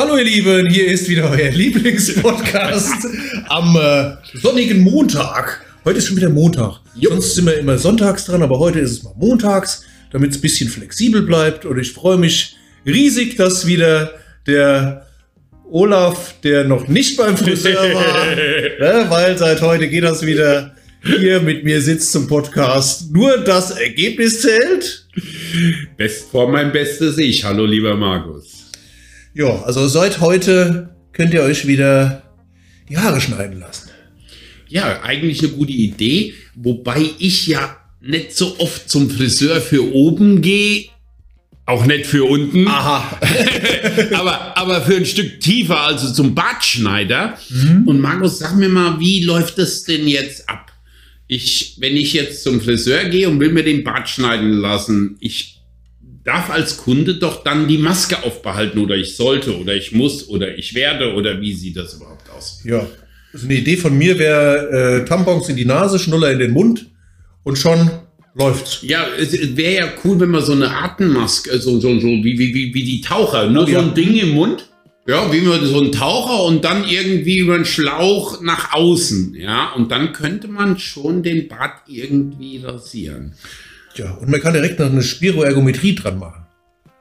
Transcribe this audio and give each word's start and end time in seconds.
Hallo 0.00 0.16
ihr 0.16 0.24
Lieben, 0.24 0.66
hier 0.66 0.86
ist 0.86 1.10
wieder 1.10 1.30
euer 1.30 1.50
Lieblingspodcast 1.50 3.06
am 3.48 3.76
äh, 3.76 4.12
sonnigen 4.32 4.80
Montag. 4.80 5.60
Heute 5.84 5.98
ist 5.98 6.06
schon 6.06 6.16
wieder 6.16 6.30
Montag. 6.30 6.80
Jo. 6.94 7.10
Sonst 7.10 7.34
sind 7.34 7.44
wir 7.44 7.58
immer 7.58 7.76
sonntags 7.76 8.24
dran, 8.24 8.42
aber 8.42 8.58
heute 8.58 8.78
ist 8.78 8.92
es 8.92 9.02
mal 9.02 9.12
montags, 9.18 9.84
damit 10.10 10.30
es 10.30 10.38
ein 10.38 10.40
bisschen 10.40 10.70
flexibel 10.70 11.20
bleibt. 11.20 11.66
Und 11.66 11.78
ich 11.78 11.92
freue 11.92 12.16
mich 12.16 12.56
riesig, 12.86 13.36
dass 13.36 13.66
wieder 13.66 14.12
der 14.46 15.06
Olaf, 15.70 16.34
der 16.42 16.64
noch 16.64 16.88
nicht 16.88 17.18
beim 17.18 17.36
Friseur 17.36 17.92
war, 17.92 18.24
ne, 18.34 19.04
weil 19.10 19.36
seit 19.36 19.60
heute 19.60 19.86
geht 19.86 20.04
das 20.04 20.24
wieder 20.24 20.74
hier 21.04 21.40
mit 21.40 21.62
mir 21.62 21.82
sitzt 21.82 22.10
zum 22.10 22.26
Podcast. 22.26 23.12
Nur 23.12 23.36
das 23.36 23.72
Ergebnis 23.72 24.40
zählt. 24.40 25.06
Best 25.98 26.30
vor 26.30 26.50
mein 26.50 26.72
bestes 26.72 27.18
Ich. 27.18 27.44
Hallo, 27.44 27.66
lieber 27.66 27.94
Markus. 27.94 28.59
Ja, 29.34 29.62
also 29.62 29.86
seit 29.86 30.20
heute 30.20 30.90
könnt 31.12 31.34
ihr 31.34 31.42
euch 31.42 31.66
wieder 31.66 32.22
die 32.88 32.98
Haare 32.98 33.20
schneiden 33.20 33.60
lassen. 33.60 33.90
Ja, 34.68 35.02
eigentlich 35.02 35.40
eine 35.40 35.52
gute 35.52 35.72
Idee, 35.72 36.34
wobei 36.54 37.04
ich 37.18 37.46
ja 37.46 37.76
nicht 38.00 38.36
so 38.36 38.58
oft 38.58 38.88
zum 38.90 39.10
Friseur 39.10 39.60
für 39.60 39.94
oben 39.94 40.42
gehe, 40.42 40.86
auch 41.66 41.86
nicht 41.86 42.06
für 42.06 42.24
unten, 42.24 42.66
Aha. 42.66 43.20
aber, 44.14 44.56
aber 44.56 44.82
für 44.82 44.96
ein 44.96 45.06
Stück 45.06 45.40
tiefer, 45.40 45.80
also 45.80 46.12
zum 46.12 46.34
Bartschneider. 46.34 47.38
Mhm. 47.48 47.86
Und 47.86 48.00
Markus, 48.00 48.40
sag 48.40 48.56
mir 48.56 48.68
mal, 48.68 48.98
wie 48.98 49.22
läuft 49.22 49.58
das 49.58 49.84
denn 49.84 50.08
jetzt 50.08 50.48
ab? 50.48 50.72
Ich, 51.28 51.76
wenn 51.78 51.96
ich 51.96 52.12
jetzt 52.12 52.42
zum 52.42 52.60
Friseur 52.60 53.04
gehe 53.04 53.28
und 53.28 53.38
will 53.38 53.52
mir 53.52 53.62
den 53.62 53.84
Bart 53.84 54.08
schneiden 54.08 54.50
lassen, 54.50 55.16
ich 55.20 55.59
darf 56.24 56.50
als 56.50 56.76
Kunde 56.76 57.14
doch 57.14 57.42
dann 57.42 57.68
die 57.68 57.78
Maske 57.78 58.22
aufbehalten 58.22 58.78
oder 58.78 58.96
ich 58.96 59.16
sollte 59.16 59.58
oder 59.58 59.74
ich 59.74 59.92
muss 59.92 60.28
oder 60.28 60.56
ich 60.56 60.74
werde 60.74 61.14
oder 61.14 61.40
wie 61.40 61.52
sieht 61.52 61.76
das 61.76 61.94
überhaupt 61.94 62.28
aus? 62.30 62.60
Ja. 62.64 62.86
Also 63.32 63.46
eine 63.46 63.56
Idee 63.56 63.76
von 63.76 63.96
mir 63.96 64.18
wäre 64.18 65.02
äh, 65.02 65.04
Tampons 65.04 65.48
in 65.48 65.56
die 65.56 65.64
Nase, 65.64 65.98
Schnuller 65.98 66.32
in 66.32 66.40
den 66.40 66.50
Mund 66.50 66.86
und 67.44 67.56
schon 67.56 67.90
läuft's. 68.34 68.80
Ja, 68.82 69.06
es 69.18 69.56
wäre 69.56 69.74
ja 69.74 69.92
cool, 70.04 70.20
wenn 70.20 70.30
man 70.30 70.42
so 70.42 70.52
eine 70.52 70.70
Atemmaske, 70.70 71.58
so, 71.58 71.78
so, 71.80 71.98
so 71.98 72.06
wie, 72.06 72.38
wie, 72.38 72.54
wie, 72.54 72.74
wie 72.74 72.84
die 72.84 73.00
Taucher, 73.00 73.48
nur 73.48 73.66
so 73.66 73.72
ja. 73.72 73.80
ein 73.80 73.94
Ding 73.94 74.14
im 74.16 74.30
Mund. 74.30 74.66
Ja, 75.06 75.32
wie 75.32 75.40
man 75.40 75.64
so 75.64 75.80
ein 75.80 75.90
Taucher 75.90 76.44
und 76.44 76.64
dann 76.64 76.84
irgendwie 76.84 77.38
über 77.38 77.54
einen 77.54 77.64
Schlauch 77.64 78.42
nach 78.42 78.74
außen. 78.74 79.34
Ja, 79.34 79.72
und 79.72 79.90
dann 79.90 80.12
könnte 80.12 80.46
man 80.46 80.78
schon 80.78 81.22
den 81.22 81.48
Bart 81.48 81.82
irgendwie 81.88 82.58
rasieren. 82.58 83.32
Ja, 83.94 84.12
und 84.12 84.28
man 84.28 84.40
kann 84.40 84.52
direkt 84.52 84.78
noch 84.78 84.86
eine 84.86 85.02
Spiroergometrie 85.02 85.94
dran 85.94 86.18
machen. 86.18 86.46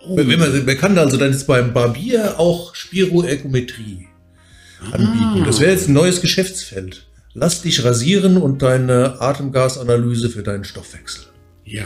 Oh. 0.01 0.17
Wenn 0.17 0.39
man, 0.39 0.65
man 0.65 0.77
kann 0.77 0.97
also 0.97 1.17
dann 1.17 1.31
jetzt 1.31 1.47
beim 1.47 1.73
Barbier 1.73 2.39
auch 2.39 2.73
Spiroergometrie 2.73 4.07
anbieten. 4.91 5.43
Das 5.45 5.59
wäre 5.59 5.71
jetzt 5.71 5.89
ein 5.89 5.93
neues 5.93 6.21
Geschäftsfeld. 6.21 7.05
Lass 7.33 7.61
dich 7.61 7.83
rasieren 7.83 8.37
und 8.37 8.61
deine 8.61 9.21
Atemgasanalyse 9.21 10.29
für 10.29 10.41
deinen 10.41 10.63
Stoffwechsel. 10.63 11.25
Ja. 11.65 11.85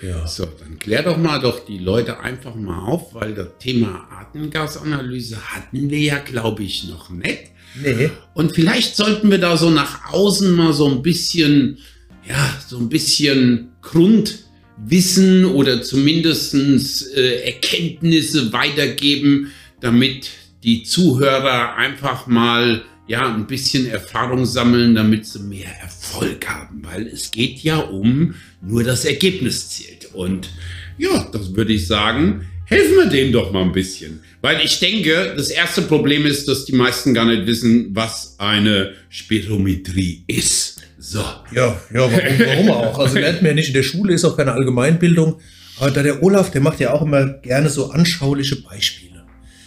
Ja. 0.00 0.26
So, 0.26 0.46
dann 0.46 0.78
klär 0.78 1.02
doch 1.02 1.16
mal 1.16 1.40
doch 1.40 1.64
die 1.64 1.78
Leute 1.78 2.20
einfach 2.20 2.54
mal 2.54 2.78
auf, 2.78 3.14
weil 3.14 3.34
das 3.34 3.48
Thema 3.58 4.08
Atemgasanalyse 4.10 5.36
hatten 5.36 5.90
wir 5.90 5.98
ja, 5.98 6.18
glaube 6.18 6.62
ich, 6.62 6.88
noch 6.88 7.10
nicht. 7.10 7.50
Nee. 7.82 8.10
Und 8.34 8.52
vielleicht 8.54 8.96
sollten 8.96 9.30
wir 9.30 9.38
da 9.38 9.56
so 9.56 9.70
nach 9.70 10.12
außen 10.12 10.52
mal 10.52 10.72
so 10.72 10.88
ein 10.88 11.02
bisschen, 11.02 11.78
ja, 12.26 12.56
so 12.66 12.78
ein 12.78 12.88
bisschen 12.88 13.67
Grundwissen 13.82 15.44
oder 15.44 15.82
zumindestens 15.82 17.02
äh, 17.02 17.44
Erkenntnisse 17.46 18.52
weitergeben, 18.52 19.52
damit 19.80 20.30
die 20.62 20.82
Zuhörer 20.82 21.76
einfach 21.76 22.26
mal 22.26 22.82
ja 23.06 23.34
ein 23.34 23.46
bisschen 23.46 23.86
Erfahrung 23.86 24.44
sammeln, 24.44 24.94
damit 24.94 25.26
sie 25.26 25.40
mehr 25.40 25.70
Erfolg 25.80 26.46
haben, 26.48 26.82
weil 26.84 27.06
es 27.06 27.30
geht 27.30 27.58
ja 27.60 27.78
um 27.78 28.34
nur 28.60 28.84
das 28.84 29.04
Ergebnis 29.04 29.70
zählt. 29.70 30.10
Und 30.14 30.50
ja, 30.98 31.28
das 31.32 31.54
würde 31.54 31.72
ich 31.72 31.86
sagen, 31.86 32.46
helfen 32.66 32.96
wir 32.96 33.06
denen 33.06 33.32
doch 33.32 33.50
mal 33.50 33.62
ein 33.62 33.72
bisschen. 33.72 34.20
Weil 34.40 34.64
ich 34.64 34.78
denke, 34.78 35.34
das 35.36 35.50
erste 35.50 35.82
Problem 35.82 36.26
ist, 36.26 36.46
dass 36.46 36.64
die 36.64 36.74
meisten 36.74 37.14
gar 37.14 37.24
nicht 37.24 37.46
wissen, 37.46 37.88
was 37.94 38.36
eine 38.38 38.94
Spirometrie 39.08 40.24
ist. 40.26 40.77
So. 41.08 41.24
Ja, 41.52 41.74
ja, 41.90 42.00
warum, 42.00 42.38
warum 42.38 42.70
auch? 42.70 42.98
Also 42.98 43.18
lernt 43.18 43.40
man 43.40 43.52
ja 43.52 43.54
nicht 43.54 43.68
in 43.68 43.74
der 43.74 43.82
Schule, 43.82 44.12
ist 44.12 44.26
auch 44.26 44.36
keine 44.36 44.52
Allgemeinbildung. 44.52 45.40
Aber 45.78 45.90
da 45.90 46.02
der 46.02 46.22
Olaf, 46.22 46.50
der 46.50 46.60
macht 46.60 46.80
ja 46.80 46.92
auch 46.92 47.00
immer 47.00 47.24
gerne 47.24 47.70
so 47.70 47.90
anschauliche 47.90 48.56
Beispiele. 48.56 49.24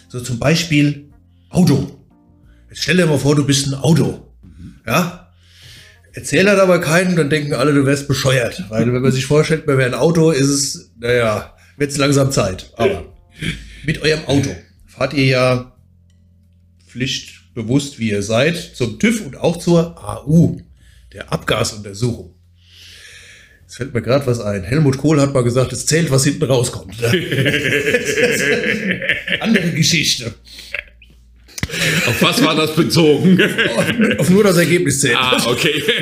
So 0.07 0.19
zum 0.19 0.38
Beispiel 0.38 1.09
Auto. 1.50 2.06
Jetzt 2.69 2.84
stell 2.84 2.97
dir 2.97 3.07
mal 3.07 3.18
vor, 3.18 3.35
du 3.35 3.44
bist 3.44 3.66
ein 3.66 3.74
Auto. 3.74 4.31
Ja? 4.85 5.31
Erzähl 6.13 6.46
das 6.46 6.59
aber 6.59 6.79
keinen, 6.79 7.16
dann 7.16 7.31
denken 7.31 7.56
alle, 7.56 7.73
du 7.73 7.88
wärst 7.88 8.08
bescheuert. 8.08 8.63
Weil 8.69 8.94
wenn 8.94 9.02
man 9.02 9.12
sich 9.12 9.25
vorstellt, 9.25 9.66
man 9.66 9.79
wäre 9.79 9.90
ein 9.90 10.00
Auto, 10.00 10.29
ist 10.29 10.47
es, 10.47 10.91
naja, 11.00 11.56
wird 11.75 11.90
es 11.90 11.97
langsam 11.97 12.31
Zeit. 12.31 12.72
Aber 12.78 13.16
mit 13.84 14.00
eurem 14.03 14.25
Auto 14.28 14.52
fahrt 14.85 15.16
ihr 15.16 15.25
ja 15.25 15.75
pflichtbewusst, 16.88 17.97
wie 17.97 18.12
ihr 18.12 18.22
seid, 18.22 18.58
zum 18.58 19.00
TÜV 19.00 19.25
und 19.25 19.38
auch 19.38 19.58
zur 19.58 19.97
AU, 19.97 20.59
der 21.13 21.31
Abgasuntersuchung. 21.31 22.35
Jetzt 23.61 23.75
fällt 23.77 23.94
mir 23.94 24.01
gerade 24.01 24.27
was 24.27 24.41
ein. 24.41 24.63
Helmut 24.63 24.97
Kohl 24.97 25.22
hat 25.22 25.33
mal 25.33 25.44
gesagt, 25.44 25.72
es 25.72 25.85
zählt, 25.85 26.11
was 26.11 26.25
hinten 26.25 26.44
rauskommt. 26.44 26.95
Andere 29.39 29.72
Geschichte. 29.72 30.33
Auf 32.05 32.22
was 32.22 32.44
war 32.44 32.53
das 32.55 32.75
bezogen? 32.75 33.39
Auf 34.17 34.29
nur 34.29 34.44
das 34.44 34.57
Ergebnis 34.57 34.99
zählt. 34.99 35.16
ah, 35.17 35.41
okay. 35.45 35.81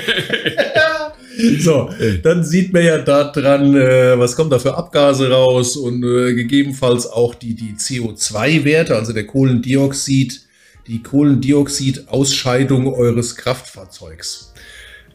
So, 1.59 1.89
dann 2.21 2.43
sieht 2.43 2.73
man 2.73 2.83
ja 2.83 2.97
da 2.97 3.23
dran, 3.23 3.73
äh, 3.73 4.19
was 4.19 4.35
kommt 4.35 4.51
da 4.51 4.59
für 4.59 4.75
Abgase 4.75 5.31
raus 5.31 5.77
und 5.77 6.03
äh, 6.03 6.33
gegebenenfalls 6.33 7.07
auch 7.07 7.33
die, 7.33 7.55
die 7.55 7.75
CO2-Werte, 7.75 8.93
also 8.93 9.13
der 9.13 9.25
Kohlendioxid, 9.25 10.41
die 10.87 11.01
Kohlendioxidausscheidung 11.01 12.93
eures 12.93 13.37
Kraftfahrzeugs. 13.37 14.48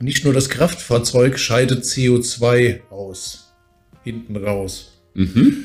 Nicht 0.05 0.23
nur 0.25 0.35
das 0.35 0.51
Kraftfahrzeug 0.51 1.39
scheidet 1.39 1.85
CO2 1.85 2.81
aus. 2.91 3.55
Hinten 4.03 4.37
raus. 4.37 5.01
mhm. 5.15 5.65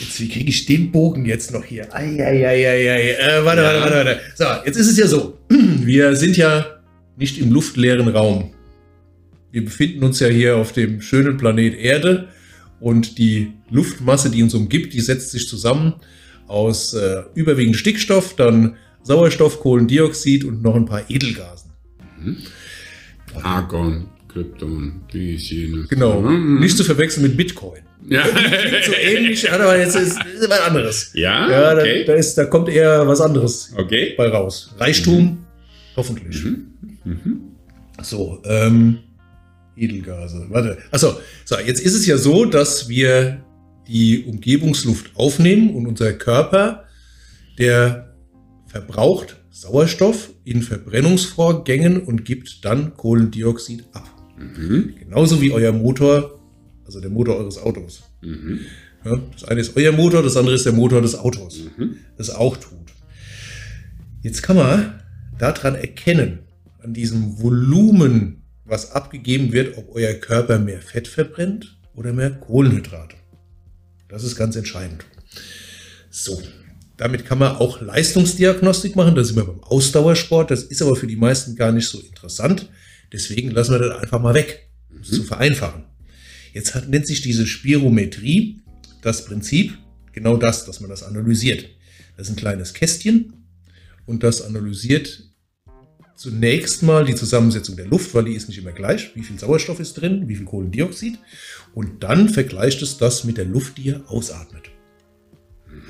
Jetzt, 0.00 0.18
wie 0.20 0.28
kriege 0.28 0.48
ich 0.50 0.64
den 0.66 0.90
Bogen 0.90 1.24
jetzt 1.26 1.52
noch 1.52 1.62
hier? 1.64 1.94
Eieieiei. 1.94 3.12
Äh, 3.12 3.44
warte, 3.44 3.60
Ja. 3.62 3.66
warte, 3.68 3.80
warte, 3.80 3.94
warte. 3.96 4.20
So, 4.34 4.44
jetzt 4.66 4.76
ist 4.76 4.88
es 4.90 4.96
ja 4.98 5.06
so. 5.06 5.38
Wir 5.50 6.16
sind 6.16 6.36
ja 6.38 6.80
nicht 7.16 7.38
im 7.38 7.52
luftleeren 7.52 8.08
Raum. 8.08 8.54
Wir 9.52 9.64
befinden 9.64 10.02
uns 10.02 10.18
ja 10.20 10.28
hier 10.28 10.56
auf 10.56 10.72
dem 10.72 11.00
schönen 11.02 11.36
Planet 11.36 11.74
Erde 11.78 12.28
und 12.80 13.18
die 13.18 13.52
Luftmasse, 13.70 14.30
die 14.30 14.42
uns 14.42 14.54
umgibt, 14.54 14.94
die 14.94 15.00
setzt 15.00 15.30
sich 15.30 15.46
zusammen 15.48 15.94
aus 16.48 16.94
äh, 16.94 17.22
überwiegend 17.34 17.76
Stickstoff, 17.76 18.34
dann 18.36 18.76
Sauerstoff, 19.02 19.60
Kohlendioxid 19.60 20.44
und 20.44 20.62
noch 20.62 20.74
ein 20.74 20.86
paar 20.86 21.08
Edelgasen. 21.10 21.70
Argon, 23.42 24.08
Krypton, 24.28 25.02
dies, 25.12 25.50
jenes. 25.50 25.88
Genau. 25.88 26.20
Mhm. 26.20 26.60
Nicht 26.60 26.76
zu 26.76 26.84
verwechseln 26.84 27.22
mit 27.24 27.36
Bitcoin. 27.36 27.82
Ja. 28.08 28.24
So 28.86 28.92
ähnlich, 28.92 29.50
aber 29.50 29.78
jetzt 29.78 29.96
ist, 29.96 30.18
ist 30.34 30.50
was 30.50 30.60
anderes. 30.60 31.10
Ja, 31.14 31.50
Ja, 31.50 31.72
okay. 31.72 32.04
da, 32.04 32.12
da, 32.12 32.18
ist, 32.18 32.34
da 32.36 32.44
kommt 32.44 32.68
eher 32.68 33.06
was 33.08 33.20
anderes 33.20 33.72
Okay. 33.76 34.12
bei 34.16 34.28
raus. 34.28 34.74
Reichtum, 34.78 35.38
hoffentlich. 35.96 36.42
So, 38.02 38.42
ähm, 38.44 38.98
Edelgase. 39.76 40.46
Warte. 40.50 40.78
Achso, 40.90 41.14
so, 41.44 41.56
jetzt 41.58 41.80
ist 41.80 41.94
es 41.94 42.06
ja 42.06 42.16
so, 42.18 42.44
dass 42.44 42.88
wir 42.88 43.42
die 43.88 44.24
Umgebungsluft 44.24 45.10
aufnehmen 45.14 45.74
und 45.74 45.86
unser 45.86 46.12
Körper, 46.12 46.84
der 47.58 48.14
verbraucht 48.66 49.36
Sauerstoff 49.54 50.30
in 50.42 50.62
Verbrennungsvorgängen 50.62 52.02
und 52.02 52.24
gibt 52.24 52.64
dann 52.64 52.96
Kohlendioxid 52.96 53.84
ab. 53.92 54.10
Mhm. 54.36 54.96
Genauso 54.98 55.40
wie 55.40 55.52
euer 55.52 55.70
Motor, 55.70 56.40
also 56.84 57.00
der 57.00 57.10
Motor 57.10 57.36
eures 57.36 57.58
Autos. 57.58 58.02
Mhm. 58.20 58.62
Ja, 59.04 59.16
das 59.32 59.44
eine 59.44 59.60
ist 59.60 59.76
euer 59.76 59.92
Motor, 59.92 60.24
das 60.24 60.36
andere 60.36 60.56
ist 60.56 60.66
der 60.66 60.72
Motor 60.72 61.02
des 61.02 61.14
Autos, 61.14 61.60
Mhm. 61.76 61.98
das 62.16 62.30
auch 62.30 62.56
tut. 62.56 62.92
Jetzt 64.22 64.42
kann 64.42 64.56
man 64.56 65.00
daran 65.38 65.76
erkennen, 65.76 66.40
an 66.82 66.92
diesem 66.92 67.40
Volumen, 67.40 68.42
was 68.64 68.90
abgegeben 68.90 69.52
wird, 69.52 69.78
ob 69.78 69.94
euer 69.94 70.14
Körper 70.14 70.58
mehr 70.58 70.80
Fett 70.80 71.06
verbrennt 71.06 71.78
oder 71.94 72.12
mehr 72.12 72.30
Kohlenhydrate. 72.30 73.14
Das 74.08 74.24
ist 74.24 74.34
ganz 74.34 74.56
entscheidend. 74.56 75.04
So, 76.10 76.42
damit 76.96 77.24
kann 77.26 77.38
man 77.38 77.56
auch 77.56 77.80
Leistungsdiagnostik 77.80 78.96
machen. 78.96 79.14
Das 79.14 79.28
ist 79.28 79.36
immer 79.36 79.46
beim 79.46 79.62
Ausdauersport. 79.62 80.50
Das 80.50 80.62
ist 80.62 80.82
aber 80.82 80.96
für 80.96 81.06
die 81.06 81.16
meisten 81.16 81.56
gar 81.56 81.72
nicht 81.72 81.88
so 81.88 82.00
interessant. 82.00 82.70
Deswegen 83.12 83.50
lassen 83.50 83.72
wir 83.72 83.78
das 83.80 83.98
einfach 83.98 84.20
mal 84.20 84.34
weg, 84.34 84.68
um 84.90 85.00
es 85.00 85.10
zu 85.10 85.24
vereinfachen. 85.24 85.84
Jetzt 86.52 86.74
hat, 86.74 86.88
nennt 86.88 87.06
sich 87.06 87.20
diese 87.20 87.46
Spirometrie 87.46 88.60
das 89.02 89.24
Prinzip 89.24 89.76
genau 90.12 90.36
das, 90.36 90.64
dass 90.64 90.80
man 90.80 90.90
das 90.90 91.02
analysiert. 91.02 91.68
Das 92.16 92.28
ist 92.28 92.34
ein 92.34 92.36
kleines 92.36 92.74
Kästchen 92.74 93.32
und 94.06 94.22
das 94.22 94.42
analysiert 94.42 95.24
zunächst 96.16 96.82
mal 96.82 97.04
die 97.04 97.16
Zusammensetzung 97.16 97.76
der 97.76 97.86
Luft, 97.86 98.14
weil 98.14 98.24
die 98.24 98.34
ist 98.34 98.48
nicht 98.48 98.58
immer 98.58 98.72
gleich. 98.72 99.10
Wie 99.14 99.22
viel 99.22 99.38
Sauerstoff 99.38 99.80
ist 99.80 99.94
drin, 99.94 100.28
wie 100.28 100.36
viel 100.36 100.46
Kohlendioxid. 100.46 101.18
Und 101.74 102.04
dann 102.04 102.28
vergleicht 102.28 102.82
es 102.82 102.98
das 102.98 103.24
mit 103.24 103.36
der 103.36 103.44
Luft, 103.44 103.78
die 103.78 103.82
ihr 103.82 104.04
ausatmet. 104.08 104.70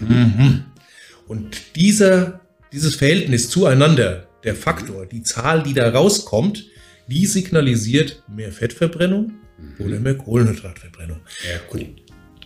Mhm. 0.01 0.65
Und 1.27 1.77
dieser, 1.77 2.41
dieses 2.73 2.97
Verhältnis 2.97 3.51
zueinander, 3.51 4.29
der 4.45 4.55
Faktor, 4.55 5.07
die 5.07 5.23
Zahl, 5.23 5.63
die 5.63 5.75
da 5.75 5.89
rauskommt, 5.89 6.67
die 7.09 7.27
signalisiert 7.27 8.23
mehr 8.29 8.53
Fettverbrennung 8.53 9.33
mhm. 9.59 9.87
oder 9.87 10.01
mehr 10.01 10.17
Kohlenhydratverbrennung. 10.17 11.21
Ja, 11.51 11.61
cool. 11.73 11.87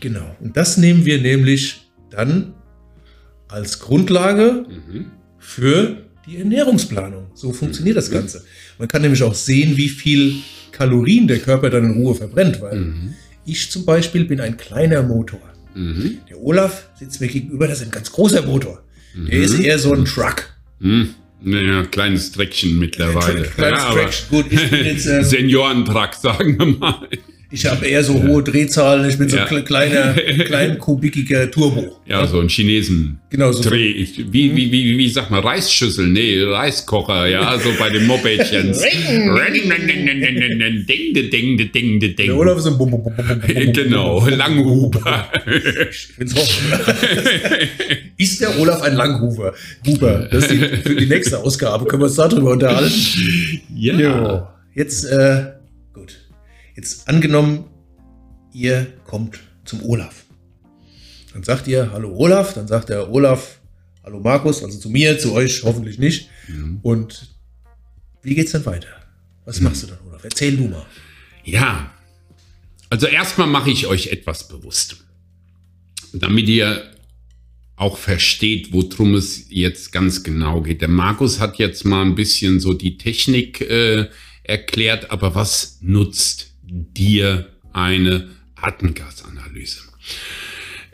Genau. 0.01 0.37
Und 0.41 0.57
das 0.57 0.77
nehmen 0.77 1.05
wir 1.05 1.21
nämlich 1.21 1.91
dann 2.11 2.55
als 3.49 3.81
Grundlage 3.81 4.67
mhm. 4.69 5.11
für 5.39 6.05
die 6.27 6.39
Ernährungsplanung. 6.39 7.31
So 7.35 7.53
funktioniert 7.53 7.97
das 7.97 8.11
Ganze. 8.11 8.45
Man 8.79 8.89
kann 8.89 9.03
nämlich 9.03 9.23
auch 9.23 9.35
sehen, 9.35 9.77
wie 9.77 9.89
viel 9.89 10.37
Kalorien 10.73 11.27
der 11.27 11.39
Körper 11.39 11.71
dann 11.71 11.85
in 11.85 12.03
Ruhe 12.03 12.15
verbrennt, 12.15 12.61
weil 12.61 12.77
mhm. 12.77 13.15
ich 13.45 13.71
zum 13.71 13.85
Beispiel 13.85 14.25
bin 14.25 14.41
ein 14.41 14.57
kleiner 14.57 15.03
Motor. 15.03 15.41
Mhm. 15.79 16.19
Der 16.29 16.43
Olaf 16.43 16.89
sitzt 16.99 17.21
mir 17.21 17.29
gegenüber, 17.29 17.69
das 17.69 17.79
ist 17.81 17.87
ein 17.87 17.93
ganz 17.93 18.11
großer 18.11 18.43
Motor. 18.43 18.83
Der 19.15 19.39
ist 19.39 19.59
eher 19.59 19.79
so 19.79 19.93
ein 19.95 20.05
Truck. 20.05 20.51
Mhm. 20.81 21.15
Naja, 21.41 21.85
kleines 21.85 22.33
Dreckchen 22.33 22.79
mittlerweile. 22.79 23.43
Kleines 23.43 23.83
ja, 23.83 23.93
Dreckchen. 23.93 24.29
Gut, 24.29 24.47
ich 24.51 24.71
bin 24.71 24.85
jetzt. 24.85 25.07
Ähm, 25.07 25.25
Seniorentrack, 25.25 26.15
sagen 26.15 26.59
wir 26.59 26.67
mal. 26.67 27.09
Ich 27.51 27.65
habe 27.65 27.87
eher 27.87 28.05
so 28.05 28.23
hohe 28.23 28.43
Drehzahlen. 28.43 29.09
Ich 29.09 29.17
bin 29.17 29.27
ja. 29.31 29.49
so 29.49 29.57
ein 29.57 29.65
kleiner, 29.65 30.13
klein 30.45 30.79
kubikiger 30.79 31.51
Turbo. 31.51 31.99
Ja, 32.05 32.27
so 32.27 32.41
ein 32.41 32.49
Chinesen. 32.51 33.21
Genau 33.31 33.53
so. 33.53 33.63
Dreh. 33.63 33.87
Ich, 33.87 34.19
wie, 34.19 34.55
wie, 34.55 34.71
wie, 34.71 34.99
wie 34.99 35.09
sag 35.09 35.31
mal, 35.31 35.41
Reisschüssel? 35.41 36.09
Nee, 36.09 36.43
Reiskocher, 36.43 37.27
ja, 37.27 37.59
so 37.59 37.71
bei 37.79 37.89
den 37.89 38.07
Mopedchen. 38.07 38.73
ding, 38.73 38.83
ding, 40.87 41.31
ding, 41.31 41.73
ding, 41.73 42.01
ding. 42.01 42.17
Der 42.19 42.37
Olaf 42.37 42.59
ist 42.59 42.67
ein 42.67 42.77
Bum, 42.77 42.91
Bum, 42.91 43.03
Bum, 43.03 43.15
Bum, 43.17 43.27
Bum, 43.27 43.73
Genau, 43.73 44.29
Langhuber. 44.29 45.31
ist 48.19 48.41
der 48.43 48.59
Olaf 48.59 48.83
ein 48.83 48.95
Langhuber? 48.95 49.55
Huber. 49.87 50.29
Das 50.31 50.45
ist 50.45 50.51
die, 50.51 50.59
für 50.59 50.97
die 50.97 51.07
nächste 51.07 51.39
Ausgabe. 51.39 51.87
Können 51.87 52.03
wir 52.03 52.07
uns 52.07 52.17
darüber 52.17 52.51
unterhalten? 52.51 52.93
Ja. 53.75 53.99
Jo. 53.99 54.47
Jetzt, 54.75 55.05
äh, 55.07 55.58
Jetzt 56.79 57.09
angenommen, 57.09 57.65
ihr 58.53 58.87
kommt 59.05 59.41
zum 59.65 59.83
Olaf. 59.83 60.27
Dann 61.33 61.43
sagt 61.43 61.67
ihr, 61.67 61.91
hallo 61.91 62.15
Olaf, 62.17 62.55
dann 62.55 62.69
sagt 62.69 62.91
der 62.91 63.11
Olaf, 63.11 63.59
hallo 64.05 64.21
Markus, 64.21 64.63
also 64.63 64.79
zu 64.79 64.89
mir, 64.89 65.19
zu 65.19 65.33
euch 65.33 65.65
hoffentlich 65.65 65.99
nicht. 65.99 66.29
Mhm. 66.47 66.79
Und 66.83 67.35
wie 68.23 68.37
geht's 68.37 68.53
dann 68.53 68.65
weiter? 68.65 68.91
Was 69.45 69.59
mhm. 69.59 69.65
machst 69.65 69.83
du 69.83 69.87
dann, 69.89 69.99
Olaf? 70.07 70.23
Erzähl 70.23 70.57
du 70.57 70.69
mal. 70.69 70.87
Ja, 71.43 71.93
also 72.91 73.09
erstmal 73.09 73.49
mache 73.49 73.73
ich 73.73 73.89
euch 73.89 74.13
etwas 74.13 74.47
bewusst, 74.47 74.99
damit 76.13 76.47
ihr 76.47 76.93
auch 77.75 77.99
versteht, 77.99 78.73
worum 78.73 79.17
es 79.17 79.47
jetzt 79.49 79.91
ganz 79.91 80.23
genau 80.23 80.63
geht. 80.63 80.81
Der 80.81 80.87
Markus 80.87 81.41
hat 81.41 81.59
jetzt 81.59 81.85
mal 81.85 82.03
ein 82.03 82.15
bisschen 82.15 82.61
so 82.61 82.73
die 82.73 82.99
Technik 82.99 83.63
äh, 83.63 84.09
erklärt, 84.45 85.11
aber 85.11 85.35
was 85.35 85.79
nutzt 85.81 86.48
dir 86.69 87.49
eine 87.73 88.29
Atemgasanalyse. 88.57 89.81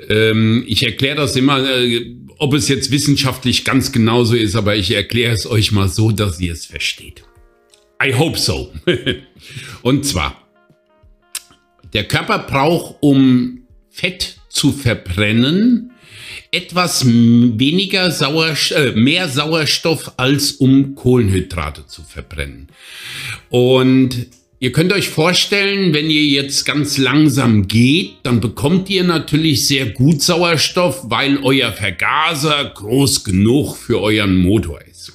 Ähm, 0.08 0.64
ich 0.66 0.82
erkläre 0.84 1.16
das 1.16 1.36
immer, 1.36 1.58
äh, 1.64 2.16
ob 2.38 2.54
es 2.54 2.68
jetzt 2.68 2.90
wissenschaftlich 2.90 3.64
ganz 3.64 3.92
genauso 3.92 4.34
ist, 4.34 4.56
aber 4.56 4.76
ich 4.76 4.90
erkläre 4.90 5.32
es 5.32 5.46
euch 5.46 5.72
mal 5.72 5.88
so, 5.88 6.10
dass 6.10 6.40
ihr 6.40 6.52
es 6.52 6.66
versteht. 6.66 7.24
I 8.02 8.14
hope 8.14 8.38
so. 8.38 8.72
Und 9.82 10.04
zwar, 10.04 10.48
der 11.92 12.04
Körper 12.04 12.40
braucht, 12.40 12.96
um 13.00 13.66
Fett 13.88 14.38
zu 14.48 14.72
verbrennen, 14.72 15.92
etwas 16.50 17.04
weniger 17.06 18.10
Sauerstoff, 18.10 18.78
äh, 18.78 18.92
mehr 18.92 19.28
Sauerstoff 19.28 20.12
als 20.16 20.52
um 20.52 20.94
Kohlenhydrate 20.94 21.86
zu 21.86 22.02
verbrennen. 22.02 22.68
Und 23.48 24.26
Ihr 24.64 24.72
könnt 24.72 24.94
euch 24.94 25.10
vorstellen, 25.10 25.92
wenn 25.92 26.08
ihr 26.08 26.24
jetzt 26.24 26.64
ganz 26.64 26.96
langsam 26.96 27.68
geht, 27.68 28.12
dann 28.22 28.40
bekommt 28.40 28.88
ihr 28.88 29.04
natürlich 29.04 29.66
sehr 29.66 29.90
gut 29.90 30.22
Sauerstoff, 30.22 31.02
weil 31.10 31.36
euer 31.42 31.70
Vergaser 31.70 32.72
groß 32.74 33.24
genug 33.24 33.76
für 33.76 34.00
euren 34.00 34.38
Motor 34.38 34.80
ist. 34.90 35.12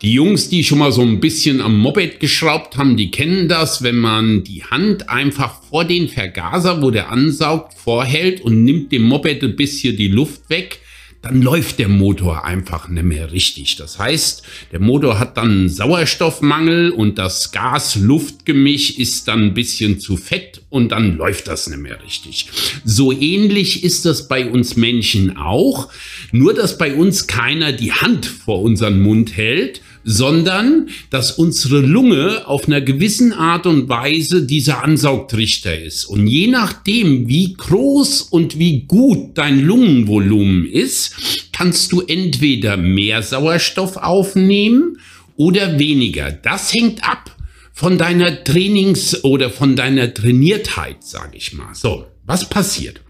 Die 0.00 0.14
Jungs, 0.14 0.48
die 0.48 0.64
schon 0.64 0.78
mal 0.78 0.90
so 0.90 1.02
ein 1.02 1.20
bisschen 1.20 1.60
am 1.60 1.78
Moped 1.78 2.18
geschraubt 2.18 2.78
haben, 2.78 2.96
die 2.96 3.10
kennen 3.10 3.46
das, 3.46 3.82
wenn 3.82 3.98
man 3.98 4.42
die 4.42 4.64
Hand 4.64 5.10
einfach 5.10 5.62
vor 5.62 5.84
den 5.84 6.08
Vergaser, 6.08 6.80
wo 6.80 6.90
der 6.90 7.12
ansaugt, 7.12 7.74
vorhält 7.74 8.40
und 8.40 8.64
nimmt 8.64 8.90
dem 8.90 9.02
Moped 9.02 9.42
ein 9.42 9.56
bisschen 9.56 9.98
die 9.98 10.08
Luft 10.08 10.48
weg, 10.48 10.80
dann 11.22 11.42
läuft 11.42 11.78
der 11.78 11.88
Motor 11.88 12.44
einfach 12.44 12.88
nicht 12.88 13.04
mehr 13.04 13.32
richtig. 13.32 13.76
Das 13.76 13.98
heißt, 13.98 14.42
der 14.72 14.80
Motor 14.80 15.18
hat 15.18 15.36
dann 15.36 15.68
Sauerstoffmangel 15.68 16.90
und 16.90 17.18
das 17.18 17.52
Gas-Luft-Gemisch 17.52 18.98
ist 18.98 19.26
dann 19.28 19.42
ein 19.42 19.54
bisschen 19.54 19.98
zu 19.98 20.16
fett 20.16 20.62
und 20.68 20.92
dann 20.92 21.16
läuft 21.16 21.48
das 21.48 21.66
nicht 21.68 21.80
mehr 21.80 22.02
richtig. 22.02 22.48
So 22.84 23.12
ähnlich 23.12 23.82
ist 23.82 24.04
das 24.04 24.28
bei 24.28 24.48
uns 24.48 24.76
Menschen 24.76 25.36
auch, 25.36 25.88
nur 26.32 26.54
dass 26.54 26.78
bei 26.78 26.94
uns 26.94 27.26
keiner 27.26 27.72
die 27.72 27.92
Hand 27.92 28.26
vor 28.26 28.62
unseren 28.62 29.00
Mund 29.00 29.36
hält, 29.36 29.80
sondern 30.08 30.88
dass 31.10 31.32
unsere 31.32 31.80
Lunge 31.80 32.46
auf 32.46 32.68
einer 32.68 32.80
gewissen 32.80 33.32
Art 33.32 33.66
und 33.66 33.88
Weise 33.88 34.46
dieser 34.46 34.84
Ansaugtrichter 34.84 35.76
ist. 35.76 36.04
Und 36.04 36.28
je 36.28 36.46
nachdem, 36.46 37.28
wie 37.28 37.54
groß 37.54 38.22
und 38.22 38.56
wie 38.56 38.82
gut 38.82 39.36
dein 39.36 39.60
Lungenvolumen 39.60 40.64
ist, 40.64 41.48
kannst 41.52 41.90
du 41.90 42.02
entweder 42.02 42.76
mehr 42.76 43.20
Sauerstoff 43.24 43.96
aufnehmen 43.96 45.00
oder 45.34 45.76
weniger. 45.80 46.30
Das 46.30 46.72
hängt 46.72 47.02
ab 47.02 47.36
von 47.72 47.98
deiner 47.98 48.44
Trainings- 48.44 49.24
oder 49.24 49.50
von 49.50 49.74
deiner 49.74 50.14
Trainiertheit, 50.14 51.02
sage 51.02 51.36
ich 51.36 51.52
mal. 51.52 51.74
So, 51.74 52.06
was 52.24 52.48
passiert? 52.48 53.00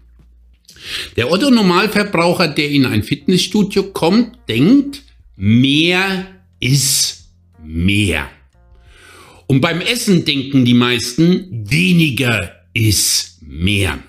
Der 1.15 1.31
Otto-Normalverbraucher, 1.31 2.47
der 2.47 2.71
in 2.71 2.87
ein 2.87 3.03
Fitnessstudio 3.03 3.83
kommt, 3.91 4.35
denkt, 4.49 5.03
mehr 5.35 6.25
ist 6.59 7.29
mehr. 7.63 8.29
Und 9.47 9.61
beim 9.61 9.81
Essen 9.81 10.25
denken 10.25 10.65
die 10.65 10.73
meisten, 10.73 11.65
weniger 11.69 12.51
ist 12.73 13.39
mehr. 13.41 13.99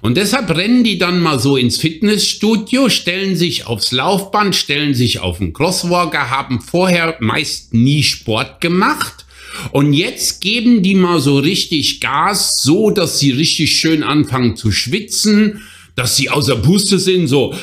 Und 0.00 0.16
deshalb 0.16 0.50
rennen 0.50 0.82
die 0.82 0.98
dann 0.98 1.20
mal 1.20 1.38
so 1.38 1.56
ins 1.56 1.76
Fitnessstudio, 1.78 2.88
stellen 2.88 3.36
sich 3.36 3.66
aufs 3.66 3.92
Laufband, 3.92 4.56
stellen 4.56 4.94
sich 4.94 5.20
auf 5.20 5.38
den 5.38 5.52
Crosswalker, 5.52 6.28
haben 6.28 6.60
vorher 6.60 7.16
meist 7.20 7.72
nie 7.72 8.02
Sport 8.02 8.60
gemacht. 8.60 9.24
Und 9.70 9.92
jetzt 9.92 10.40
geben 10.40 10.82
die 10.82 10.96
mal 10.96 11.20
so 11.20 11.38
richtig 11.38 12.00
Gas, 12.00 12.56
so 12.60 12.90
dass 12.90 13.20
sie 13.20 13.30
richtig 13.30 13.76
schön 13.76 14.02
anfangen 14.02 14.56
zu 14.56 14.72
schwitzen, 14.72 15.62
dass 15.94 16.16
sie 16.16 16.30
außer 16.30 16.56
Puste 16.56 16.98
sind, 16.98 17.28
so 17.28 17.54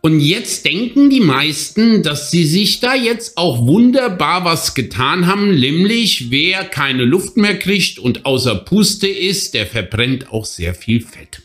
und 0.00 0.20
jetzt 0.20 0.64
denken 0.64 1.10
die 1.10 1.20
meisten, 1.20 2.02
dass 2.04 2.30
sie 2.30 2.44
sich 2.44 2.78
da 2.78 2.94
jetzt 2.94 3.36
auch 3.36 3.66
wunderbar 3.66 4.44
was 4.44 4.74
getan 4.74 5.26
haben, 5.26 5.58
nämlich 5.58 6.30
wer 6.30 6.64
keine 6.64 7.04
Luft 7.04 7.36
mehr 7.36 7.58
kriegt 7.58 7.98
und 7.98 8.24
außer 8.24 8.54
Puste 8.54 9.08
ist, 9.08 9.54
der 9.54 9.66
verbrennt 9.66 10.32
auch 10.32 10.44
sehr 10.44 10.74
viel 10.74 11.00
Fett. 11.00 11.42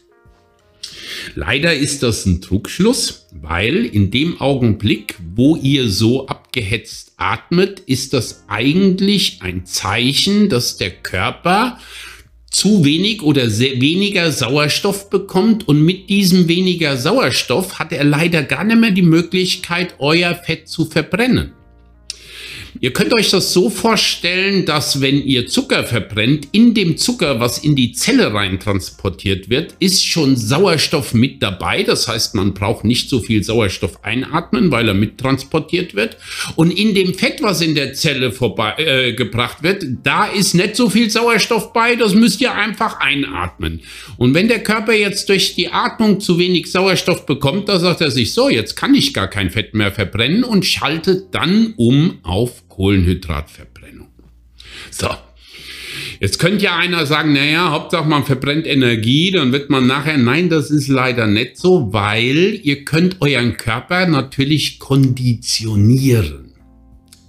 Leider 1.36 1.74
ist 1.74 2.04
das 2.04 2.26
ein 2.26 2.42
Trugschluss, 2.42 3.28
weil 3.32 3.86
in 3.86 4.12
dem 4.12 4.40
Augenblick, 4.40 5.16
wo 5.36 5.56
ihr 5.56 5.90
so 5.90 6.28
abgehetzt 6.28 7.14
atmet, 7.18 7.80
ist 7.82 8.14
das 8.14 8.44
eigentlich 8.48 9.40
ein 9.42 9.66
Zeichen, 9.66 10.50
dass 10.50 10.78
der 10.78 10.92
Körper 10.92 11.80
zu 12.54 12.86
wenig 12.86 13.24
oder 13.24 13.50
sehr 13.50 13.82
weniger 13.82 14.32
Sauerstoff 14.32 15.10
bekommt 15.10 15.68
und 15.68 15.82
mit 15.82 16.10
diesem 16.10 16.48
weniger 16.48 16.98
Sauerstoff 16.98 17.80
hat 17.80 17.92
er 17.92 18.04
leider 18.04 18.44
gar 18.44 18.64
nicht 18.64 18.80
mehr 18.80 18.92
die 18.92 19.02
Möglichkeit, 19.02 19.96
euer 19.98 20.36
Fett 20.36 20.68
zu 20.68 20.86
verbrennen. 20.86 21.54
Ihr 22.80 22.92
könnt 22.92 23.14
euch 23.14 23.30
das 23.30 23.54
so 23.54 23.70
vorstellen, 23.70 24.66
dass 24.66 25.02
wenn 25.02 25.24
ihr 25.24 25.48
Zucker 25.48 25.84
verbrennt, 25.84 26.48
in 26.52 26.74
dem 26.74 26.98
Zucker, 26.98 27.40
was 27.40 27.60
in 27.60 27.76
die 27.76 27.94
Zelle 27.94 28.34
rein 28.34 28.60
transportiert 28.60 29.50
wird, 29.50 29.76
ist 29.80 30.06
schon 30.06 30.36
Sauerstoff 30.36 31.14
mit 31.14 31.44
dabei. 31.44 31.84
Das 31.84 32.08
heißt, 32.08 32.36
man 32.36 32.54
braucht 32.54 32.84
nicht 32.84 33.10
so 33.10 33.20
viel 33.20 33.44
Sauerstoff 33.44 34.04
einatmen, 34.04 34.72
weil 34.72 34.88
er 34.88 34.94
mittransportiert 34.94 35.96
wird. 35.96 36.18
Und 36.56 36.72
in 36.72 36.96
dem 36.96 37.14
Fett, 37.14 37.42
was 37.42 37.62
in 37.62 37.76
der 37.76 37.94
Zelle 37.94 38.32
vorbei, 38.32 38.74
äh, 38.78 39.14
gebracht 39.14 39.62
wird, 39.62 39.86
da 40.04 40.26
ist 40.26 40.54
nicht 40.54 40.76
so 40.76 40.90
viel 40.90 41.10
Sauerstoff 41.10 41.74
bei. 41.74 41.96
Das 41.96 42.14
müsst 42.14 42.42
ihr 42.42 42.54
einfach 42.54 43.00
einatmen. 43.00 43.82
Und 44.18 44.34
wenn 44.34 44.48
der 44.48 44.64
Körper 44.64 44.94
jetzt 44.94 45.30
durch 45.30 45.56
die 45.56 45.70
Atmung 45.70 46.20
zu 46.20 46.40
wenig 46.40 46.72
Sauerstoff 46.72 47.26
bekommt, 47.26 47.70
da 47.70 47.80
sagt 47.80 48.02
er 48.02 48.12
sich 48.12 48.34
so, 48.34 48.50
jetzt 48.50 48.76
kann 48.76 48.96
ich 48.96 49.14
gar 49.14 49.28
kein 49.28 49.52
Fett 49.52 49.74
mehr 49.74 49.92
verbrennen 49.92 50.44
und 50.44 50.66
schaltet 50.66 51.34
dann 51.34 51.74
um 51.78 52.20
auf 52.24 52.63
Kohlenhydratverbrennung. 52.74 54.08
So. 54.90 55.08
Jetzt 56.20 56.40
könnte 56.40 56.66
ja 56.66 56.76
einer 56.76 57.06
sagen, 57.06 57.34
naja, 57.34 57.70
Hauptsache 57.70 58.08
man 58.08 58.26
verbrennt 58.26 58.66
Energie, 58.66 59.30
dann 59.30 59.52
wird 59.52 59.70
man 59.70 59.86
nachher, 59.86 60.18
nein, 60.18 60.50
das 60.50 60.72
ist 60.72 60.88
leider 60.88 61.28
nicht 61.28 61.58
so, 61.58 61.94
weil 61.94 62.60
ihr 62.64 62.84
könnt 62.84 63.22
euren 63.22 63.58
Körper 63.58 64.08
natürlich 64.08 64.80
konditionieren. 64.80 66.54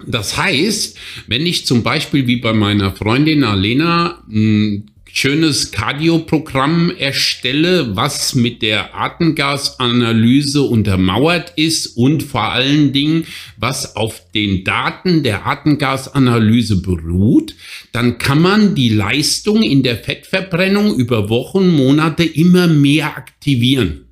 Das 0.06 0.38
heißt, 0.38 0.96
wenn 1.26 1.44
ich 1.44 1.66
zum 1.66 1.82
Beispiel 1.82 2.26
wie 2.26 2.36
bei 2.36 2.54
meiner 2.54 2.92
Freundin 2.92 3.44
Alena 3.44 4.22
hm, 4.28 4.86
schönes 5.16 5.71
Cardio-Programm 5.71 6.90
erstelle, 6.99 7.94
was 7.94 8.35
mit 8.35 8.62
der 8.62 8.97
Atemgasanalyse 8.97 10.62
untermauert 10.62 11.52
ist 11.54 11.97
und 11.97 12.25
vor 12.25 12.52
allen 12.52 12.92
Dingen, 12.92 13.25
was 13.56 13.94
auf 13.94 14.33
den 14.33 14.64
Daten 14.64 15.23
der 15.23 15.47
Atemgasanalyse 15.47 16.83
beruht, 16.83 17.54
dann 17.92 18.18
kann 18.18 18.42
man 18.42 18.75
die 18.75 18.88
Leistung 18.88 19.62
in 19.62 19.85
der 19.85 19.97
Fettverbrennung 19.99 20.97
über 20.97 21.28
Wochen, 21.28 21.68
Monate 21.68 22.25
immer 22.25 22.66
mehr 22.66 23.16
aktivieren. 23.16 24.03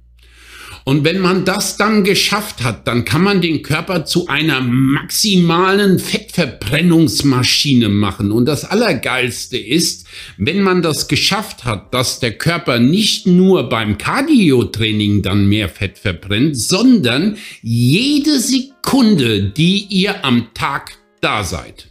Und 0.85 1.05
wenn 1.05 1.21
man 1.21 1.45
das 1.45 1.77
dann 1.77 2.03
geschafft 2.03 2.65
hat, 2.65 2.89
dann 2.89 3.05
kann 3.05 3.23
man 3.23 3.41
den 3.41 3.63
Körper 3.63 4.05
zu 4.05 4.27
einer 4.27 4.61
maximalen 4.61 5.99
Fettverbrennungsmaschine 5.99 7.89
machen. 7.89 8.33
Und 8.33 8.47
das 8.47 8.65
Allergeilste 8.65 9.59
ist, 9.59 10.07
wenn 10.37 10.63
man 10.63 10.83
das 10.83 11.07
geschafft 11.09 11.65
hat, 11.65 11.95
dass 11.95 12.21
der 12.21 12.33
Körper 12.33 12.81
nicht 12.81 13.27
nur 13.27 13.69
beim 13.69 13.97
Cardio-Training 13.99 15.23
dann 15.23 15.47
mehr 15.47 15.69
Fett 15.69 15.99
verbrennt, 15.99 16.57
sondern 16.57 17.37
jede 17.63 18.41
Sekunde, 18.41 19.43
die 19.43 19.87
ihr 19.89 20.25
am 20.25 20.49
Tag 20.55 20.93
da 21.21 21.45
seid. 21.45 21.89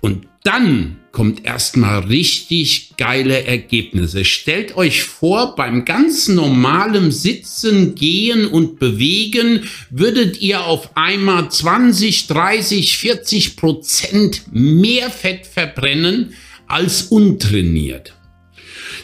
Und 0.00 0.26
dann 0.44 0.98
kommt 1.12 1.44
erstmal 1.44 2.00
richtig 2.00 2.96
geile 2.96 3.44
Ergebnisse. 3.44 4.24
Stellt 4.24 4.76
euch 4.76 5.02
vor, 5.04 5.54
beim 5.54 5.84
ganz 5.84 6.28
normalen 6.28 7.12
Sitzen, 7.12 7.94
Gehen 7.94 8.46
und 8.46 8.78
Bewegen 8.78 9.68
würdet 9.90 10.40
ihr 10.40 10.64
auf 10.64 10.96
einmal 10.96 11.50
20, 11.50 12.26
30, 12.26 12.96
40 12.96 13.56
Prozent 13.56 14.42
mehr 14.50 15.10
Fett 15.10 15.46
verbrennen 15.46 16.34
als 16.66 17.02
untrainiert 17.02 18.14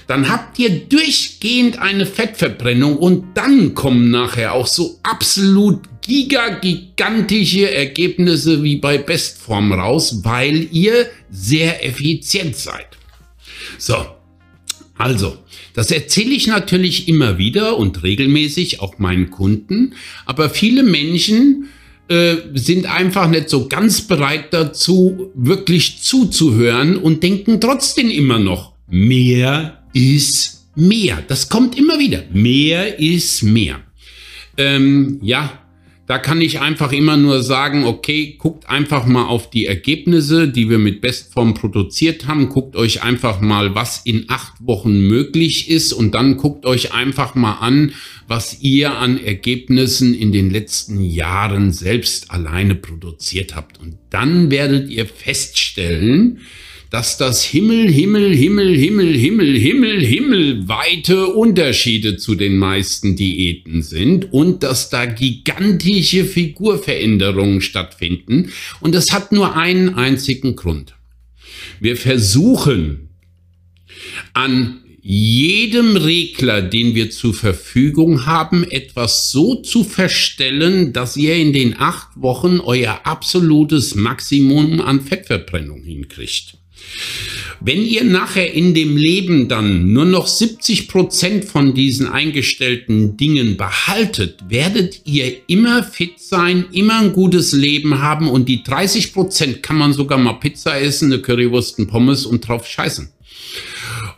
dann 0.09 0.31
habt 0.31 0.59
ihr 0.59 0.71
durchgehend 0.71 1.79
eine 1.79 2.07
Fettverbrennung 2.07 2.97
und 2.97 3.37
dann 3.37 3.75
kommen 3.75 4.11
nachher 4.11 4.55
auch 4.55 4.67
so 4.67 4.99
absolut 5.03 5.81
gigagigantische 6.09 7.71
Ergebnisse 7.71 8.65
wie 8.65 8.77
bei 8.77 8.99
Bestform 8.99 9.73
raus, 9.73 10.21
weil 10.25 10.67
ihr 10.73 11.07
sehr 11.31 11.85
effizient 11.85 12.57
seid. 12.57 12.89
So, 13.77 13.95
also, 14.97 15.37
das 15.75 15.91
erzähle 15.91 16.35
ich 16.35 16.47
natürlich 16.47 17.09
immer 17.09 17.39
wieder 17.39 17.77
und 17.77 18.03
regelmäßig 18.03 18.81
auch 18.81 18.99
meinen 18.99 19.31
Kunden, 19.31 19.95
aber 20.25 20.51
viele 20.51 20.83
Menschen 20.83 21.69
äh, 22.09 22.37
sind 22.55 22.87
einfach 22.87 23.29
nicht 23.29 23.51
so 23.51 23.69
ganz 23.69 24.01
bereit 24.01 24.53
dazu, 24.53 25.31
wirklich 25.35 26.03
zuzuhören 26.03 26.97
und 26.97 27.23
denken 27.23 27.61
trotzdem 27.61 28.11
immer 28.11 28.39
noch, 28.39 28.73
mehr 28.89 29.85
ist 29.93 30.71
mehr. 30.75 31.23
Das 31.29 31.51
kommt 31.51 31.77
immer 31.77 31.99
wieder. 31.99 32.25
Mehr 32.33 32.99
ist 32.99 33.43
mehr. 33.43 33.81
Ähm, 34.57 35.19
ja, 35.23 35.68
da 36.09 36.19
kann 36.19 36.41
ich 36.41 36.61
einfach 36.61 36.93
immer 36.93 37.19
nur 37.19 37.43
sagen, 37.43 37.85
okay, 37.85 38.35
guckt 38.39 38.67
einfach 38.67 39.05
mal 39.05 39.27
auf 39.27 39.51
die 39.51 39.67
Ergebnisse, 39.67 40.49
die 40.49 40.71
wir 40.71 40.79
mit 40.79 41.03
Bestform 41.03 41.53
produziert 41.53 42.27
haben. 42.27 42.49
Guckt 42.49 42.77
euch 42.77 43.03
einfach 43.03 43.43
mal, 43.43 43.75
was 43.75 44.07
in 44.07 44.25
acht 44.29 44.55
Wochen 44.61 45.07
möglich 45.07 45.69
ist 45.69 45.93
und 45.93 46.15
dann 46.15 46.39
guckt 46.39 46.65
euch 46.65 46.95
einfach 46.95 47.35
mal 47.35 47.59
an, 47.59 47.93
was 48.27 48.63
ihr 48.63 48.97
an 48.97 49.23
Ergebnissen 49.23 50.15
in 50.15 50.33
den 50.33 50.49
letzten 50.49 51.03
Jahren 51.03 51.73
selbst 51.73 52.31
alleine 52.31 52.75
produziert 52.75 53.55
habt. 53.55 53.79
Und 53.79 53.99
dann 54.09 54.51
werdet 54.51 54.89
ihr 54.89 55.05
feststellen, 55.05 56.41
dass 56.91 57.19
das 57.19 57.45
Himmel, 57.45 57.91
Himmel, 57.91 58.35
Himmel, 58.35 58.77
Himmel, 58.77 59.15
Himmel, 59.19 59.59
Himmel, 59.59 60.05
Himmel 60.05 60.69
weite 60.69 61.27
Unterschiede 61.27 62.17
zu 62.17 62.35
den 62.35 62.57
meisten 62.57 63.15
Diäten 63.15 63.83
sind 63.83 64.33
und 64.33 64.63
dass 64.63 64.89
da 64.89 65.05
gigantische 65.05 66.25
Figurveränderungen 66.25 67.61
stattfinden. 67.61 68.53
Und 68.81 68.95
das 68.95 69.13
hat 69.13 69.33
nur 69.33 69.57
einen 69.57 69.95
einzigen 69.95 70.57
Grund. 70.57 70.95
Wir 71.81 71.97
versuchen 71.97 73.09
an 74.33 74.81
jedem 75.01 75.97
Regler, 75.97 76.61
den 76.61 76.95
wir 76.95 77.11
zur 77.11 77.33
Verfügung 77.33 78.27
haben, 78.27 78.65
etwas 78.65 79.31
so 79.31 79.55
zu 79.57 79.85
verstellen, 79.85 80.93
dass 80.93 81.17
ihr 81.17 81.35
in 81.35 81.53
den 81.53 81.79
acht 81.79 82.09
Wochen 82.17 82.61
euer 82.61 83.01
absolutes 83.05 83.95
Maximum 83.95 84.81
an 84.81 85.01
Fettverbrennung 85.01 85.83
hinkriegt. 85.83 86.58
Wenn 87.61 87.83
ihr 87.83 88.05
nachher 88.05 88.53
in 88.53 88.73
dem 88.73 88.97
Leben 88.97 89.49
dann 89.49 89.93
nur 89.93 90.05
noch 90.05 90.29
70 90.29 90.87
Prozent 90.87 91.45
von 91.45 91.75
diesen 91.75 92.07
eingestellten 92.07 93.17
Dingen 93.17 93.57
behaltet, 93.57 94.45
werdet 94.49 95.01
ihr 95.05 95.33
immer 95.49 95.83
fit 95.83 96.21
sein, 96.21 96.67
immer 96.73 97.01
ein 97.01 97.13
gutes 97.13 97.53
Leben 97.53 98.01
haben 98.01 98.29
und 98.29 98.49
die 98.49 98.63
30 98.63 99.13
Prozent 99.13 99.63
kann 99.63 99.77
man 99.77 99.93
sogar 99.93 100.19
mal 100.19 100.35
Pizza 100.35 100.81
essen, 100.81 101.13
eine 101.13 101.21
Currywurst, 101.21 101.81
ein 101.81 101.89
Pommes 101.89 102.27
und 102.27 102.47
drauf 102.47 102.67
scheißen. 102.67 103.09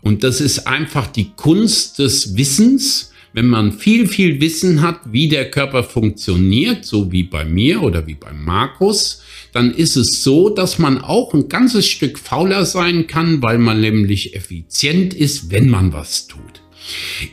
Und 0.02 0.22
das 0.22 0.40
ist 0.40 0.66
einfach 0.66 1.06
die 1.06 1.30
Kunst 1.34 1.98
des 1.98 2.36
Wissens, 2.36 3.09
wenn 3.32 3.46
man 3.46 3.72
viel, 3.72 4.08
viel 4.08 4.40
Wissen 4.40 4.82
hat, 4.82 5.00
wie 5.12 5.28
der 5.28 5.50
Körper 5.50 5.84
funktioniert, 5.84 6.84
so 6.84 7.12
wie 7.12 7.22
bei 7.22 7.44
mir 7.44 7.82
oder 7.82 8.06
wie 8.06 8.14
bei 8.14 8.32
Markus, 8.32 9.22
dann 9.52 9.72
ist 9.72 9.96
es 9.96 10.22
so, 10.22 10.50
dass 10.50 10.78
man 10.78 10.98
auch 10.98 11.34
ein 11.34 11.48
ganzes 11.48 11.86
Stück 11.86 12.18
fauler 12.18 12.64
sein 12.64 13.06
kann, 13.06 13.42
weil 13.42 13.58
man 13.58 13.80
nämlich 13.80 14.34
effizient 14.34 15.14
ist, 15.14 15.50
wenn 15.50 15.68
man 15.68 15.92
was 15.92 16.26
tut. 16.26 16.62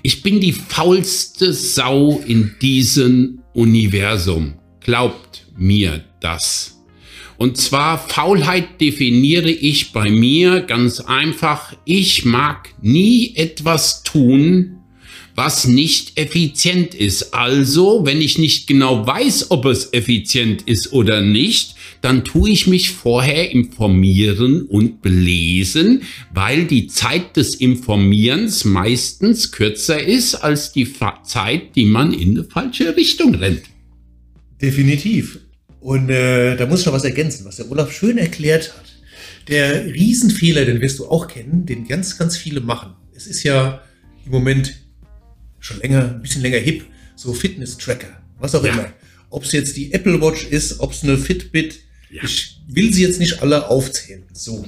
Ich 0.04 0.24
bin 0.24 0.40
die 0.40 0.52
faulste 0.52 1.54
Sau 1.54 2.22
in 2.26 2.56
diesem 2.62 3.40
Universum. 3.54 4.56
Glaubt 4.82 5.48
mir 5.58 6.04
das. 6.20 6.78
Und 7.38 7.58
zwar 7.58 8.00
Faulheit 8.00 8.82
definiere 8.82 9.50
ich 9.52 9.94
bei 9.94 10.10
mir 10.10 10.62
ganz 10.62 11.00
einfach. 11.00 11.76
Ich 11.86 12.26
mag 12.26 12.70
nie 12.82 13.36
etwas 13.36 14.02
tun, 14.04 14.78
was 15.36 15.68
nicht 15.68 16.18
effizient 16.18 16.96
ist. 16.96 17.34
Also, 17.34 18.06
wenn 18.06 18.22
ich 18.22 18.38
nicht 18.38 18.68
genau 18.68 19.06
weiß, 19.06 19.52
ob 19.52 19.66
es 19.66 19.94
effizient 19.94 20.64
ist 20.64 20.94
oder 20.94 21.22
nicht, 21.22 21.76
dann 22.02 22.24
tue 22.24 22.50
ich 22.50 22.68
mich 22.68 22.92
vorher 22.92 23.52
informieren 23.52 24.64
und 24.64 25.02
belesen, 25.02 26.04
weil 26.34 26.66
die 26.66 26.88
Zeit 26.88 27.38
des 27.38 27.56
Informierens 27.56 28.66
meistens 28.66 29.52
kürzer 29.52 30.04
ist 30.04 30.36
als 30.36 30.72
die 30.72 30.88
Zeit, 31.24 31.76
die 31.76 31.86
man 31.86 32.14
in 32.14 32.32
eine 32.32 32.44
falsche 32.44 32.96
Richtung 32.96 33.36
rennt. 33.36 33.64
Definitiv. 34.62 35.40
Und 35.80 36.10
äh, 36.10 36.56
da 36.56 36.66
muss 36.66 36.82
ich 36.82 36.86
noch 36.86 36.94
was 36.94 37.04
ergänzen, 37.04 37.46
was 37.46 37.58
der 37.58 37.70
Olaf 37.72 37.92
schön 37.92 38.18
erklärt 38.18 38.74
hat. 38.76 38.86
Der 39.48 39.86
Riesenfehler, 39.86 40.66
den 40.66 40.82
wirst 40.82 41.00
du 41.00 41.08
auch 41.08 41.28
kennen, 41.28 41.66
den 41.66 41.88
ganz, 41.88 42.18
ganz 42.18 42.36
viele 42.36 42.60
machen. 42.60 42.94
Es 43.16 43.28
ist 43.28 43.44
ja 43.44 43.82
im 44.26 44.32
Moment 44.32 44.74
schon 45.60 45.80
länger, 45.80 46.16
ein 46.16 46.22
bisschen 46.22 46.42
länger 46.42 46.58
hip, 46.58 46.86
so 47.16 47.34
Fitness-Tracker, 47.34 48.22
was 48.40 48.56
auch 48.56 48.64
ja. 48.64 48.74
immer. 48.74 48.94
Ob 49.30 49.44
es 49.44 49.52
jetzt 49.52 49.76
die 49.76 49.94
Apple 49.94 50.22
Watch 50.22 50.46
ist, 50.46 50.80
ob 50.80 50.94
es 50.94 51.04
eine 51.04 51.18
Fitbit, 51.18 51.80
ja. 52.10 52.24
ich 52.24 52.62
will 52.68 52.94
sie 52.94 53.04
jetzt 53.04 53.20
nicht 53.20 53.42
alle 53.42 53.70
aufzählen. 53.70 54.24
So. 54.34 54.66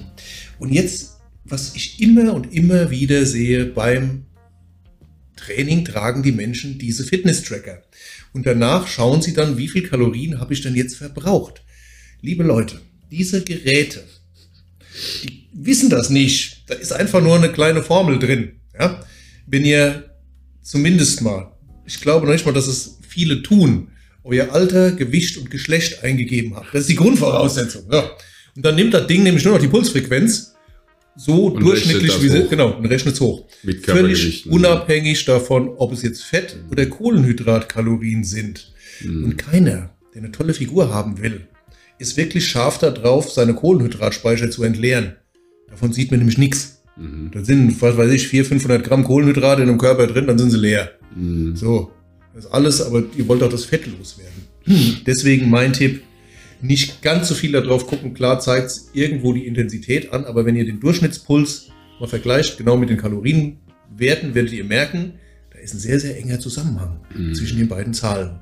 Und 0.57 0.73
jetzt, 0.73 1.17
was 1.45 1.75
ich 1.75 2.01
immer 2.01 2.33
und 2.33 2.53
immer 2.53 2.89
wieder 2.89 3.25
sehe 3.25 3.65
beim 3.65 4.25
Training, 5.37 5.85
tragen 5.85 6.23
die 6.23 6.33
Menschen 6.33 6.77
diese 6.77 7.03
Fitness-Tracker. 7.03 7.81
Und 8.33 8.45
danach 8.45 8.87
schauen 8.87 9.21
sie 9.21 9.33
dann, 9.33 9.57
wie 9.57 9.69
viel 9.69 9.87
Kalorien 9.87 10.39
habe 10.39 10.53
ich 10.53 10.61
denn 10.61 10.75
jetzt 10.75 10.97
verbraucht. 10.97 11.63
Liebe 12.21 12.43
Leute, 12.43 12.81
diese 13.09 13.43
Geräte, 13.43 14.03
die 15.23 15.47
wissen 15.53 15.89
das 15.89 16.09
nicht. 16.09 16.63
Da 16.67 16.75
ist 16.75 16.91
einfach 16.91 17.21
nur 17.21 17.35
eine 17.35 17.51
kleine 17.51 17.81
Formel 17.81 18.19
drin. 18.19 18.59
Ja? 18.77 19.03
Wenn 19.47 19.65
ihr 19.65 20.08
zumindest 20.61 21.21
mal, 21.21 21.51
ich 21.85 22.01
glaube 22.01 22.25
noch 22.25 22.33
nicht 22.33 22.45
mal, 22.45 22.53
dass 22.53 22.67
es 22.67 22.99
viele 23.07 23.41
tun, 23.41 23.89
euer 24.23 24.51
Alter, 24.51 24.91
Gewicht 24.91 25.37
und 25.37 25.49
Geschlecht 25.49 26.03
eingegeben 26.03 26.55
habt. 26.55 26.67
Das 26.73 26.81
ist 26.81 26.89
die 26.89 26.95
Grundvoraussetzung. 26.95 27.83
Ja. 27.91 28.11
Und 28.55 28.65
dann 28.65 28.75
nimmt 28.75 28.93
das 28.93 29.07
Ding 29.07 29.23
nämlich 29.23 29.43
nur 29.45 29.53
noch 29.53 29.61
die 29.61 29.67
Pulsfrequenz 29.67 30.53
so 31.15 31.47
Und 31.47 31.61
durchschnittlich 31.61 32.21
wie 32.21 32.29
sie, 32.29 32.47
genau, 32.47 32.77
und 32.77 32.85
rechnet 32.85 33.15
es 33.15 33.21
hoch. 33.21 33.45
Mit 33.63 33.83
Völlig 33.83 33.85
Körpergewichten. 33.85 34.51
unabhängig 34.51 35.25
davon, 35.25 35.69
ob 35.77 35.91
es 35.91 36.01
jetzt 36.01 36.23
Fett 36.23 36.55
oder 36.71 36.85
Kohlenhydratkalorien 36.85 38.23
sind. 38.23 38.71
Mhm. 39.01 39.25
Und 39.25 39.37
keiner, 39.37 39.95
der 40.13 40.21
eine 40.21 40.31
tolle 40.31 40.53
Figur 40.53 40.93
haben 40.93 41.21
will, 41.21 41.47
ist 41.97 42.15
wirklich 42.15 42.47
scharf 42.47 42.77
darauf, 42.77 43.31
seine 43.31 43.53
Kohlenhydratspeicher 43.53 44.49
zu 44.49 44.63
entleeren. 44.63 45.17
Davon 45.67 45.91
sieht 45.91 46.11
man 46.11 46.19
nämlich 46.19 46.37
nichts. 46.37 46.78
Mhm. 46.97 47.31
Da 47.31 47.43
sind, 47.43 47.81
was 47.81 47.97
weiß 47.97 48.11
ich, 48.11 48.27
400, 48.27 48.61
500 48.61 48.83
Gramm 48.83 49.03
Kohlenhydrate 49.03 49.61
in 49.61 49.69
einem 49.69 49.77
Körper 49.77 50.07
drin, 50.07 50.27
dann 50.27 50.37
sind 50.37 50.51
sie 50.51 50.57
leer. 50.57 50.91
Mhm. 51.15 51.55
So, 51.55 51.91
das 52.33 52.45
ist 52.45 52.51
alles, 52.51 52.81
aber 52.81 53.03
ihr 53.17 53.27
wollt 53.27 53.43
auch 53.43 53.49
das 53.49 53.65
Fett 53.65 53.85
loswerden. 53.85 54.49
Deswegen 55.05 55.49
mein 55.49 55.73
Tipp, 55.73 56.03
nicht 56.61 57.01
ganz 57.01 57.29
so 57.29 57.35
viel 57.35 57.53
darauf 57.53 57.87
gucken. 57.87 58.13
Klar 58.13 58.39
zeigt 58.39 58.67
es 58.67 58.89
irgendwo 58.93 59.33
die 59.33 59.47
Intensität 59.47 60.13
an, 60.13 60.25
aber 60.25 60.45
wenn 60.45 60.55
ihr 60.55 60.65
den 60.65 60.79
Durchschnittspuls 60.79 61.69
mal 61.99 62.07
vergleicht, 62.07 62.57
genau 62.57 62.77
mit 62.77 62.89
den 62.89 62.97
Kalorienwerten, 62.97 64.35
werdet 64.35 64.51
ihr 64.51 64.65
merken, 64.65 65.13
da 65.51 65.59
ist 65.59 65.73
ein 65.73 65.79
sehr, 65.79 65.99
sehr 65.99 66.17
enger 66.17 66.39
Zusammenhang 66.39 66.99
zwischen 67.33 67.57
den 67.57 67.67
beiden 67.67 67.93
Zahlen. 67.93 68.39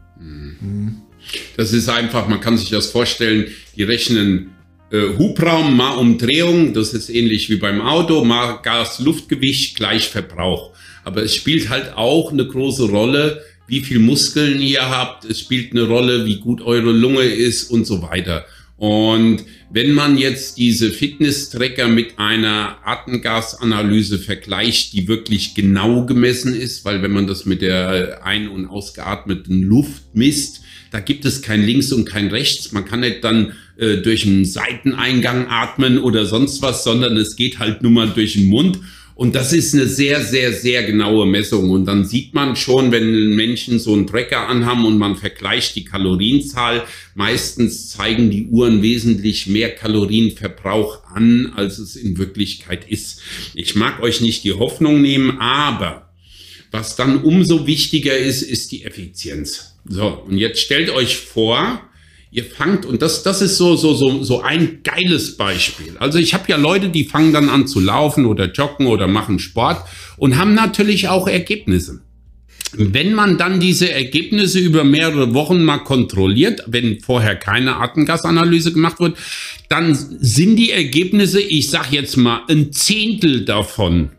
Das 1.56 1.74
ist 1.74 1.89
einfach, 1.89 2.27
man 2.27 2.42
kann 2.42 2.58
sich 2.58 2.70
das 2.70 2.88
vorstellen, 2.88 3.46
die 3.75 3.84
rechnen 3.84 4.51
äh, 4.91 5.17
Hubraum 5.17 5.75
mal 5.75 5.98
Umdrehung, 5.98 6.74
das 6.74 6.94
ist 6.94 7.10
ähnlich 7.10 7.50
wie 7.50 7.58
beim 7.58 7.82
Auto, 7.82 8.24
mal 8.24 8.60
Gas, 8.63 9.00
Luftgewicht 9.00 9.75
gleich 9.75 10.08
Verbrauch. 10.08 10.72
Aber 11.03 11.24
es 11.24 11.36
spielt 11.36 11.70
halt 11.70 11.94
auch 11.96 12.32
eine 12.32 12.46
große 12.46 12.89
Rolle, 12.89 13.41
wie 13.67 13.82
viel 13.82 14.00
Muskeln 14.00 14.62
ihr 14.62 14.89
habt, 14.89 15.25
es 15.25 15.41
spielt 15.41 15.72
eine 15.72 15.84
Rolle, 15.84 16.25
wie 16.25 16.39
gut 16.39 16.62
eure 16.62 16.91
Lunge 16.91 17.24
ist 17.24 17.70
und 17.70 17.86
so 17.86 18.01
weiter. 18.01 18.46
Und 18.77 19.44
wenn 19.72 19.91
man 19.91 20.17
jetzt 20.17 20.58
diese 20.58 20.91
Fitness-Tracker 20.91 21.88
mit 21.88 22.20
einer 22.20 22.77
Atemgasanalyse 22.86 24.20
vergleicht, 24.20 24.94
die 24.94 25.08
wirklich 25.08 25.56
genau 25.56 26.06
gemessen 26.06 26.56
ist, 26.56 26.86
weil 26.86 27.01
wenn 27.01 27.12
man 27.12 27.27
das 27.27 27.46
mit 27.46 27.62
der 27.62 28.24
ein- 28.24 28.48
und 28.48 28.67
ausgeatmeten 28.67 29.63
Luft 29.63 30.03
misst, 30.13 30.62
da 30.91 31.00
gibt 31.00 31.25
es 31.25 31.41
kein 31.41 31.63
links 31.63 31.91
und 31.91 32.06
kein 32.06 32.27
rechts. 32.27 32.72
Man 32.72 32.86
kann 32.86 33.01
nicht 33.01 33.24
dann 33.24 33.53
äh, 33.77 33.98
durch 33.98 34.25
einen 34.25 34.46
Seiteneingang 34.46 35.48
atmen 35.50 36.00
oder 36.00 36.25
sonst 36.25 36.62
was, 36.62 36.84
sondern 36.84 37.17
es 37.17 37.36
geht 37.36 37.60
halt 37.60 37.82
nur 37.82 37.91
mal 37.91 38.10
durch 38.10 38.34
den 38.34 38.48
Mund. 38.48 38.79
Und 39.17 39.34
das 39.34 39.51
ist 39.51 39.74
eine 39.74 39.88
sehr, 39.88 40.22
sehr, 40.22 40.53
sehr 40.53 40.84
genaue 40.84 41.25
Messung. 41.25 41.72
Und 41.72 41.86
dann 41.86 42.06
sieht 42.06 42.36
man 42.36 42.56
schon, 42.56 42.91
wenn 42.91 43.36
Menschen 43.36 43.79
so 43.79 43.94
einen 43.94 44.06
Tracker 44.06 44.48
anhaben 44.48 44.86
und 44.86 45.00
man 45.00 45.15
vergleicht 45.15 45.75
die 45.75 45.86
Kalorienzahl, 45.86 46.84
meistens 47.15 47.89
zeigen 47.89 48.29
die 48.29 48.46
Uhren 48.46 48.84
wesentlich 48.84 49.48
mehr 49.48 49.74
Kalorienverbrauch 49.74 51.03
an, 51.06 51.51
als 51.56 51.79
es 51.79 51.96
in 51.96 52.20
Wirklichkeit 52.20 52.88
ist. 52.88 53.22
Ich 53.56 53.75
mag 53.75 54.03
euch 54.03 54.22
nicht 54.22 54.44
die 54.44 54.53
Hoffnung 54.53 55.01
nehmen, 55.01 55.39
aber 55.39 56.06
was 56.77 56.96
dann 56.96 57.24
umso 57.24 57.65
wichtiger 57.65 58.15
ist, 58.15 58.43
ist 58.43 58.72
die 58.72 58.84
Effizienz. 58.84 59.75
So, 59.86 60.24
und 60.27 60.38
jetzt 60.38 60.60
stellt 60.60 60.91
euch 60.91 61.17
vor, 61.17 61.81
ihr 62.29 62.46
fangt, 62.46 62.86
und 62.86 63.01
das, 63.01 63.24
das 63.24 63.41
ist 63.41 63.57
so, 63.57 63.75
so, 63.75 63.96
so, 63.96 64.24
so 64.24 64.41
ein 64.41 64.81
geiles 64.84 65.38
Beispiel. 65.38 65.96
Also 66.00 66.19
ich 66.19 66.36
habe 66.36 66.43
ja 66.50 66.57
Leute, 66.57 66.89
die 66.89 67.05
fangen 67.05 67.34
dann 67.34 67.50
an 67.50 67.65
zu 67.65 67.79
laufen 67.79 68.25
oder 68.25 68.51
joggen 68.51 68.86
oder 68.86 69.07
machen 69.07 69.39
Sport 69.39 69.88
und 70.17 70.38
haben 70.38 70.53
natürlich 70.53 71.07
auch 71.07 71.27
Ergebnisse. 71.27 72.01
Wenn 72.74 73.13
man 73.13 73.39
dann 73.39 73.60
diese 73.60 73.91
Ergebnisse 73.91 74.60
über 74.60 74.84
mehrere 74.84 75.34
Wochen 75.34 75.63
mal 75.63 75.79
kontrolliert, 75.79 76.62
wenn 76.67 77.00
vorher 77.00 77.36
keine 77.36 77.77
Atemgasanalyse 77.77 78.72
gemacht 78.72 79.00
wird, 79.00 79.17
dann 79.69 79.96
sind 79.96 80.57
die 80.57 80.72
Ergebnisse, 80.72 81.41
ich 81.41 81.69
sag 81.69 81.91
jetzt 81.91 82.17
mal, 82.17 82.41
ein 82.50 82.72
Zehntel 82.72 83.46
davon 83.46 84.12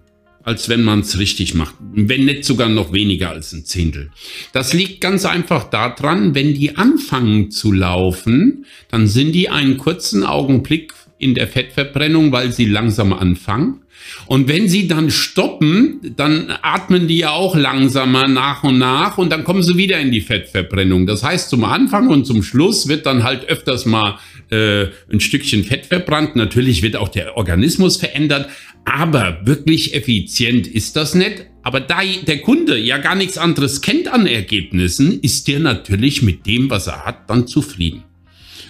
als 0.49 0.71
wenn 0.71 0.83
man 0.83 1.01
es 1.01 1.19
richtig 1.19 1.55
macht. 1.55 1.75
Wenn 1.93 2.25
nicht 2.25 2.43
sogar 2.43 2.71
noch 2.71 2.91
weniger 2.91 3.29
als 3.29 3.53
ein 3.53 3.67
Zehntel. 3.67 4.11
Das 4.55 4.73
liegt 4.73 5.03
ganz 5.03 5.27
einfach 5.27 5.69
daran, 5.69 6.35
wenn 6.35 6.55
die 6.55 6.75
anfangen 6.75 7.51
zu 7.51 7.71
laufen, 7.71 8.65
dann 8.91 9.07
sind 9.09 9.33
die 9.33 9.51
einen 9.51 9.77
kurzen 9.77 10.25
Augenblick 10.25 10.95
in 11.19 11.35
der 11.35 11.49
Fettverbrennung, 11.49 12.33
weil 12.33 12.51
sie 12.51 12.65
langsam 12.65 13.13
anfangen. 13.13 13.83
Und 14.25 14.49
wenn 14.49 14.69
sie 14.71 14.89
dann 14.89 15.11
stoppen, 15.11 16.15
dann 16.17 16.51
atmen 16.63 17.09
die 17.09 17.19
ja 17.19 17.31
auch 17.33 17.55
langsamer 17.55 18.27
nach 18.27 18.65
und 18.65 18.79
nach 18.79 19.19
und 19.19 19.31
dann 19.31 19.45
kommen 19.45 19.63
sie 19.63 19.77
wieder 19.77 20.01
in 20.01 20.11
die 20.11 20.23
Fettverbrennung. 20.23 21.07
Das 21.07 21.23
heißt, 21.23 21.51
zum 21.51 21.65
Anfang 21.65 22.09
und 22.09 22.25
zum 22.25 22.43
Schluss 22.43 22.89
wird 22.89 23.05
dann 23.05 23.23
halt 23.23 23.51
öfters 23.51 23.85
mal 23.85 24.19
äh, 24.51 24.87
ein 25.11 25.21
Stückchen 25.21 25.65
Fett 25.65 25.87
verbrannt. 25.87 26.37
Natürlich 26.37 26.83
wird 26.83 26.97
auch 26.97 27.09
der 27.09 27.37
Organismus 27.37 27.97
verändert, 27.97 28.49
aber 28.89 29.41
wirklich 29.45 29.95
effizient 29.95 30.67
ist 30.67 30.97
das 30.97 31.15
nicht. 31.15 31.47
Aber 31.63 31.81
da 31.81 32.01
der 32.27 32.39
Kunde 32.39 32.79
ja 32.79 32.99
gar 32.99 33.15
nichts 33.15 33.37
anderes 33.37 33.83
kennt 33.83 34.09
an 34.09 34.27
Ergebnissen, 34.27 35.21
ist 35.21 35.49
der 35.49 35.61
natürlich 35.61 36.23
mit 36.23 36.47
dem, 36.47 36.71
was 36.71 36.87
er 36.87 37.05
hat, 37.05 37.29
dann 37.29 37.47
zufrieden. 37.47 38.05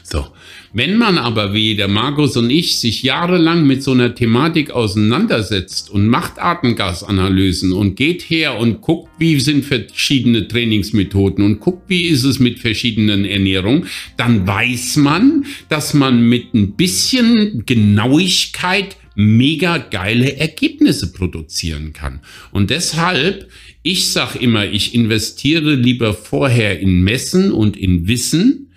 So. 0.02 0.26
Wenn 0.74 0.98
man 0.98 1.16
aber 1.16 1.54
wie 1.54 1.76
der 1.76 1.88
Markus 1.88 2.36
und 2.36 2.50
ich 2.50 2.78
sich 2.78 3.02
jahrelang 3.02 3.66
mit 3.66 3.82
so 3.82 3.92
einer 3.92 4.14
Thematik 4.14 4.70
auseinandersetzt 4.70 5.90
und 5.90 6.08
macht 6.08 6.38
Atemgasanalysen 6.38 7.72
und 7.72 7.96
geht 7.96 8.22
her 8.22 8.58
und 8.58 8.82
guckt, 8.82 9.08
wie 9.18 9.40
sind 9.40 9.64
verschiedene 9.64 10.46
Trainingsmethoden 10.46 11.42
und 11.42 11.60
guckt, 11.60 11.88
wie 11.88 12.02
ist 12.02 12.24
es 12.24 12.38
mit 12.38 12.58
verschiedenen 12.58 13.24
Ernährungen, 13.24 13.86
dann 14.18 14.46
weiß 14.46 14.96
man, 14.96 15.46
dass 15.70 15.94
man 15.94 16.28
mit 16.28 16.52
ein 16.52 16.72
bisschen 16.72 17.64
Genauigkeit 17.64 18.96
mega 19.20 19.78
geile 19.78 20.36
Ergebnisse 20.36 21.12
produzieren 21.12 21.92
kann. 21.92 22.20
Und 22.52 22.70
deshalb, 22.70 23.48
ich 23.82 24.12
sag 24.12 24.36
immer, 24.36 24.64
ich 24.66 24.94
investiere 24.94 25.74
lieber 25.74 26.14
vorher 26.14 26.78
in 26.78 27.02
Messen 27.02 27.50
und 27.50 27.76
in 27.76 28.06
Wissen, 28.06 28.70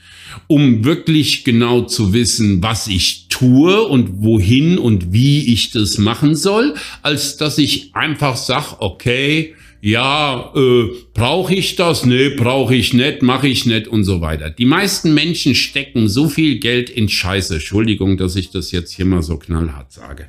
um 0.48 0.84
wirklich 0.84 1.44
genau 1.44 1.82
zu 1.82 2.12
wissen, 2.14 2.64
was 2.64 2.88
ich 2.88 3.28
tue 3.30 3.84
und 3.84 4.24
wohin 4.24 4.80
und 4.80 5.14
wie 5.14 5.54
ich 5.54 5.70
das 5.70 6.00
machen 6.00 6.36
soll, 6.36 6.74
als 7.04 7.38
dass 7.38 7.60
ich 7.60 7.94
einfach 7.94 8.36
sag, 8.36 8.78
okay, 8.80 9.54
ja, 9.82 10.54
äh, 10.56 10.90
brauche 11.16 11.56
ich 11.56 11.76
das? 11.76 12.06
Nee, 12.06 12.30
brauche 12.30 12.76
ich 12.76 12.94
nicht, 12.94 13.24
mache 13.24 13.48
ich 13.48 13.66
nicht 13.66 13.88
und 13.88 14.04
so 14.04 14.22
weiter. 14.22 14.52
Die 14.52 14.66
meisten 14.66 15.16
Menschen 15.16 15.56
stecken 15.56 16.08
so 16.08 16.30
viel 16.30 16.60
Geld 16.60 16.92
in 16.92 17.10
Scheiße. 17.10 17.56
Entschuldigung, 17.56 18.16
dass 18.16 18.36
ich 18.36 18.52
das 18.52 18.72
jetzt 18.72 18.94
hier 18.94 19.06
mal 19.06 19.24
so 19.24 19.38
knallhart 19.38 19.92
sage. 19.92 20.28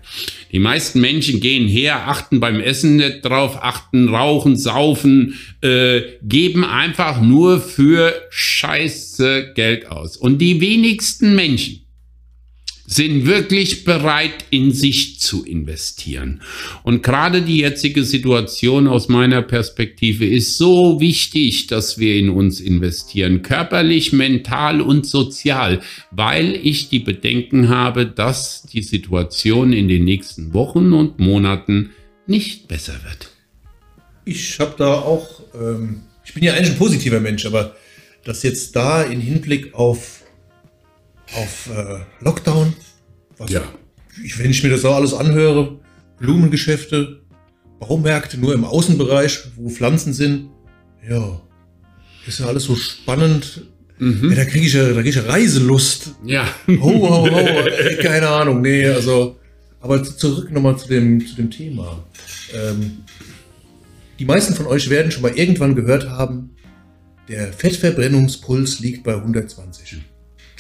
Die 0.53 0.59
meisten 0.59 1.03
Menschen 1.03 1.41
gehen 1.41 1.69
her, 1.69 2.09
achten 2.09 2.41
beim 2.41 2.61
Essen 2.61 2.97
nicht 2.97 3.27
drauf, 3.27 3.59
achten, 3.63 4.09
rauchen, 4.09 4.57
saufen, 4.57 5.39
äh, 5.61 6.01
geben 6.23 6.65
einfach 6.65 7.21
nur 7.21 7.61
für 7.61 8.15
Scheiße 8.31 9.53
Geld 9.55 9.87
aus. 9.87 10.17
Und 10.17 10.39
die 10.39 10.63
wenigsten 10.63 11.37
Menschen 11.37 11.82
sind 12.95 13.27
wirklich 13.27 13.85
bereit, 13.85 14.45
in 14.51 14.73
sich 14.73 15.19
zu 15.21 15.45
investieren. 15.45 16.43
Und 16.83 17.03
gerade 17.03 17.43
die 17.43 17.59
jetzige 17.59 18.05
Situation 18.05 18.87
aus 18.87 19.09
meiner 19.09 19.43
Perspektive 19.43 20.27
ist 20.27 20.59
so 20.59 21.01
wichtig, 21.01 21.69
dass 21.69 21.99
wir 21.99 22.17
in 22.17 22.29
uns 22.29 22.61
investieren, 22.61 23.43
körperlich, 23.43 24.13
mental 24.13 24.81
und 24.81 25.07
sozial, 25.07 25.81
weil 26.11 26.55
ich 26.63 26.89
die 26.89 26.99
Bedenken 26.99 27.69
habe, 27.69 28.07
dass 28.07 28.63
die 28.63 28.83
Situation 28.83 29.73
in 29.73 29.89
den 29.89 30.05
nächsten 30.05 30.53
Wochen 30.53 30.93
und 30.93 31.19
Monaten 31.19 31.91
nicht 32.27 32.69
besser 32.69 32.95
wird. 33.05 33.31
Ich 34.25 34.61
habe 34.61 34.75
da 34.77 34.93
auch, 34.93 35.41
ähm, 35.55 36.03
ich 36.25 36.35
bin 36.35 36.45
ja 36.45 36.53
eigentlich 36.53 36.71
ein 36.71 36.79
positiver 36.79 37.21
Mensch, 37.21 37.47
aber 37.47 37.75
das 38.25 38.43
jetzt 38.43 38.77
da 38.77 39.03
in 39.03 39.21
Hinblick 39.21 39.75
auf, 39.75 40.22
auf 41.35 41.69
äh, 41.75 41.99
Lockdown, 42.25 42.73
was 43.39 43.51
Ja. 43.51 43.63
ich, 44.25 44.39
wenn 44.39 44.51
ich 44.51 44.63
mir 44.63 44.71
das 44.71 44.85
auch 44.85 44.97
alles 44.97 45.15
anhöre, 45.15 45.79
Blumengeschäfte, 46.19 47.21
Baumärkte 47.81 48.39
nur 48.39 48.55
im 48.55 48.65
Außenbereich, 48.65 49.41
wo 49.57 49.69
Pflanzen 49.69 50.13
sind, 50.13 50.51
ja, 51.09 51.41
ist 52.27 52.39
ja 52.41 52.47
alles 52.47 52.65
so 52.65 52.77
spannend. 52.77 53.67
Ja, 53.99 54.35
da 54.35 54.45
kriege 54.45 54.67
ich, 54.67 54.73
ja, 54.73 54.89
da 54.89 54.95
krieg 55.01 55.11
ich 55.11 55.15
ja 55.17 55.23
Reiselust. 55.23 56.15
Ja. 56.25 56.49
Ho, 56.67 56.75
ho, 56.81 57.31
ho, 57.31 57.37
ey, 57.39 57.97
keine 57.99 58.29
Ahnung, 58.29 58.61
nee, 58.61 58.85
also, 58.87 59.39
aber 59.81 60.03
zurück 60.03 60.51
nochmal 60.51 60.77
zu 60.77 60.89
dem, 60.89 61.25
zu 61.25 61.37
dem 61.37 61.51
Thema. 61.51 62.05
Ähm, 62.53 62.99
die 64.19 64.25
meisten 64.25 64.55
von 64.55 64.67
euch 64.67 64.91
werden 64.91 65.11
schon 65.13 65.23
mal 65.23 65.33
irgendwann 65.37 65.75
gehört 65.77 66.09
haben, 66.09 66.51
der 67.29 67.53
Fettverbrennungspuls 67.53 68.81
liegt 68.81 69.05
bei 69.05 69.15
120. 69.15 70.01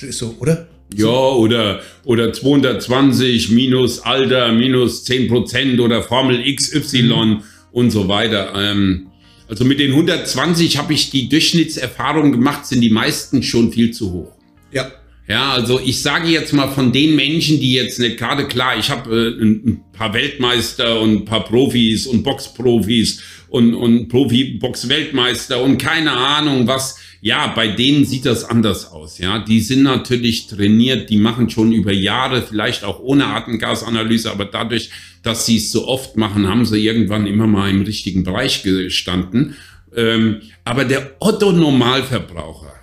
Ist 0.00 0.18
so, 0.18 0.36
oder? 0.38 0.68
Ja, 0.94 1.08
oder, 1.08 1.80
oder 2.04 2.32
220 2.32 3.50
minus 3.50 4.00
Alter, 4.00 4.52
minus 4.52 5.04
10 5.04 5.28
Prozent 5.28 5.80
oder 5.80 6.02
Formel 6.02 6.42
XY 6.54 7.02
mhm. 7.02 7.42
und 7.70 7.90
so 7.90 8.08
weiter. 8.08 8.52
Ähm, 8.56 9.06
also 9.48 9.64
mit 9.64 9.80
den 9.80 9.90
120 9.90 10.78
habe 10.78 10.94
ich 10.94 11.10
die 11.10 11.28
Durchschnittserfahrung 11.28 12.32
gemacht, 12.32 12.66
sind 12.66 12.80
die 12.80 12.90
meisten 12.90 13.42
schon 13.42 13.72
viel 13.72 13.90
zu 13.90 14.12
hoch. 14.12 14.32
Ja. 14.72 14.90
Ja, 15.28 15.52
also 15.52 15.78
ich 15.78 16.02
sage 16.02 16.28
jetzt 16.28 16.52
mal 16.52 16.68
von 16.68 16.92
den 16.92 17.14
Menschen, 17.14 17.60
die 17.60 17.74
jetzt 17.74 18.00
nicht 18.00 18.18
gerade 18.18 18.46
klar, 18.48 18.76
ich 18.76 18.90
habe 18.90 19.36
äh, 19.40 19.42
ein, 19.42 19.84
paar 19.92 20.12
Weltmeister 20.14 21.00
und 21.00 21.10
ein 21.10 21.24
paar 21.24 21.44
Profis 21.44 22.06
und 22.06 22.24
Boxprofis 22.24 23.22
und, 23.48 23.74
und 23.74 24.08
Profi-Box-Weltmeister 24.08 25.62
und 25.62 25.78
keine 25.78 26.10
Ahnung 26.10 26.66
was. 26.66 26.98
Ja, 27.24 27.46
bei 27.46 27.68
denen 27.68 28.04
sieht 28.04 28.26
das 28.26 28.44
anders 28.44 28.90
aus. 28.90 29.18
Ja, 29.18 29.38
die 29.38 29.60
sind 29.60 29.84
natürlich 29.84 30.48
trainiert, 30.48 31.08
die 31.08 31.18
machen 31.18 31.48
schon 31.48 31.70
über 31.70 31.92
Jahre, 31.92 32.42
vielleicht 32.42 32.82
auch 32.82 32.98
ohne 32.98 33.26
Atemgasanalyse, 33.26 34.28
aber 34.28 34.44
dadurch, 34.44 34.90
dass 35.22 35.46
sie 35.46 35.58
es 35.58 35.70
so 35.70 35.86
oft 35.86 36.16
machen, 36.16 36.48
haben 36.48 36.64
sie 36.64 36.84
irgendwann 36.84 37.28
immer 37.28 37.46
mal 37.46 37.70
im 37.70 37.82
richtigen 37.82 38.24
Bereich 38.24 38.64
gestanden. 38.64 39.54
Ähm, 39.94 40.40
aber 40.64 40.84
der 40.84 41.12
Otto-Normalverbraucher, 41.20 42.74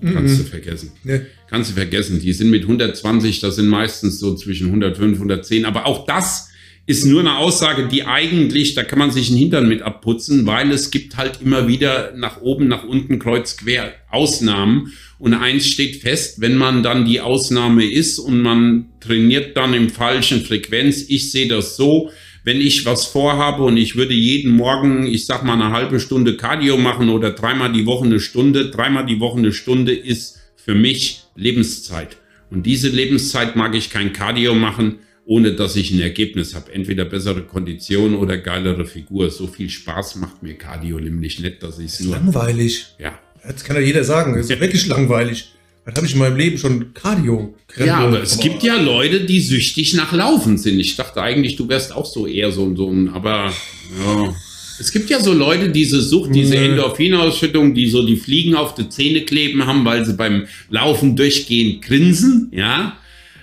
kannst 0.00 0.38
mhm. 0.38 0.38
du 0.38 0.44
vergessen. 0.44 0.92
Nee. 1.04 1.20
Kannst 1.50 1.72
du 1.72 1.74
vergessen. 1.74 2.20
Die 2.20 2.32
sind 2.32 2.48
mit 2.48 2.62
120, 2.62 3.40
das 3.40 3.56
sind 3.56 3.68
meistens 3.68 4.18
so 4.18 4.34
zwischen 4.34 4.68
105, 4.68 5.18
110. 5.18 5.66
Aber 5.66 5.84
auch 5.84 6.06
das 6.06 6.49
ist 6.90 7.04
nur 7.04 7.20
eine 7.20 7.36
Aussage, 7.36 7.86
die 7.86 8.04
eigentlich, 8.04 8.74
da 8.74 8.82
kann 8.82 8.98
man 8.98 9.12
sich 9.12 9.28
einen 9.28 9.38
Hintern 9.38 9.68
mit 9.68 9.80
abputzen, 9.80 10.44
weil 10.44 10.72
es 10.72 10.90
gibt 10.90 11.16
halt 11.16 11.38
immer 11.40 11.68
wieder 11.68 12.12
nach 12.16 12.40
oben, 12.40 12.66
nach 12.66 12.82
unten, 12.82 13.20
kreuz 13.20 13.56
quer 13.56 13.94
Ausnahmen. 14.10 14.92
Und 15.20 15.34
eins 15.34 15.68
steht 15.68 16.02
fest, 16.02 16.40
wenn 16.40 16.56
man 16.56 16.82
dann 16.82 17.04
die 17.04 17.20
Ausnahme 17.20 17.84
ist 17.84 18.18
und 18.18 18.42
man 18.42 18.86
trainiert 18.98 19.56
dann 19.56 19.72
im 19.72 19.88
falschen 19.88 20.44
Frequenz. 20.44 21.04
Ich 21.06 21.30
sehe 21.30 21.46
das 21.46 21.76
so, 21.76 22.10
wenn 22.42 22.60
ich 22.60 22.84
was 22.86 23.06
vorhabe 23.06 23.62
und 23.62 23.76
ich 23.76 23.94
würde 23.94 24.14
jeden 24.14 24.50
Morgen, 24.50 25.06
ich 25.06 25.26
sag 25.26 25.44
mal, 25.44 25.54
eine 25.54 25.70
halbe 25.70 26.00
Stunde 26.00 26.36
Cardio 26.36 26.76
machen 26.76 27.08
oder 27.08 27.30
dreimal 27.30 27.72
die 27.72 27.86
Woche 27.86 28.06
eine 28.06 28.18
Stunde, 28.18 28.68
dreimal 28.68 29.06
die 29.06 29.20
Woche 29.20 29.38
eine 29.38 29.52
Stunde 29.52 29.94
ist 29.94 30.40
für 30.56 30.74
mich 30.74 31.20
Lebenszeit. 31.36 32.16
Und 32.50 32.66
diese 32.66 32.88
Lebenszeit 32.88 33.54
mag 33.54 33.76
ich 33.76 33.90
kein 33.90 34.12
Cardio 34.12 34.56
machen, 34.56 34.98
ohne 35.24 35.52
dass 35.52 35.76
ich 35.76 35.90
ein 35.90 36.00
Ergebnis 36.00 36.54
habe. 36.54 36.72
Entweder 36.72 37.04
bessere 37.04 37.42
Kondition 37.42 38.14
oder 38.16 38.38
geilere 38.38 38.86
Figur. 38.86 39.30
So 39.30 39.46
viel 39.46 39.70
Spaß 39.70 40.16
macht 40.16 40.42
mir 40.42 40.54
Cardio 40.54 40.98
nämlich 40.98 41.40
nicht, 41.40 41.62
dass 41.62 41.78
ich 41.78 41.86
es 41.86 42.00
nur. 42.00 42.16
Langweilig. 42.16 42.86
Ja. 42.98 43.18
Das 43.46 43.64
kann 43.64 43.76
ja 43.76 43.82
jeder 43.82 44.04
sagen. 44.04 44.34
Das 44.34 44.50
ist 44.50 44.60
wirklich 44.60 44.86
langweilig. 44.86 45.52
Was 45.84 45.94
habe 45.94 46.06
ich 46.06 46.12
in 46.12 46.18
meinem 46.18 46.36
Leben 46.36 46.58
schon 46.58 46.92
Cardio? 46.92 47.54
Ja, 47.78 47.98
aber 47.98 48.22
es 48.22 48.38
gibt 48.38 48.62
ja 48.62 48.80
Leute, 48.80 49.24
die 49.24 49.40
süchtig 49.40 49.94
nach 49.94 50.12
Laufen 50.12 50.58
sind. 50.58 50.78
Ich 50.78 50.94
dachte 50.96 51.22
eigentlich, 51.22 51.56
du 51.56 51.68
wärst 51.68 51.92
auch 51.92 52.04
so 52.04 52.26
eher 52.26 52.52
so, 52.52 52.74
so 52.76 52.90
ein, 52.90 53.08
aber 53.08 53.52
ja. 53.98 54.34
Es 54.78 54.92
gibt 54.92 55.10
ja 55.10 55.20
so 55.20 55.32
Leute, 55.32 55.70
diese 55.70 56.00
Sucht, 56.00 56.34
diese 56.34 56.56
Endorphinausschüttung, 56.56 57.74
die 57.74 57.86
so 57.86 58.06
die 58.06 58.16
Fliegen 58.16 58.54
auf 58.54 58.74
die 58.74 58.88
Zähne 58.88 59.22
kleben 59.26 59.66
haben, 59.66 59.84
weil 59.84 60.06
sie 60.06 60.14
beim 60.14 60.46
Laufen 60.70 61.16
durchgehend 61.16 61.82
grinsen, 61.82 62.50
ja. 62.52 62.96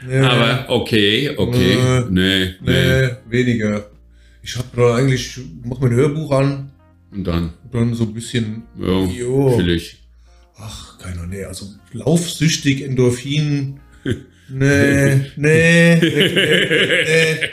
Nee. 0.06 0.20
Aber 0.20 0.66
okay, 0.70 1.32
okay. 1.36 1.78
Nee, 2.10 2.56
nee, 2.62 3.02
nee. 3.02 3.10
weniger. 3.30 3.90
Ich 4.44 4.56
habe 4.56 4.68
da 4.76 4.96
eigentlich, 4.96 5.40
mach 5.64 5.80
mir 5.80 5.88
ein 5.88 5.96
Hörbuch 5.96 6.32
an. 6.32 6.72
Und 7.12 7.24
dann? 7.26 7.54
Und 7.64 7.74
dann 7.74 7.94
so 7.94 8.04
ein 8.04 8.14
bisschen. 8.14 8.64
Ja, 8.80 9.04
jo. 9.06 9.50
Natürlich. 9.52 9.98
Ach, 10.58 10.98
keiner, 11.00 11.26
nee. 11.28 11.44
Also 11.44 11.68
laufsüchtig, 11.94 12.84
Endorphin. 12.84 13.80
Nee, 14.50 15.26
nee, 15.36 16.00
nee, 16.00 16.30
nee, 16.32 17.50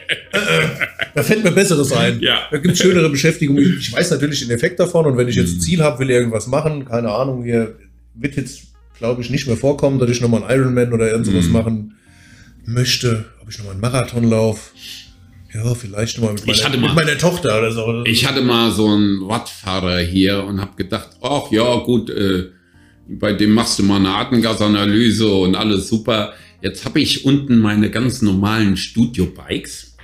Da 1.13 1.25
fällt 1.25 1.43
mir 1.43 1.51
Besseres 1.51 1.93
ein. 1.93 2.21
Ja. 2.21 2.47
Da 2.53 2.59
gibt 2.59 2.75
es 2.75 2.81
schönere 2.81 3.11
Beschäftigung. 3.11 3.59
Ich 3.59 3.93
weiß 3.93 4.13
natürlich 4.13 4.47
den 4.47 4.53
Effekt 4.53 4.79
davon 4.79 5.05
und 5.07 5.17
wenn 5.17 5.27
ich 5.27 5.35
jetzt 5.35 5.57
ein 5.57 5.61
Ziel 5.61 5.83
habe, 5.83 5.99
will 5.99 6.11
irgendwas 6.11 6.47
machen, 6.47 6.85
keine 6.85 7.11
Ahnung, 7.11 7.43
hier 7.43 7.75
wird 8.15 8.37
jetzt, 8.37 8.69
glaube 8.97 9.23
ich, 9.23 9.31
nicht 9.31 9.49
mehr 9.49 9.57
vorkommen, 9.57 9.99
dass 9.99 10.09
ich 10.09 10.21
nochmal 10.21 10.45
einen 10.45 10.61
Ironman 10.61 10.93
oder 10.93 11.11
irgendwas 11.11 11.47
mhm. 11.47 11.53
machen 11.53 11.95
möchte, 12.67 13.27
ob 13.41 13.51
ich 13.51 13.59
nochmal 13.59 13.73
einen 13.73 13.81
Marathonlauf. 13.81 14.73
Ja, 15.53 15.75
vielleicht 15.75 16.19
nochmal 16.19 16.35
mit, 16.35 16.47
meiner, 16.47 16.77
mal, 16.77 16.89
mit 16.89 16.97
meiner 16.97 17.19
Tochter 17.19 17.59
oder 17.59 17.71
so. 17.71 18.05
Ich 18.07 18.27
hatte 18.27 18.43
mal 18.43 18.73
so 18.73 18.89
einen 18.89 19.29
Wattfahrer 19.29 20.01
hier 20.01 20.43
und 20.43 20.61
habe 20.61 20.75
gedacht, 20.77 21.11
ach 21.23 21.51
ja, 21.53 21.77
gut, 21.77 22.11
äh, 22.11 22.51
bei 23.07 23.33
dem 23.33 23.53
machst 23.53 23.79
du 23.79 23.85
mal 23.85 23.97
eine 23.97 24.15
Atemgasanalyse 24.15 25.33
und 25.33 25.55
alles 25.55 25.89
super. 25.89 26.33
Jetzt 26.61 26.85
habe 26.85 27.01
ich 27.01 27.25
unten 27.25 27.59
meine 27.59 27.91
ganz 27.91 28.23
normalen 28.23 28.77
Studio-Bikes. 28.77 29.97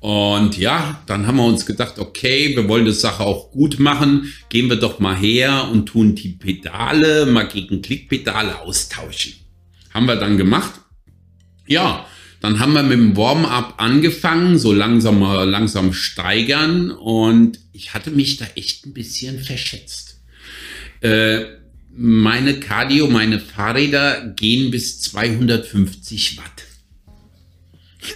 Und 0.00 0.56
ja, 0.56 1.02
dann 1.06 1.26
haben 1.26 1.36
wir 1.36 1.44
uns 1.44 1.66
gedacht, 1.66 1.98
okay, 1.98 2.54
wir 2.54 2.68
wollen 2.68 2.86
das 2.86 3.00
Sache 3.00 3.24
auch 3.24 3.50
gut 3.50 3.80
machen. 3.80 4.32
Gehen 4.48 4.70
wir 4.70 4.76
doch 4.76 5.00
mal 5.00 5.16
her 5.16 5.68
und 5.72 5.86
tun 5.86 6.14
die 6.14 6.30
Pedale 6.30 7.26
mal 7.26 7.48
gegen 7.48 7.82
Klickpedale 7.82 8.60
austauschen. 8.60 9.34
Haben 9.92 10.06
wir 10.06 10.16
dann 10.16 10.36
gemacht. 10.36 10.80
Ja, 11.68 12.06
dann 12.40 12.58
haben 12.60 12.72
wir 12.72 12.82
mit 12.82 12.92
dem 12.92 13.16
Warm-up 13.16 13.74
angefangen, 13.78 14.58
so 14.58 14.72
langsam 14.72 15.20
langsam 15.20 15.92
steigern 15.92 16.90
und 16.90 17.58
ich 17.72 17.94
hatte 17.94 18.10
mich 18.10 18.36
da 18.36 18.46
echt 18.54 18.86
ein 18.86 18.94
bisschen 18.94 19.40
verschätzt. 19.40 20.20
Äh, 21.00 21.44
meine 21.90 22.60
Cardio, 22.60 23.08
meine 23.08 23.40
Fahrräder 23.40 24.32
gehen 24.36 24.70
bis 24.70 25.00
250 25.00 26.38
Watt. 26.38 26.64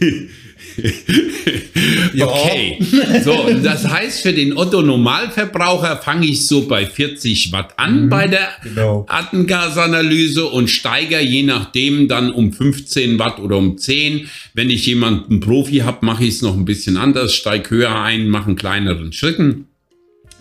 okay. 2.20 2.78
So, 3.22 3.48
das 3.62 3.88
heißt, 3.88 4.22
für 4.22 4.32
den 4.32 4.56
Otto-Normalverbraucher 4.56 5.98
fange 5.98 6.26
ich 6.26 6.46
so 6.46 6.66
bei 6.66 6.86
40 6.86 7.52
Watt 7.52 7.78
an 7.78 8.04
mhm, 8.04 8.08
bei 8.08 8.28
der 8.28 8.48
genau. 8.62 9.06
Atemgasanalyse 9.08 10.46
und 10.46 10.68
steigere 10.68 11.22
je 11.22 11.42
nachdem 11.42 12.08
dann 12.08 12.32
um 12.32 12.52
15 12.52 13.18
Watt 13.18 13.38
oder 13.38 13.56
um 13.56 13.78
10. 13.78 14.28
Wenn 14.54 14.70
ich 14.70 14.86
jemanden 14.86 15.40
Profi 15.40 15.78
habe, 15.78 16.04
mache 16.04 16.24
ich 16.24 16.34
es 16.34 16.42
noch 16.42 16.54
ein 16.54 16.64
bisschen 16.64 16.96
anders, 16.96 17.34
steige 17.34 17.70
höher 17.70 18.00
ein, 18.00 18.28
mache 18.28 18.46
einen 18.46 18.56
kleineren 18.56 19.12
Schritten. 19.12 19.66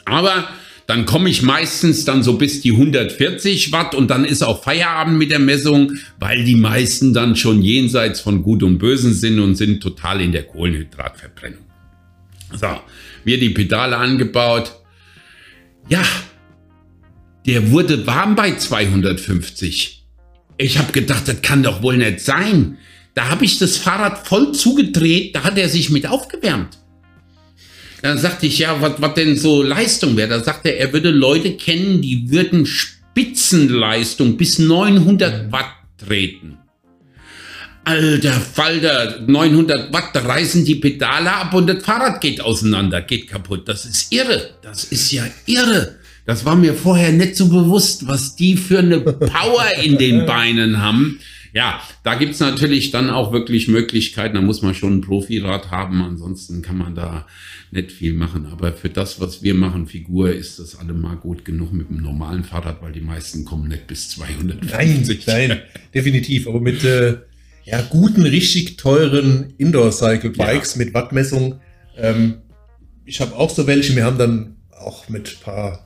Aber 0.05 0.47
dann 0.91 1.05
komme 1.05 1.29
ich 1.29 1.41
meistens 1.41 2.03
dann 2.03 2.21
so 2.21 2.33
bis 2.33 2.59
die 2.59 2.73
140 2.73 3.71
Watt 3.71 3.95
und 3.95 4.09
dann 4.09 4.25
ist 4.25 4.43
auch 4.43 4.61
Feierabend 4.61 5.17
mit 5.17 5.31
der 5.31 5.39
Messung, 5.39 5.93
weil 6.19 6.43
die 6.43 6.57
meisten 6.57 7.13
dann 7.13 7.37
schon 7.37 7.61
jenseits 7.61 8.19
von 8.19 8.43
Gut 8.43 8.61
und 8.61 8.77
Bösen 8.77 9.13
sind 9.13 9.39
und 9.39 9.55
sind 9.55 9.81
total 9.81 10.19
in 10.19 10.33
der 10.33 10.43
Kohlenhydratverbrennung. 10.43 11.63
So, 12.59 12.67
wir 13.23 13.39
die 13.39 13.51
Pedale 13.51 13.95
angebaut. 13.95 14.81
Ja, 15.87 16.03
der 17.45 17.71
wurde 17.71 18.05
warm 18.05 18.35
bei 18.35 18.57
250. 18.57 20.05
Ich 20.57 20.77
habe 20.77 20.91
gedacht, 20.91 21.25
das 21.25 21.41
kann 21.41 21.63
doch 21.63 21.81
wohl 21.81 21.95
nicht 21.95 22.19
sein. 22.19 22.77
Da 23.13 23.29
habe 23.29 23.45
ich 23.45 23.59
das 23.59 23.77
Fahrrad 23.77 24.27
voll 24.27 24.51
zugedreht, 24.51 25.37
da 25.37 25.45
hat 25.45 25.57
er 25.57 25.69
sich 25.69 25.89
mit 25.89 26.05
aufgewärmt. 26.05 26.80
Dann 28.01 28.17
sagte 28.17 28.47
ich, 28.47 28.59
ja, 28.59 28.81
was 28.81 29.13
denn 29.13 29.37
so 29.37 29.61
Leistung 29.61 30.17
wäre? 30.17 30.29
Da 30.29 30.43
sagte 30.43 30.69
er, 30.69 30.87
er 30.87 30.93
würde 30.93 31.11
Leute 31.11 31.53
kennen, 31.53 32.01
die 32.01 32.31
würden 32.31 32.65
Spitzenleistung 32.65 34.37
bis 34.37 34.59
900 34.59 35.45
mhm. 35.45 35.51
Watt 35.51 35.71
treten. 35.97 36.57
Alter 37.83 38.33
Falter, 38.33 39.21
900 39.25 39.91
Watt, 39.91 40.09
da 40.13 40.21
reißen 40.21 40.65
die 40.65 40.75
Pedale 40.75 41.31
ab 41.31 41.53
und 41.53 41.67
das 41.67 41.83
Fahrrad 41.83 42.21
geht 42.21 42.39
auseinander, 42.41 43.01
geht 43.01 43.27
kaputt. 43.27 43.67
Das 43.67 43.85
ist 43.85 44.13
irre. 44.13 44.51
Das 44.61 44.83
ist 44.85 45.11
ja 45.11 45.23
irre. 45.47 45.95
Das 46.25 46.45
war 46.45 46.55
mir 46.55 46.75
vorher 46.75 47.11
nicht 47.11 47.35
so 47.35 47.49
bewusst, 47.49 48.07
was 48.07 48.35
die 48.35 48.55
für 48.55 48.79
eine 48.79 48.99
Power 48.99 49.65
in 49.83 49.97
den 49.97 50.25
Beinen 50.27 50.79
haben. 50.79 51.19
Ja, 51.53 51.81
da 52.03 52.15
gibt's 52.15 52.39
natürlich 52.39 52.91
dann 52.91 53.09
auch 53.09 53.33
wirklich 53.33 53.67
Möglichkeiten. 53.67 54.35
Da 54.35 54.41
muss 54.41 54.61
man 54.61 54.73
schon 54.73 54.97
ein 54.97 55.01
Profirad 55.01 55.69
haben. 55.69 56.01
Ansonsten 56.01 56.61
kann 56.61 56.77
man 56.77 56.95
da 56.95 57.27
nicht 57.71 57.91
viel 57.91 58.13
machen. 58.13 58.45
Aber 58.45 58.73
für 58.73 58.89
das, 58.89 59.19
was 59.19 59.43
wir 59.43 59.53
machen, 59.53 59.87
Figur, 59.87 60.31
ist 60.31 60.59
das 60.59 60.77
allemal 60.77 61.17
gut 61.17 61.43
genug 61.43 61.73
mit 61.73 61.89
dem 61.89 62.01
normalen 62.01 62.43
Fahrrad, 62.43 62.81
weil 62.81 62.93
die 62.93 63.01
meisten 63.01 63.43
kommen 63.43 63.67
nicht 63.67 63.87
bis 63.87 64.09
250. 64.11 65.27
Nein, 65.27 65.49
nein, 65.49 65.61
definitiv. 65.93 66.47
Aber 66.47 66.61
mit 66.61 66.83
äh, 66.83 67.17
ja, 67.63 67.81
guten, 67.81 68.23
richtig 68.23 68.77
teuren 68.77 69.53
Indoor-Cycle-Bikes 69.57 70.75
ja. 70.75 70.77
mit 70.79 70.93
Wattmessung. 70.93 71.59
Ähm, 71.97 72.37
ich 73.05 73.19
habe 73.19 73.35
auch 73.35 73.49
so 73.49 73.67
welche. 73.67 73.95
Wir 73.95 74.05
haben 74.05 74.17
dann 74.17 74.55
auch 74.71 75.09
mit 75.09 75.41
paar 75.41 75.85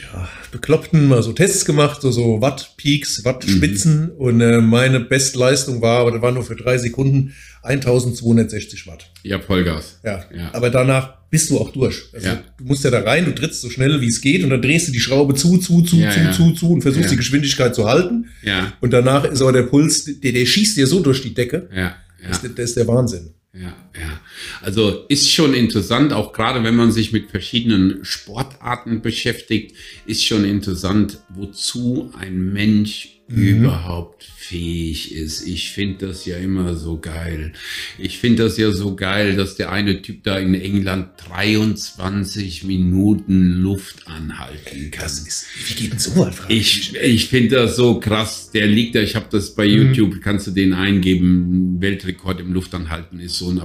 ja, 0.00 0.28
Bekloppten 0.52 1.08
mal 1.08 1.22
so 1.22 1.32
Tests 1.32 1.64
gemacht, 1.64 2.00
so, 2.02 2.10
so 2.10 2.40
Watt-Peaks, 2.40 3.24
Watt-Spitzen. 3.24 4.04
Mhm. 4.06 4.10
Und 4.18 4.40
äh, 4.40 4.60
meine 4.60 5.00
Bestleistung 5.00 5.80
war, 5.82 6.00
aber 6.00 6.12
das 6.12 6.22
war 6.22 6.32
nur 6.32 6.42
für 6.44 6.56
drei 6.56 6.78
Sekunden, 6.78 7.34
1260 7.62 8.86
Watt. 8.86 9.10
Ja, 9.22 9.40
Vollgas. 9.40 9.98
Ja. 10.04 10.24
Ja. 10.34 10.50
Aber 10.52 10.70
danach 10.70 11.14
bist 11.30 11.50
du 11.50 11.58
auch 11.58 11.72
durch. 11.72 12.04
Also 12.12 12.26
Ja. 12.28 12.42
du 12.58 12.64
musst 12.64 12.84
ja 12.84 12.90
da 12.90 13.00
rein, 13.00 13.24
du 13.24 13.34
trittst 13.34 13.60
so 13.60 13.70
schnell 13.70 14.00
wie 14.00 14.06
es 14.06 14.20
geht 14.20 14.44
und 14.44 14.50
dann 14.50 14.62
drehst 14.62 14.88
du 14.88 14.92
die 14.92 15.00
Schraube 15.00 15.34
zu, 15.34 15.58
zu, 15.58 15.82
zu, 15.82 15.96
Ja, 15.96 16.10
zu, 16.10 16.20
ja. 16.20 16.32
zu, 16.32 16.52
zu 16.52 16.70
und 16.70 16.82
versuchst 16.82 17.10
die 17.10 17.16
Geschwindigkeit 17.16 17.74
zu 17.74 17.86
halten. 17.86 18.26
Ja, 18.42 18.72
Und 18.80 18.92
danach 18.92 19.24
ist 19.24 19.42
aber 19.42 19.52
der 19.52 19.62
Puls, 19.64 20.04
der, 20.04 20.32
der 20.32 20.46
schießt 20.46 20.76
dir 20.76 20.86
so 20.86 21.00
durch 21.00 21.22
die 21.22 21.34
Decke. 21.34 21.68
ja, 21.74 21.82
ja. 22.22 22.28
Das, 22.28 22.40
das 22.42 22.50
ist 22.70 22.76
der 22.76 22.86
Wahnsinn. 22.88 23.30
Ja, 23.52 23.74
ja. 23.98 24.20
Also 24.62 25.04
ist 25.08 25.30
schon 25.30 25.54
interessant, 25.54 26.12
auch 26.12 26.32
gerade 26.32 26.64
wenn 26.64 26.76
man 26.76 26.92
sich 26.92 27.12
mit 27.12 27.30
verschiedenen 27.30 28.04
Sportarten 28.04 29.02
beschäftigt, 29.02 29.76
ist 30.06 30.24
schon 30.24 30.44
interessant, 30.44 31.18
wozu 31.28 32.12
ein 32.18 32.52
Mensch 32.52 33.16
überhaupt 33.28 34.24
fähig 34.36 35.12
ist. 35.12 35.46
Ich 35.46 35.70
finde 35.72 36.06
das 36.06 36.24
ja 36.26 36.36
immer 36.36 36.76
so 36.76 36.98
geil. 36.98 37.52
Ich 37.98 38.18
finde 38.18 38.44
das 38.44 38.56
ja 38.56 38.70
so 38.70 38.94
geil, 38.94 39.34
dass 39.34 39.56
der 39.56 39.72
eine 39.72 40.00
Typ 40.02 40.22
da 40.22 40.38
in 40.38 40.54
England 40.54 41.08
23 41.26 42.62
Minuten 42.62 43.54
Luft 43.62 44.06
anhalten 44.06 44.92
kann. 44.92 45.02
Das 45.02 45.18
ist, 45.18 45.46
wie 45.66 45.74
geht 45.74 45.92
denn 45.92 45.98
so 45.98 46.10
frag 46.10 46.48
Ich, 46.48 46.94
ich 46.94 47.26
finde 47.26 47.56
das 47.56 47.74
so 47.74 47.98
krass. 47.98 48.52
Der 48.52 48.68
liegt 48.68 48.94
da, 48.94 49.00
ich 49.00 49.16
habe 49.16 49.26
das 49.30 49.56
bei 49.56 49.64
YouTube, 49.64 50.20
kannst 50.22 50.46
du 50.46 50.52
den 50.52 50.72
eingeben. 50.72 51.80
Weltrekord 51.80 52.40
im 52.40 52.52
Luftanhalten 52.52 53.18
ist 53.18 53.36
so 53.36 53.50
ein 53.50 53.60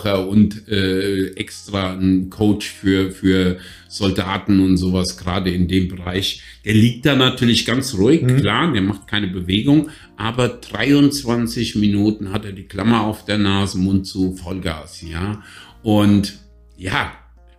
Apnoe-Taucher 0.00 0.28
und 0.28 0.68
äh, 0.68 1.28
extra 1.34 1.92
ein 1.92 2.30
Coach 2.30 2.70
für, 2.70 3.10
für 3.10 3.58
Soldaten 3.88 4.60
und 4.60 4.76
sowas, 4.76 5.16
gerade 5.16 5.50
in 5.50 5.68
dem 5.68 5.88
Bereich. 5.88 6.42
Der 6.64 6.74
liegt 6.74 7.06
da 7.06 7.16
natürlich 7.16 7.66
ganz 7.66 7.94
ruhig, 7.94 8.26
klar, 8.26 8.72
der 8.72 8.82
macht 8.82 9.06
keine 9.06 9.28
Bewegung, 9.28 9.90
aber 10.16 10.48
23 10.48 11.76
Minuten 11.76 12.32
hat 12.32 12.44
er 12.44 12.52
die 12.52 12.64
Klammer 12.64 13.02
auf 13.02 13.24
der 13.24 13.38
Nase, 13.38 13.78
Mund 13.78 14.06
zu, 14.06 14.34
Vollgas, 14.34 15.02
ja. 15.02 15.42
Und 15.82 16.38
ja, 16.76 17.12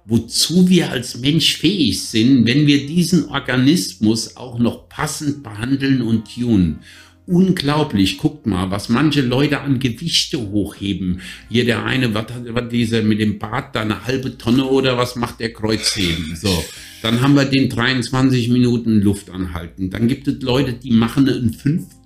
wozu 0.06 0.69
wir 0.69 0.91
als 0.91 1.19
Mensch 1.19 1.58
fähig 1.58 2.04
sind, 2.04 2.45
wenn 2.45 2.67
wir 2.67 2.86
diesen 2.86 3.30
Organismus 3.30 4.36
auch 4.36 4.60
noch 4.60 4.89
passend 4.89 5.43
behandeln 5.43 6.01
und 6.01 6.34
tunen. 6.34 6.80
Unglaublich, 7.32 8.17
guckt 8.17 8.46
mal, 8.46 8.72
was 8.72 8.89
manche 8.89 9.22
Leute 9.22 9.62
an 9.62 9.80
Gewichte 9.80 10.38
hochheben. 10.38 11.22
Hier 11.50 11.63
der 11.63 11.86
eine, 11.86 12.13
was 12.13 12.26
hat 12.30 12.72
dieser 12.74 13.04
mit 13.04 13.22
dem 13.22 13.39
Bart 13.39 13.74
da 13.74 13.82
eine 13.82 14.06
halbe 14.06 14.38
Tonne 14.38 14.65
oder 14.65 14.98
was 14.98 15.15
macht 15.15 15.39
der 15.39 15.54
Kreuzheben? 15.54 16.36
So, 16.36 16.65
dann 17.02 17.22
haben 17.22 17.36
wir 17.36 17.46
den 17.46 17.70
23 17.70 18.50
Minuten 18.50 19.00
Luft 19.00 19.30
anhalten. 19.30 19.89
Dann 19.89 20.10
gibt 20.10 20.28
es 20.28 20.41
Leute, 20.41 20.74
die 20.74 20.91
machen 20.91 21.30
einen 21.30 21.54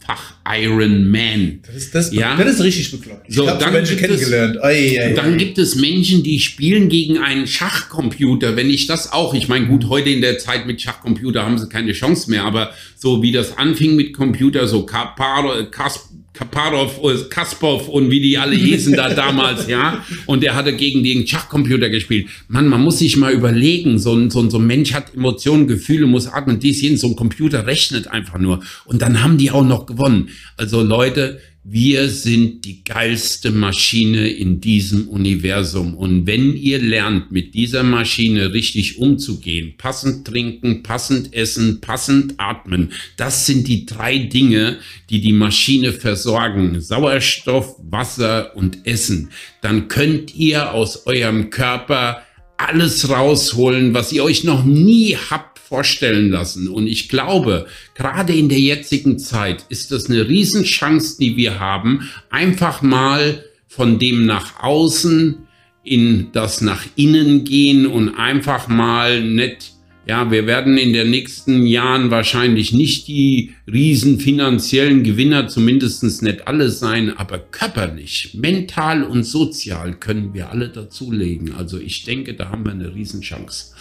fünffach 0.05 0.33
Iron 0.47 1.09
Man. 1.09 1.59
Das 1.65 1.75
ist, 1.75 1.95
das, 1.95 2.13
Ja. 2.13 2.35
das 2.35 2.55
ist 2.55 2.63
richtig 2.63 2.91
bekloppt. 2.91 3.25
Ich 3.27 3.35
So, 3.35 3.47
habe 3.47 3.59
so 3.59 3.65
dann 3.65 3.73
Menschen 3.73 3.97
gibt 3.97 4.09
es- 4.11 4.19
kennengelernt. 4.19 4.63
Ei, 4.63 4.99
ei, 5.01 5.13
Dann 5.13 5.33
ei. 5.33 5.37
gibt 5.37 5.57
es 5.57 5.75
Menschen, 5.75 6.23
die 6.23 6.39
spielen 6.39 6.89
gegen 6.89 7.17
einen 7.17 7.47
Schachcomputer. 7.47 8.55
Wenn 8.55 8.69
ich 8.69 8.87
das 8.87 9.11
auch, 9.11 9.33
ich 9.33 9.47
meine, 9.47 9.67
gut, 9.67 9.89
heute 9.89 10.09
in 10.09 10.21
der 10.21 10.37
Zeit 10.37 10.67
mit 10.67 10.81
Schachcomputer 10.81 11.43
haben 11.43 11.57
sie 11.57 11.67
keine 11.69 11.93
Chance 11.93 12.29
mehr, 12.29 12.43
aber 12.43 12.71
so 12.95 13.21
wie 13.23 13.31
das 13.31 13.57
anfing 13.57 13.95
mit 13.95 14.13
Computer, 14.13 14.67
so 14.67 14.85
Kapar, 14.85 15.63
Kas, 15.71 16.09
Kaparov, 16.35 16.99
äh, 17.03 17.29
Kasparov 17.29 17.87
und 17.87 18.11
wie 18.11 18.19
die 18.19 18.37
alle 18.37 18.55
hießen 18.55 18.93
da 18.93 19.09
damals, 19.13 19.67
ja. 19.67 20.03
Und 20.25 20.43
der 20.43 20.55
hatte 20.55 20.73
gegen 20.73 21.03
den 21.03 21.25
Schachcomputer 21.25 21.89
gespielt. 21.89 22.27
Mann, 22.47 22.67
man 22.67 22.81
muss 22.81 22.99
sich 22.99 23.17
mal 23.17 23.33
überlegen, 23.33 23.97
so 23.99 24.13
ein, 24.13 24.29
so 24.29 24.41
ein, 24.41 24.49
so 24.49 24.59
ein 24.59 24.67
Mensch 24.67 24.93
hat 24.93 25.13
Emotionen, 25.13 25.67
Gefühle, 25.67 26.07
muss 26.07 26.27
atmen, 26.27 26.59
dies, 26.59 26.81
jenes, 26.81 27.01
so 27.01 27.07
ein 27.07 27.15
Computer 27.15 27.65
rechnet 27.65 28.07
einfach 28.07 28.37
nur. 28.37 28.61
Und 28.85 29.01
dann 29.01 29.23
haben 29.23 29.37
die 29.37 29.51
auch 29.51 29.65
noch 29.65 29.85
gewonnen. 29.85 30.29
Also 30.57 30.81
Leute, 30.81 31.39
wir 31.67 32.09
sind 32.09 32.63
die 32.63 32.83
geilste 32.83 33.49
Maschine 33.49 34.29
in 34.29 34.61
diesem 34.61 35.07
Universum. 35.07 35.95
Und 35.95 36.27
wenn 36.27 36.55
ihr 36.55 36.77
lernt, 36.77 37.31
mit 37.31 37.55
dieser 37.55 37.81
Maschine 37.81 38.53
richtig 38.53 38.99
umzugehen, 38.99 39.73
passend 39.75 40.27
trinken, 40.27 40.83
passend 40.83 41.33
essen, 41.33 41.81
passend 41.81 42.35
atmen, 42.37 42.91
das 43.17 43.47
sind 43.47 43.67
die 43.67 43.87
drei 43.87 44.19
Dinge, 44.19 44.77
die 45.09 45.21
die 45.21 45.33
Maschine 45.33 45.91
versorgen. 45.91 46.79
Sauerstoff, 46.81 47.77
Wasser 47.79 48.55
und 48.55 48.85
Essen. 48.85 49.31
Dann 49.63 49.87
könnt 49.87 50.35
ihr 50.35 50.71
aus 50.71 51.07
eurem 51.07 51.49
Körper 51.49 52.21
alles 52.57 53.09
rausholen, 53.09 53.95
was 53.95 54.11
ihr 54.13 54.23
euch 54.23 54.43
noch 54.43 54.63
nie 54.63 55.17
habt 55.31 55.54
vorstellen 55.75 56.29
lassen. 56.29 56.69
Und 56.69 56.87
ich 56.87 57.09
glaube, 57.09 57.65
gerade 57.95 58.33
in 58.33 58.47
der 58.47 58.61
jetzigen 58.61 59.19
Zeit 59.19 59.65
ist 59.67 59.91
das 59.91 60.09
eine 60.09 60.25
Riesenchance, 60.25 61.17
die 61.19 61.35
wir 61.35 61.59
haben, 61.59 62.09
einfach 62.29 62.81
mal 62.81 63.43
von 63.67 63.99
dem 63.99 64.25
nach 64.25 64.63
außen 64.63 65.39
in 65.83 66.29
das 66.31 66.61
nach 66.61 66.85
innen 66.95 67.43
gehen 67.43 67.85
und 67.85 68.15
einfach 68.15 68.69
mal 68.69 69.21
nicht 69.21 69.73
ja, 70.07 70.29
wir 70.29 70.45
werden 70.45 70.77
in 70.77 70.93
den 70.93 71.09
nächsten 71.09 71.65
Jahren 71.65 72.11
wahrscheinlich 72.11 72.71
nicht 72.71 73.07
die 73.07 73.55
riesen 73.65 74.19
finanziellen 74.19 75.03
Gewinner, 75.03 75.47
zumindestens 75.47 76.21
nicht 76.21 76.47
alle 76.47 76.69
sein, 76.69 77.17
aber 77.17 77.39
körperlich, 77.39 78.37
mental 78.39 79.03
und 79.03 79.23
sozial 79.23 79.95
können 79.95 80.35
wir 80.35 80.51
alle 80.51 80.69
dazulegen. 80.69 81.55
Also 81.55 81.79
ich 81.79 82.03
denke, 82.03 82.35
da 82.35 82.49
haben 82.49 82.65
wir 82.65 82.73
eine 82.73 82.93
Riesenchance. 82.93 83.73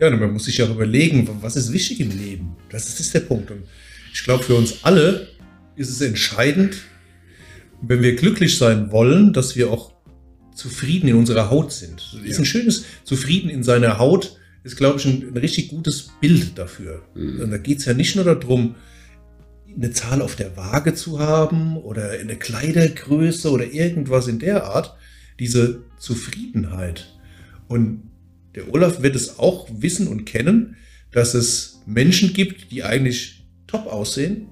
Ja, 0.00 0.08
und 0.08 0.18
man 0.20 0.32
muss 0.32 0.44
sich 0.44 0.58
ja 0.58 0.66
auch 0.66 0.70
überlegen, 0.74 1.28
was 1.40 1.56
ist 1.56 1.72
wichtig 1.72 2.00
im 2.00 2.10
Leben. 2.10 2.56
Das 2.70 2.98
ist, 3.00 3.14
der 3.14 3.20
Punkt. 3.20 3.50
Und 3.50 3.62
ich 4.12 4.24
glaube, 4.24 4.42
für 4.44 4.54
uns 4.54 4.82
alle 4.82 5.28
ist 5.76 5.90
es 5.90 6.00
entscheidend, 6.00 6.76
wenn 7.82 8.02
wir 8.02 8.16
glücklich 8.16 8.56
sein 8.56 8.90
wollen, 8.90 9.32
dass 9.32 9.56
wir 9.56 9.70
auch 9.70 9.92
zufrieden 10.54 11.08
in 11.08 11.16
unserer 11.16 11.50
Haut 11.50 11.72
sind. 11.72 11.96
Das 12.12 12.22
ist 12.24 12.32
Ja. 12.36 12.38
ein 12.38 12.44
schönes 12.44 12.84
Zufrieden 13.04 13.50
in 13.50 13.62
seiner 13.62 13.98
Haut, 13.98 14.38
ist, 14.62 14.76
glaube 14.76 14.98
ich, 14.98 15.04
ein, 15.04 15.28
ein 15.28 15.36
richtig 15.36 15.68
gutes 15.68 16.10
Bild 16.20 16.56
dafür. 16.58 17.02
Mhm. 17.14 17.40
Und 17.40 17.50
da 17.50 17.58
geht 17.58 17.78
es 17.78 17.84
ja 17.84 17.92
nicht 17.94 18.14
nur 18.16 18.24
darum, 18.24 18.76
eine 19.76 19.90
Zahl 19.90 20.22
auf 20.22 20.36
der 20.36 20.56
Waage 20.56 20.94
zu 20.94 21.18
haben 21.18 21.76
oder 21.76 22.10
eine 22.10 22.36
Kleidergröße 22.36 23.50
oder 23.50 23.66
irgendwas 23.72 24.28
in 24.28 24.38
der 24.38 24.64
Art. 24.64 24.94
Diese 25.40 25.82
Zufriedenheit. 25.98 27.12
Und 27.66 28.04
der 28.54 28.72
Olaf 28.72 29.02
wird 29.02 29.16
es 29.16 29.38
auch 29.38 29.68
wissen 29.70 30.08
und 30.08 30.24
kennen, 30.24 30.76
dass 31.10 31.34
es 31.34 31.80
Menschen 31.86 32.32
gibt, 32.32 32.70
die 32.70 32.82
eigentlich 32.82 33.44
top 33.66 33.86
aussehen, 33.86 34.48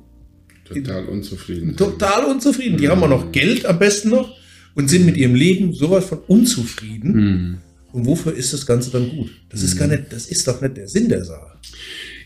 Total 0.64 1.04
unzufrieden. 1.06 1.76
total 1.76 2.24
unzufrieden. 2.24 2.78
Die 2.78 2.88
haben 2.88 3.02
auch 3.02 3.08
noch 3.08 3.32
Geld 3.32 3.66
am 3.66 3.78
besten 3.78 4.10
noch 4.10 4.36
und 4.74 4.88
sind 4.88 5.04
mit 5.04 5.16
ihrem 5.16 5.34
Leben 5.34 5.72
sowas 5.74 6.06
von 6.06 6.18
unzufrieden. 6.20 7.14
Hm. 7.14 7.58
Und 7.92 8.06
wofür 8.06 8.32
ist 8.34 8.52
das 8.54 8.64
Ganze 8.64 8.90
dann 8.90 9.10
gut? 9.10 9.30
Das 9.50 9.62
ist 9.62 9.76
gar 9.76 9.86
nicht, 9.86 10.04
das 10.10 10.26
ist 10.26 10.48
doch 10.48 10.60
nicht 10.62 10.76
der 10.78 10.88
Sinn 10.88 11.08
der 11.10 11.24
Sache. 11.24 11.58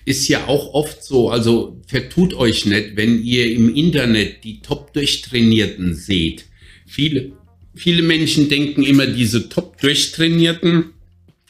ist 0.04 0.28
ja 0.28 0.46
auch 0.46 0.74
oft 0.74 1.02
so, 1.02 1.28
also 1.30 1.80
vertut 1.88 2.34
euch 2.34 2.66
nicht, 2.66 2.94
wenn 2.94 3.20
ihr 3.22 3.50
im 3.52 3.74
Internet 3.74 4.44
die 4.44 4.60
top 4.62 4.92
durchtrainierten 4.92 5.94
seht. 5.94 6.44
Viele, 6.86 7.32
viele 7.74 8.02
Menschen 8.02 8.48
denken 8.48 8.84
immer, 8.84 9.06
diese 9.06 9.48
top 9.48 9.80
durchtrainierten 9.80 10.92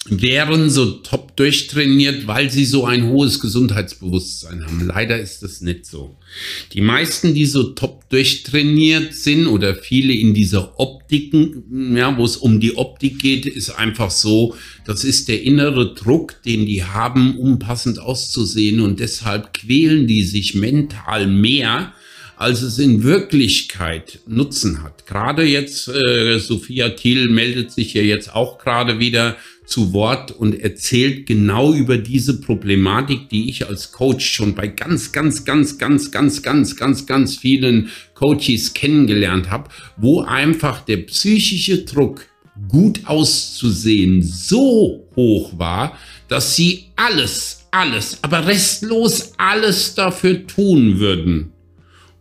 wären 0.08 0.70
so 0.70 0.92
top 0.92 1.36
durchtrainiert, 1.36 2.26
weil 2.26 2.50
sie 2.50 2.64
so 2.64 2.84
ein 2.84 3.08
hohes 3.08 3.40
Gesundheitsbewusstsein 3.40 4.64
haben. 4.64 4.86
Leider 4.86 5.18
ist 5.18 5.42
das 5.42 5.60
nicht 5.60 5.86
so. 5.86 6.16
Die 6.72 6.80
meisten, 6.80 7.34
die 7.34 7.46
so 7.46 7.64
top 7.70 8.08
durchtrainiert 8.10 9.14
sind 9.14 9.46
oder 9.46 9.74
viele 9.74 10.12
in 10.12 10.34
dieser 10.34 10.78
Optiken, 10.78 11.96
ja, 11.96 12.16
wo 12.16 12.24
es 12.24 12.36
um 12.36 12.60
die 12.60 12.76
Optik 12.76 13.20
geht, 13.20 13.46
ist 13.46 13.70
einfach 13.70 14.10
so, 14.10 14.54
das 14.84 15.04
ist 15.04 15.28
der 15.28 15.42
innere 15.42 15.94
Druck, 15.94 16.42
den 16.44 16.66
die 16.66 16.84
haben, 16.84 17.38
um 17.38 17.58
passend 17.58 17.98
auszusehen 17.98 18.80
und 18.80 19.00
deshalb 19.00 19.54
quälen 19.54 20.06
die 20.06 20.22
sich 20.22 20.54
mental 20.54 21.26
mehr, 21.26 21.92
als 22.36 22.60
es 22.62 22.78
in 22.78 23.02
Wirklichkeit 23.02 24.20
Nutzen 24.26 24.82
hat. 24.82 25.06
Gerade 25.06 25.44
jetzt, 25.44 25.88
äh, 25.88 26.38
Sophia 26.38 26.90
Thiel 26.90 27.28
meldet 27.28 27.72
sich 27.72 27.94
ja 27.94 28.02
jetzt 28.02 28.34
auch 28.34 28.58
gerade 28.58 28.98
wieder 28.98 29.36
zu 29.66 29.92
Wort 29.92 30.30
und 30.30 30.58
erzählt 30.58 31.26
genau 31.26 31.74
über 31.74 31.98
diese 31.98 32.40
Problematik, 32.40 33.28
die 33.28 33.50
ich 33.50 33.66
als 33.68 33.92
Coach 33.92 34.24
schon 34.24 34.54
bei 34.54 34.68
ganz, 34.68 35.12
ganz, 35.12 35.44
ganz, 35.44 35.76
ganz, 35.76 36.10
ganz, 36.10 36.42
ganz, 36.42 36.76
ganz, 36.76 37.06
ganz 37.06 37.36
vielen 37.36 37.90
Coaches 38.14 38.72
kennengelernt 38.74 39.50
habe, 39.50 39.68
wo 39.96 40.22
einfach 40.22 40.84
der 40.84 40.98
psychische 40.98 41.84
Druck, 41.84 42.26
gut 42.68 43.00
auszusehen, 43.04 44.22
so 44.22 45.06
hoch 45.14 45.58
war, 45.58 45.98
dass 46.28 46.56
sie 46.56 46.86
alles, 46.96 47.66
alles, 47.70 48.18
aber 48.22 48.46
restlos 48.46 49.32
alles 49.36 49.94
dafür 49.94 50.46
tun 50.46 50.98
würden, 50.98 51.52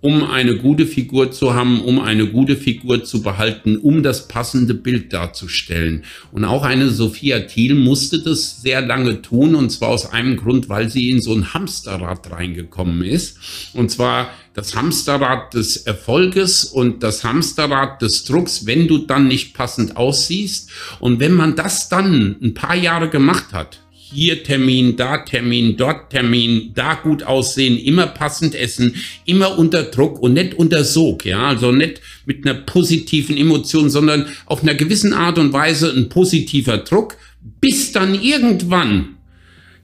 um 0.06 0.24
eine 0.24 0.58
gute 0.58 0.86
Figur 0.86 1.32
zu 1.32 1.56
haben, 1.56 1.82
um 1.82 2.00
eine 2.00 2.28
gute 2.28 2.56
Figur 2.56 3.04
zu 3.04 3.24
behalten, 3.24 3.78
um 3.78 4.04
das 4.04 4.28
passende 4.28 4.76
Bild 4.76 5.12
darzustellen. 5.12 6.04
Und 6.32 6.46
auch 6.46 6.62
eine 6.62 6.92
Sophia 6.92 7.40
Thiel 7.40 7.74
musste 7.74 8.20
das 8.20 8.62
sehr 8.62 8.82
lange 8.82 9.24
tun, 9.24 9.56
und 9.56 9.72
zwar 9.72 9.90
aus 9.90 10.06
einem 10.14 10.38
Grund, 10.38 10.70
weil 10.70 10.92
sie 10.92 11.10
in 11.10 11.22
so 11.22 11.34
ein 11.34 11.56
Hamsterrad 11.56 12.30
reingekommen 12.30 13.02
ist. 13.02 13.40
Und 13.74 13.90
zwar 13.90 14.30
das 14.54 14.76
Hamsterrad 14.76 15.56
des 15.56 15.78
Erfolges 15.78 16.66
und 16.66 17.02
das 17.02 17.24
Hamsterrad 17.24 18.00
des 18.04 18.26
Drucks, 18.26 18.68
wenn 18.68 18.88
du 18.88 19.00
dann 19.00 19.28
nicht 19.28 19.56
passend 19.56 19.98
aussiehst. 19.98 20.70
Und 21.00 21.20
wenn 21.20 21.34
man 21.34 21.56
das 21.56 21.90
dann 21.90 22.36
ein 22.44 22.54
paar 22.54 22.76
Jahre 22.76 23.10
gemacht 23.10 23.54
hat, 23.54 23.80
hier 24.14 24.44
Termin, 24.44 24.96
da 24.96 25.18
Termin, 25.18 25.78
dort 25.78 26.12
Termin, 26.12 26.72
da 26.76 26.94
gut 26.94 27.24
aussehen, 27.24 27.78
immer 27.78 28.08
passend 28.08 28.54
essen, 28.54 28.96
immer 29.26 29.58
unter 29.58 29.84
Druck 29.84 30.20
und 30.20 30.34
nicht 30.34 30.54
unter 30.54 30.84
Sog, 30.84 31.26
ja, 31.26 31.48
also 31.48 31.72
nicht 31.72 32.02
mit 32.26 32.46
einer 32.46 32.60
positiven 32.60 33.36
Emotion, 33.36 33.90
sondern 33.90 34.28
auf 34.46 34.62
einer 34.62 34.76
gewissen 34.76 35.14
Art 35.14 35.40
und 35.40 35.54
Weise 35.54 35.92
ein 35.92 36.10
positiver 36.10 36.78
Druck, 36.78 37.18
bis 37.60 37.92
dann 37.92 38.14
irgendwann, 38.22 39.16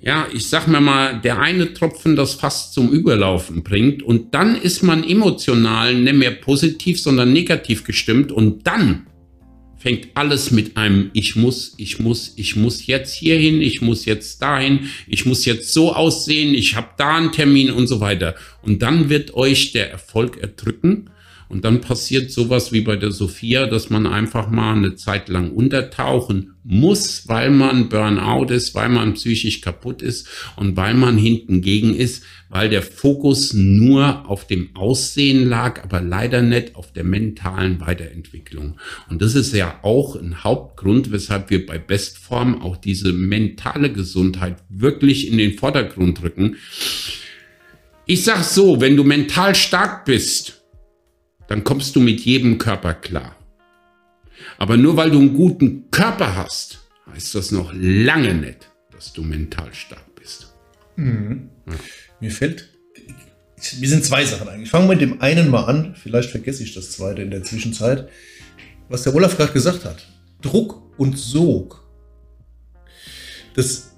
ja, 0.01 0.27
ich 0.33 0.47
sag 0.47 0.67
mir 0.67 0.81
mal, 0.81 1.19
der 1.19 1.39
eine 1.39 1.73
Tropfen 1.73 2.15
das 2.15 2.35
fast 2.35 2.73
zum 2.73 2.89
Überlaufen 2.91 3.63
bringt 3.63 4.03
und 4.03 4.33
dann 4.35 4.55
ist 4.55 4.83
man 4.83 5.03
emotional 5.03 5.95
nicht 5.95 6.15
mehr 6.15 6.31
positiv, 6.31 7.01
sondern 7.01 7.33
negativ 7.33 7.83
gestimmt 7.83 8.31
und 8.31 8.67
dann 8.67 9.07
fängt 9.81 10.09
alles 10.13 10.51
mit 10.51 10.77
einem 10.77 11.09
Ich 11.13 11.35
muss, 11.35 11.73
ich 11.77 11.99
muss, 11.99 12.33
ich 12.35 12.55
muss 12.55 12.85
jetzt 12.85 13.15
hierhin, 13.15 13.61
ich 13.61 13.81
muss 13.81 14.05
jetzt 14.05 14.41
dahin, 14.41 14.91
ich 15.07 15.25
muss 15.25 15.45
jetzt 15.45 15.73
so 15.73 15.93
aussehen, 15.93 16.53
ich 16.53 16.75
habe 16.75 16.89
da 16.97 17.17
einen 17.17 17.31
Termin 17.31 17.71
und 17.71 17.87
so 17.87 17.99
weiter. 17.99 18.35
Und 18.61 18.81
dann 18.81 19.09
wird 19.09 19.33
euch 19.33 19.71
der 19.71 19.89
Erfolg 19.89 20.37
erdrücken 20.37 21.09
und 21.51 21.65
dann 21.65 21.81
passiert 21.81 22.31
sowas 22.31 22.71
wie 22.71 22.79
bei 22.79 22.95
der 22.95 23.11
Sophia, 23.11 23.67
dass 23.67 23.89
man 23.89 24.07
einfach 24.07 24.49
mal 24.49 24.73
eine 24.73 24.95
Zeit 24.95 25.27
lang 25.27 25.51
untertauchen 25.51 26.53
muss, 26.63 27.27
weil 27.27 27.51
man 27.51 27.89
Burnout 27.89 28.53
ist, 28.53 28.73
weil 28.73 28.87
man 28.87 29.15
psychisch 29.15 29.59
kaputt 29.59 30.01
ist 30.01 30.29
und 30.55 30.77
weil 30.77 30.93
man 30.93 31.17
hinten 31.17 31.61
gegen 31.61 31.93
ist, 31.93 32.23
weil 32.47 32.69
der 32.69 32.81
Fokus 32.81 33.53
nur 33.53 34.29
auf 34.29 34.47
dem 34.47 34.73
Aussehen 34.77 35.49
lag, 35.49 35.83
aber 35.83 35.99
leider 35.99 36.41
nicht 36.41 36.75
auf 36.75 36.93
der 36.93 37.03
mentalen 37.03 37.81
Weiterentwicklung. 37.81 38.77
Und 39.09 39.21
das 39.21 39.35
ist 39.35 39.53
ja 39.53 39.77
auch 39.81 40.15
ein 40.15 40.45
Hauptgrund, 40.45 41.11
weshalb 41.11 41.49
wir 41.49 41.65
bei 41.65 41.77
Bestform 41.77 42.61
auch 42.61 42.77
diese 42.77 43.11
mentale 43.11 43.91
Gesundheit 43.91 44.55
wirklich 44.69 45.27
in 45.29 45.37
den 45.37 45.57
Vordergrund 45.57 46.23
rücken. 46.23 46.55
Ich 48.05 48.23
sag 48.23 48.45
so, 48.45 48.79
wenn 48.79 48.95
du 48.95 49.03
mental 49.03 49.53
stark 49.53 50.05
bist, 50.05 50.60
dann 51.51 51.65
kommst 51.65 51.97
du 51.97 51.99
mit 51.99 52.21
jedem 52.21 52.59
Körper 52.59 52.93
klar. 52.93 53.35
Aber 54.57 54.77
nur 54.77 54.95
weil 54.95 55.11
du 55.11 55.19
einen 55.19 55.33
guten 55.33 55.91
Körper 55.91 56.37
hast, 56.37 56.79
heißt 57.11 57.35
das 57.35 57.51
noch 57.51 57.73
lange 57.75 58.33
nicht, 58.33 58.71
dass 58.93 59.11
du 59.11 59.21
mental 59.21 59.73
stark 59.73 60.15
bist. 60.15 60.53
Mhm. 60.95 61.49
Ja. 61.67 61.73
Mir 62.21 62.31
fällt, 62.31 62.69
mir 63.81 63.89
sind 63.89 64.05
zwei 64.05 64.23
Sachen 64.23 64.47
eigentlich. 64.47 64.67
Ich 64.67 64.69
fange 64.69 64.87
mit 64.87 65.01
dem 65.01 65.21
einen 65.21 65.49
mal 65.49 65.65
an, 65.65 65.93
vielleicht 66.01 66.29
vergesse 66.29 66.63
ich 66.63 66.73
das 66.73 66.91
zweite 66.91 67.21
in 67.21 67.31
der 67.31 67.43
Zwischenzeit. 67.43 68.07
Was 68.87 69.03
der 69.03 69.13
Olaf 69.13 69.35
gerade 69.35 69.51
gesagt 69.51 69.83
hat, 69.83 70.07
Druck 70.41 70.81
und 70.97 71.19
Sog. 71.19 71.85
Das 73.55 73.97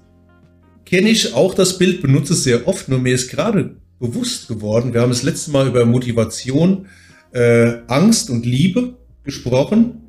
kenne 0.84 1.08
ich 1.08 1.34
auch, 1.34 1.54
das 1.54 1.78
Bild 1.78 2.02
benutze 2.02 2.32
es 2.32 2.42
sehr 2.42 2.66
oft, 2.66 2.88
nur 2.88 2.98
mir 2.98 3.14
ist 3.14 3.30
gerade 3.30 3.76
bewusst 4.00 4.48
geworden, 4.48 4.92
wir 4.92 5.02
haben 5.02 5.10
das 5.10 5.22
letzte 5.22 5.52
Mal 5.52 5.68
über 5.68 5.84
Motivation 5.84 6.86
äh, 6.86 7.03
äh, 7.34 7.82
Angst 7.88 8.30
und 8.30 8.46
Liebe 8.46 8.96
gesprochen. 9.24 10.00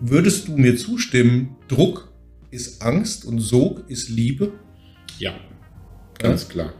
Würdest 0.00 0.48
du 0.48 0.56
mir 0.56 0.76
zustimmen, 0.76 1.56
Druck 1.68 2.10
ist 2.50 2.82
Angst 2.82 3.24
und 3.24 3.38
Sog 3.40 3.84
ist 3.88 4.08
Liebe? 4.08 4.52
Ja, 5.18 5.34
ganz 6.18 6.44
ja? 6.44 6.48
klar. 6.48 6.74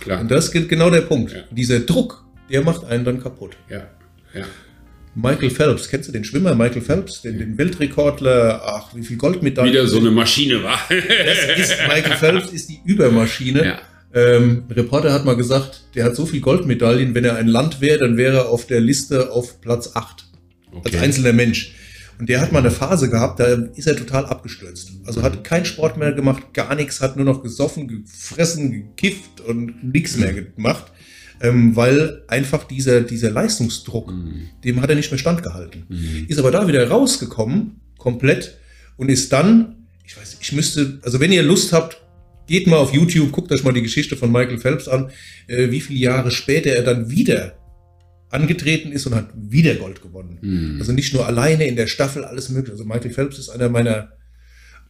klar. 0.00 0.20
Und 0.20 0.30
das 0.30 0.52
ist 0.52 0.68
genau 0.68 0.90
der 0.90 1.02
Punkt. 1.02 1.32
Ja. 1.32 1.42
Dieser 1.52 1.80
Druck, 1.80 2.26
der 2.50 2.62
macht 2.62 2.84
einen 2.84 3.04
dann 3.04 3.22
kaputt. 3.22 3.56
Ja, 3.70 3.88
ja. 4.34 4.44
Michael 5.14 5.50
Phelps, 5.50 5.88
kennst 5.88 6.08
du 6.08 6.12
den 6.12 6.24
Schwimmer 6.24 6.54
Michael 6.54 6.82
Phelps, 6.82 7.22
den, 7.22 7.38
den 7.38 7.58
Weltrekordler, 7.58 8.60
ach, 8.64 8.94
wie 8.94 9.02
viel 9.02 9.16
Goldmedaillen. 9.16 9.72
Wieder 9.72 9.86
so 9.86 9.98
eine 9.98 10.10
Maschine 10.10 10.62
war. 10.62 10.78
das 10.88 11.58
ist, 11.58 11.76
Michael 11.88 12.16
Phelps 12.16 12.52
ist 12.52 12.68
die 12.68 12.80
Übermaschine. 12.84 13.64
Ja. 13.64 13.80
Ähm, 14.14 14.64
ein 14.68 14.72
Reporter 14.72 15.12
hat 15.12 15.24
mal 15.24 15.36
gesagt, 15.36 15.84
der 15.94 16.04
hat 16.04 16.16
so 16.16 16.24
viel 16.24 16.40
Goldmedaillen, 16.40 17.14
wenn 17.14 17.24
er 17.24 17.36
ein 17.36 17.48
Land 17.48 17.80
wäre, 17.80 17.98
dann 17.98 18.16
wäre 18.16 18.36
er 18.36 18.48
auf 18.48 18.66
der 18.66 18.80
Liste 18.80 19.30
auf 19.32 19.60
Platz 19.60 19.90
8. 19.94 20.24
Okay. 20.72 20.80
Als 20.84 21.02
einzelner 21.02 21.32
Mensch. 21.32 21.74
Und 22.18 22.28
der 22.28 22.40
hat 22.40 22.50
mal 22.50 22.58
eine 22.58 22.70
Phase 22.70 23.08
gehabt, 23.10 23.38
da 23.38 23.46
ist 23.76 23.86
er 23.86 23.96
total 23.96 24.26
abgestürzt. 24.26 24.90
Also 25.04 25.22
hat 25.22 25.44
keinen 25.44 25.64
Sport 25.64 25.96
mehr 25.96 26.12
gemacht, 26.12 26.52
gar 26.52 26.74
nichts, 26.74 27.00
hat 27.00 27.16
nur 27.16 27.24
noch 27.24 27.42
gesoffen, 27.42 27.86
gefressen, 27.86 28.72
gekifft 28.72 29.40
und 29.40 29.84
nichts 29.84 30.16
mehr 30.16 30.32
gemacht. 30.32 30.90
Ähm, 31.40 31.76
weil 31.76 32.24
einfach 32.26 32.64
dieser, 32.64 33.02
dieser 33.02 33.30
Leistungsdruck, 33.30 34.10
mhm. 34.10 34.48
dem 34.64 34.82
hat 34.82 34.90
er 34.90 34.96
nicht 34.96 35.12
mehr 35.12 35.18
standgehalten. 35.18 35.84
Mhm. 35.88 36.26
Ist 36.26 36.40
aber 36.40 36.50
da 36.50 36.66
wieder 36.66 36.88
rausgekommen, 36.88 37.80
komplett, 37.96 38.58
und 38.96 39.08
ist 39.08 39.32
dann, 39.32 39.86
ich 40.04 40.16
weiß, 40.16 40.38
ich 40.40 40.52
müsste, 40.52 40.98
also 41.02 41.20
wenn 41.20 41.30
ihr 41.30 41.44
Lust 41.44 41.72
habt, 41.72 42.02
Geht 42.48 42.66
mal 42.66 42.76
auf 42.78 42.92
YouTube, 42.92 43.30
guckt 43.30 43.52
euch 43.52 43.62
mal 43.62 43.74
die 43.74 43.82
Geschichte 43.82 44.16
von 44.16 44.32
Michael 44.32 44.58
Phelps 44.58 44.88
an, 44.88 45.10
äh, 45.46 45.70
wie 45.70 45.80
viele 45.80 46.00
Jahre 46.00 46.30
später 46.30 46.70
er 46.70 46.82
dann 46.82 47.10
wieder 47.10 47.54
angetreten 48.30 48.90
ist 48.90 49.06
und 49.06 49.14
hat 49.14 49.28
wieder 49.34 49.74
Gold 49.74 50.02
gewonnen. 50.02 50.38
Mhm. 50.40 50.80
Also 50.80 50.92
nicht 50.92 51.14
nur 51.14 51.26
alleine 51.26 51.66
in 51.66 51.76
der 51.76 51.86
Staffel, 51.86 52.24
alles 52.24 52.48
mögliche. 52.48 52.72
Also 52.72 52.84
Michael 52.84 53.10
Phelps 53.10 53.38
ist 53.38 53.50
einer 53.50 53.68
meiner 53.68 54.12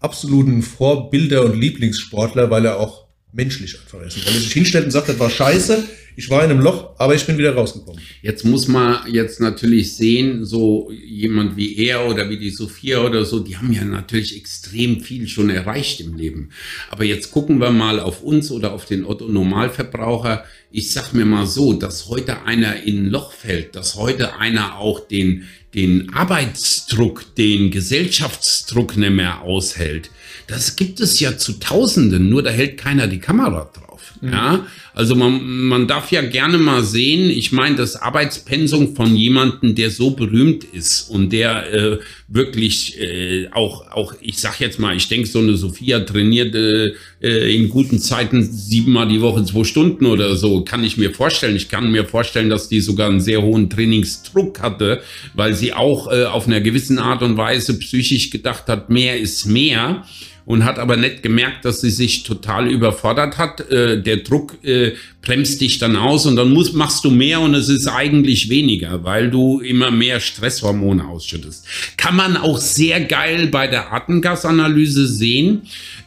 absoluten 0.01 0.63
Vorbilder 0.63 1.45
und 1.45 1.61
Lieblingssportler, 1.61 2.51
weil 2.51 2.65
er 2.65 2.79
auch 2.79 3.09
menschlich 3.33 3.79
einfach 3.79 4.01
ist. 4.07 4.25
Weil 4.25 4.35
er 4.35 4.41
sich 4.41 4.53
hinstellt 4.53 4.87
und 4.87 4.91
sagt, 4.93 5.09
das 5.09 5.19
war 5.19 5.31
scheiße, 5.31 5.85
ich 6.19 6.29
war 6.31 6.45
in 6.45 6.51
einem 6.51 6.63
Loch, 6.63 6.97
aber 6.99 7.15
ich 7.15 7.25
bin 7.27 7.39
wieder 7.39 7.55
rausgekommen. 7.55 8.03
Jetzt 8.23 8.45
muss 8.45 8.67
man 8.67 9.09
jetzt 9.09 9.41
natürlich 9.41 9.95
sehen, 9.95 10.45
so 10.45 10.91
jemand 10.91 11.57
wie 11.57 11.77
er 11.77 12.09
oder 12.09 12.29
wie 12.29 12.39
die 12.39 12.51
Sophia 12.51 13.03
oder 13.03 13.25
so, 13.25 13.39
die 13.39 13.57
haben 13.57 13.73
ja 13.73 13.85
natürlich 13.85 14.37
extrem 14.37 15.01
viel 15.01 15.29
schon 15.29 15.49
erreicht 15.49 16.01
im 16.01 16.17
Leben. 16.17 16.51
Aber 16.91 17.05
jetzt 17.05 17.31
gucken 17.31 17.61
wir 17.61 17.71
mal 17.71 18.01
auf 18.01 18.25
uns 18.25 18.51
oder 18.51 18.73
auf 18.73 18.85
den 18.85 19.05
Otto 19.05 19.29
Normalverbraucher. 19.29 20.45
Ich 20.73 20.91
sag 20.91 21.13
mir 21.13 21.25
mal 21.25 21.47
so, 21.47 21.73
dass 21.73 22.09
heute 22.09 22.43
einer 22.43 22.83
in 22.83 23.05
ein 23.05 23.11
Loch 23.11 23.31
fällt, 23.31 23.77
dass 23.77 23.95
heute 23.95 24.39
einer 24.39 24.77
auch 24.77 24.99
den, 24.99 25.45
den 25.73 26.13
Arbeitsdruck, 26.13 27.33
den 27.37 27.71
Gesellschaftsdruck 27.71 28.97
nicht 28.97 29.13
mehr 29.13 29.43
aushält. 29.43 30.11
Das 30.49 30.75
gibt 30.75 30.99
es 30.99 31.21
ja 31.21 31.39
zu 31.39 31.61
Tausenden, 31.61 32.29
nur 32.29 32.43
da 32.43 32.51
hält 32.51 32.77
keiner 32.77 33.07
die 33.07 33.21
Kamera 33.21 33.71
drauf. 33.73 34.15
Mhm. 34.21 34.33
Ja, 34.33 34.67
also 34.99 35.15
man, 35.15 35.47
man 35.69 35.87
darf 35.87 36.11
ja 36.11 36.23
gerne 36.23 36.59
mal 36.59 36.83
sehen, 36.83 37.31
ich 37.31 37.53
meine, 37.53 37.77
das 37.77 37.95
Arbeitspensum 37.95 38.97
von 38.97 39.15
jemandem, 39.15 39.77
der 39.77 39.91
so 39.91 40.11
berühmt 40.11 40.65
ist 40.65 41.09
und 41.09 41.33
der 41.33 41.73
äh, 41.73 41.99
wirklich 42.27 43.01
äh, 43.01 43.47
auch, 43.53 43.89
auch, 43.93 44.15
ich 44.21 44.39
sag 44.39 44.59
jetzt 44.59 44.81
mal, 44.81 44.97
ich 44.97 45.07
denke, 45.07 45.29
so 45.29 45.39
eine 45.39 45.55
Sophia 45.55 46.01
trainiert 46.01 46.53
äh, 46.57 47.55
in 47.55 47.69
guten 47.69 48.01
Zeiten 48.01 48.43
siebenmal 48.43 49.07
die 49.07 49.21
Woche 49.21 49.45
zwei 49.45 49.63
Stunden 49.63 50.05
oder 50.05 50.35
so, 50.35 50.65
kann 50.65 50.83
ich 50.83 50.97
mir 50.97 51.15
vorstellen. 51.15 51.55
Ich 51.55 51.69
kann 51.69 51.93
mir 51.93 52.05
vorstellen, 52.05 52.51
dass 52.51 52.69
die 52.69 52.81
sogar 52.81 53.09
einen 53.09 53.21
sehr 53.21 53.41
hohen 53.41 53.71
Trainingsdruck 53.71 54.59
hatte, 54.59 55.01
weil 55.35 55.55
sie 55.55 55.75
auch 55.75 56.11
äh, 56.11 56.25
auf 56.25 56.49
einer 56.49 56.61
gewissen 56.61 56.99
Art 56.99 57.23
und 57.23 57.37
Weise 57.37 57.79
psychisch 57.79 58.31
gedacht 58.31 58.65
hat, 58.67 58.91
mehr 58.91 59.17
ist 59.17 59.47
mehr 59.47 60.03
und 60.49 60.65
hat 60.65 60.79
aber 60.79 60.97
nicht 60.97 61.23
gemerkt, 61.23 61.67
dass 61.67 61.83
sie 61.83 61.91
sich 61.91 62.23
total 62.23 62.71
überfordert 62.71 63.37
hat. 63.37 63.71
Äh, 63.71 64.03
der 64.03 64.17
Druck 64.17 64.57
äh, 64.65 64.93
bremst 65.21 65.61
dich 65.61 65.77
dann 65.77 65.95
aus 65.95 66.25
und 66.25 66.37
dann 66.37 66.55
musst, 66.55 66.73
machst 66.73 67.05
du 67.05 67.11
mehr 67.11 67.41
und 67.41 67.53
es 67.53 67.69
ist 67.69 67.87
eigentlich 67.87 68.49
weniger, 68.49 69.05
weil 69.05 69.31
du 69.31 69.61
immer 69.61 69.91
mehr 69.91 70.21
Stresshormone 70.21 71.07
ausschüttest. 71.07 71.67
Kann 71.99 72.17
man 72.17 72.39
auch 72.39 72.57
sehr 72.57 73.03
geil 73.03 73.49
bei 73.49 73.67
der 73.67 73.93
Atemgasanalyse 73.93 75.07
sehen. 75.07 75.65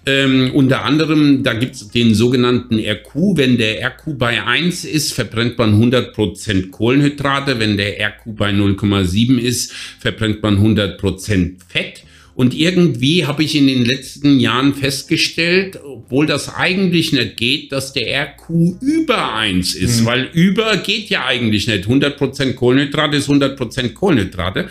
Ähm, 0.08 0.50
unter 0.56 0.86
anderem, 0.86 1.44
da 1.44 1.54
gibt 1.54 1.76
es 1.76 1.90
den 1.90 2.16
sogenannten 2.16 2.80
RQ. 2.80 3.38
Wenn 3.38 3.60
der 3.60 3.86
RQ 3.86 4.18
bei 4.18 4.44
1 4.44 4.86
ist, 4.86 5.14
verbrennt 5.14 5.60
man 5.60 5.80
100% 5.80 6.72
Kohlenhydrate. 6.72 7.60
Wenn 7.60 7.78
der 7.78 8.00
RQ 8.00 8.36
bei 8.36 8.50
0,7 8.50 9.38
ist, 9.38 9.72
verbrennt 10.00 10.42
man 10.42 10.58
100% 10.58 11.58
Fett. 11.68 12.06
Und 12.42 12.56
irgendwie 12.56 13.28
habe 13.28 13.44
ich 13.44 13.56
in 13.56 13.68
den 13.68 13.86
letzten 13.86 14.40
Jahren 14.40 14.74
festgestellt, 14.74 15.80
obwohl 15.84 16.26
das 16.26 16.52
eigentlich 16.52 17.14
nicht 17.14 17.38
geht, 17.38 17.72
dass 17.72 17.94
der 17.94 18.34
RQ 18.34 18.82
über 18.82 19.36
1 19.36 19.76
ist, 19.76 20.02
mhm. 20.02 20.06
weil 20.08 20.30
über 20.34 20.78
geht 20.78 21.12
ja 21.12 21.24
eigentlich 21.24 21.68
nicht. 21.68 21.88
100% 21.88 22.54
Kohlenhydrate 22.54 23.18
ist 23.18 23.30
100% 23.30 23.90
Kohlenhydrate. 23.90 24.70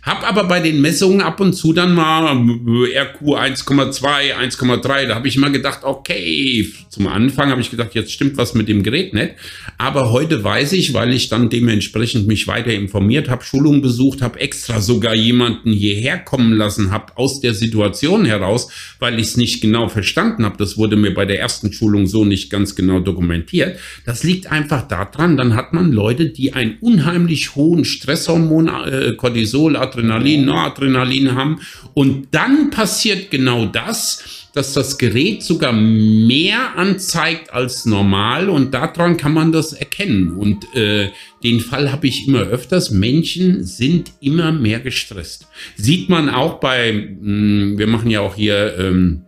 Hab 0.00 0.26
aber 0.26 0.44
bei 0.44 0.60
den 0.60 0.80
Messungen 0.80 1.20
ab 1.20 1.38
und 1.40 1.52
zu 1.52 1.74
dann 1.74 1.94
mal 1.94 2.28
RQ 2.32 3.20
1,2, 3.20 4.34
1,3. 4.34 5.06
Da 5.06 5.14
habe 5.14 5.28
ich 5.28 5.36
immer 5.36 5.50
gedacht, 5.50 5.80
okay, 5.82 6.66
zum 6.88 7.08
Anfang 7.08 7.50
habe 7.50 7.60
ich 7.60 7.70
gedacht, 7.70 7.94
jetzt 7.94 8.10
stimmt 8.10 8.38
was 8.38 8.54
mit 8.54 8.68
dem 8.68 8.82
Gerät 8.82 9.12
nicht. 9.12 9.34
Aber 9.76 10.12
heute 10.12 10.42
weiß 10.42 10.72
ich, 10.72 10.94
weil 10.94 11.12
ich 11.12 11.28
dann 11.28 11.50
dementsprechend 11.50 12.26
mich 12.26 12.48
weiter 12.48 12.72
informiert 12.72 13.28
habe, 13.28 13.44
Schulungen 13.44 13.82
besucht 13.82 14.22
habe, 14.22 14.40
extra 14.40 14.80
sogar 14.80 15.14
jemanden 15.14 15.72
hierher 15.72 16.18
kommen 16.18 16.54
lassen 16.54 16.90
habe 16.90 17.01
aus 17.14 17.40
der 17.40 17.54
Situation 17.54 18.24
heraus, 18.24 18.68
weil 18.98 19.18
ich 19.18 19.28
es 19.28 19.36
nicht 19.36 19.60
genau 19.60 19.88
verstanden 19.88 20.44
habe. 20.44 20.56
Das 20.56 20.76
wurde 20.76 20.96
mir 20.96 21.12
bei 21.14 21.24
der 21.24 21.40
ersten 21.40 21.72
Schulung 21.72 22.06
so 22.06 22.24
nicht 22.24 22.50
ganz 22.50 22.74
genau 22.74 23.00
dokumentiert. 23.00 23.78
Das 24.06 24.24
liegt 24.24 24.50
einfach 24.50 24.86
daran, 24.88 25.36
dann 25.36 25.54
hat 25.54 25.72
man 25.72 25.92
Leute, 25.92 26.26
die 26.26 26.52
einen 26.52 26.76
unheimlich 26.80 27.56
hohen 27.56 27.84
Stresshormon, 27.84 28.68
äh, 28.68 29.14
Cortisol, 29.16 29.76
Adrenalin, 29.76 30.44
Noradrenalin 30.44 31.34
haben. 31.34 31.60
Und 31.94 32.28
dann 32.32 32.70
passiert 32.70 33.30
genau 33.30 33.66
das, 33.66 34.41
dass 34.54 34.72
das 34.74 34.98
Gerät 34.98 35.42
sogar 35.42 35.72
mehr 35.72 36.76
anzeigt 36.76 37.52
als 37.52 37.86
normal 37.86 38.48
und 38.48 38.74
daran 38.74 39.16
kann 39.16 39.32
man 39.32 39.52
das 39.52 39.72
erkennen. 39.72 40.32
Und 40.32 40.74
äh, 40.74 41.10
den 41.42 41.60
Fall 41.60 41.90
habe 41.90 42.06
ich 42.06 42.28
immer 42.28 42.42
öfters. 42.42 42.90
Menschen 42.90 43.64
sind 43.64 44.12
immer 44.20 44.52
mehr 44.52 44.80
gestresst. 44.80 45.46
Sieht 45.76 46.08
man 46.08 46.28
auch 46.28 46.60
bei, 46.60 46.92
mh, 46.92 47.20
hm, 47.20 47.78
wir 47.78 47.86
machen 47.86 48.10
ja 48.10 48.20
auch 48.20 48.34
hier 48.34 48.76
ähm, 48.78 49.22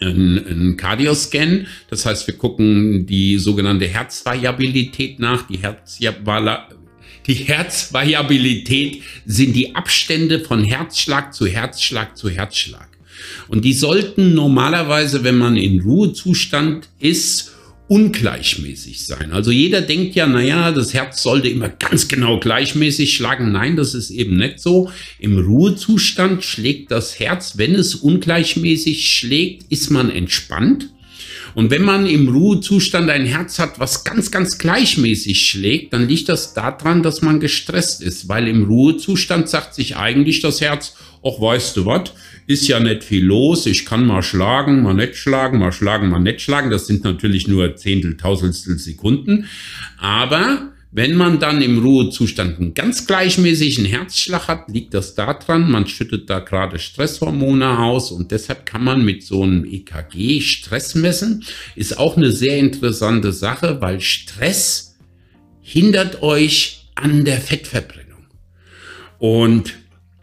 ein 0.00 0.76
Cardioscan. 0.76 1.66
Das 1.90 2.06
heißt, 2.06 2.26
wir 2.28 2.34
gucken 2.36 3.06
die 3.06 3.38
sogenannte 3.38 3.86
Herzvariabilität 3.86 5.18
nach. 5.18 5.46
Die 5.48 5.58
Herzvariabilität 5.58 6.78
die 7.28 7.34
Herzvariabilität 7.34 9.02
sind 9.26 9.54
die 9.54 9.74
Abstände 9.74 10.40
von 10.40 10.64
Herzschlag 10.64 11.34
zu 11.34 11.46
Herzschlag 11.46 12.16
zu 12.16 12.30
Herzschlag. 12.30 12.88
Und 13.48 13.64
die 13.64 13.72
sollten 13.72 14.34
normalerweise, 14.34 15.24
wenn 15.24 15.38
man 15.38 15.56
in 15.56 15.80
Ruhezustand 15.80 16.88
ist, 16.98 17.52
ungleichmäßig 17.88 19.06
sein. 19.06 19.32
Also 19.32 19.50
jeder 19.50 19.80
denkt 19.80 20.14
ja, 20.14 20.26
naja, 20.26 20.72
das 20.72 20.92
Herz 20.92 21.22
sollte 21.22 21.48
immer 21.48 21.70
ganz 21.70 22.06
genau 22.06 22.38
gleichmäßig 22.38 23.14
schlagen. 23.14 23.50
Nein, 23.50 23.76
das 23.76 23.94
ist 23.94 24.10
eben 24.10 24.36
nicht 24.36 24.60
so. 24.60 24.90
Im 25.18 25.38
Ruhezustand 25.38 26.44
schlägt 26.44 26.90
das 26.90 27.18
Herz, 27.18 27.56
wenn 27.56 27.74
es 27.74 27.94
ungleichmäßig 27.94 29.10
schlägt, 29.10 29.72
ist 29.72 29.90
man 29.90 30.10
entspannt. 30.10 30.90
Und 31.54 31.70
wenn 31.70 31.82
man 31.82 32.06
im 32.06 32.28
Ruhezustand 32.28 33.08
ein 33.08 33.24
Herz 33.24 33.58
hat, 33.58 33.80
was 33.80 34.04
ganz, 34.04 34.30
ganz 34.30 34.58
gleichmäßig 34.58 35.48
schlägt, 35.48 35.94
dann 35.94 36.06
liegt 36.06 36.28
das 36.28 36.52
daran, 36.52 37.02
dass 37.02 37.22
man 37.22 37.40
gestresst 37.40 38.02
ist, 38.02 38.28
weil 38.28 38.48
im 38.48 38.64
Ruhezustand 38.64 39.48
sagt 39.48 39.74
sich 39.74 39.96
eigentlich 39.96 40.40
das 40.40 40.60
Herz, 40.60 40.94
ach 41.24 41.40
weißt 41.40 41.76
du 41.78 41.86
was, 41.86 42.12
ist 42.48 42.66
ja 42.66 42.80
nicht 42.80 43.04
viel 43.04 43.24
los, 43.24 43.66
ich 43.66 43.84
kann 43.84 44.06
mal 44.06 44.22
schlagen, 44.22 44.82
mal 44.82 44.94
nicht 44.94 45.16
schlagen, 45.16 45.58
mal 45.58 45.70
schlagen, 45.70 46.08
mal 46.08 46.18
nicht 46.18 46.40
schlagen, 46.40 46.70
das 46.70 46.86
sind 46.86 47.04
natürlich 47.04 47.46
nur 47.46 47.76
Zehntel, 47.76 48.16
Tausendstel 48.16 48.78
Sekunden, 48.78 49.44
aber 49.98 50.72
wenn 50.90 51.14
man 51.14 51.38
dann 51.38 51.60
im 51.60 51.78
Ruhezustand 51.78 52.58
einen 52.58 52.72
ganz 52.72 53.06
gleichmäßigen 53.06 53.84
Herzschlag 53.84 54.48
hat, 54.48 54.70
liegt 54.70 54.94
das 54.94 55.14
daran, 55.14 55.70
man 55.70 55.86
schüttet 55.86 56.30
da 56.30 56.38
gerade 56.38 56.78
Stresshormone 56.78 57.78
aus 57.80 58.10
und 58.10 58.30
deshalb 58.30 58.64
kann 58.64 58.82
man 58.82 59.04
mit 59.04 59.22
so 59.22 59.42
einem 59.42 59.66
EKG 59.66 60.40
Stress 60.40 60.94
messen. 60.94 61.44
Ist 61.76 61.98
auch 61.98 62.16
eine 62.16 62.32
sehr 62.32 62.56
interessante 62.56 63.32
Sache, 63.32 63.82
weil 63.82 64.00
Stress 64.00 64.96
hindert 65.60 66.22
euch 66.22 66.86
an 66.94 67.26
der 67.26 67.42
Fettverbrennung. 67.42 68.24
Und 69.18 69.74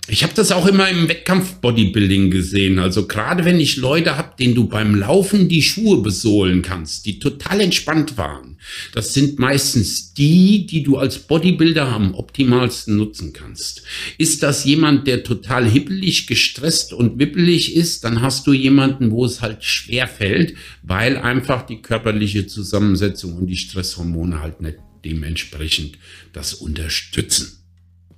ich 0.08 0.24
habe 0.24 0.34
das 0.36 0.52
auch 0.52 0.68
immer 0.68 0.88
im 0.90 1.10
Wettkampf-Bodybuilding 1.10 2.30
gesehen. 2.30 2.78
Also 2.78 3.08
gerade 3.08 3.44
wenn 3.44 3.60
ich 3.60 3.78
Leute 3.78 4.18
habe, 4.18 4.36
denen 4.38 4.54
du 4.54 4.68
beim 4.68 4.94
Laufen 4.94 5.50
die 5.50 5.64
Schuhe 5.64 6.02
besohlen 6.02 6.62
kannst, 6.62 7.08
die 7.08 7.18
total 7.18 7.62
entspannt 7.62 8.16
waren. 8.16 8.58
Das 8.94 9.14
sind 9.14 9.40
meistens 9.40 10.14
die, 10.14 10.68
die 10.68 10.84
du 10.84 10.98
als 10.98 11.20
Bodybuilder 11.20 11.88
am 11.88 12.14
optimalsten 12.14 12.96
nutzen 12.96 13.34
kannst. 13.34 13.82
Ist 14.20 14.44
das 14.44 14.64
jemand, 14.64 15.08
der 15.08 15.24
total 15.24 15.68
hippelig, 15.68 16.28
gestresst 16.28 16.94
und 16.94 17.18
wippelig 17.18 17.76
ist, 17.76 18.04
dann 18.04 18.22
hast 18.22 18.46
du 18.46 18.54
jemanden, 18.54 19.10
wo 19.10 19.26
es 19.26 19.42
halt 19.42 19.64
schwer 19.64 20.08
fällt, 20.08 20.54
weil 20.84 21.18
einfach 21.18 21.66
die 21.66 21.82
körperliche 21.82 22.46
Zusammensetzung 22.46 23.38
und 23.38 23.48
die 23.48 23.58
Stresshormone 23.58 24.40
halt 24.42 24.62
nicht 24.62 24.78
dementsprechend 25.04 25.98
das 26.34 26.54
unterstützen. 26.54 27.65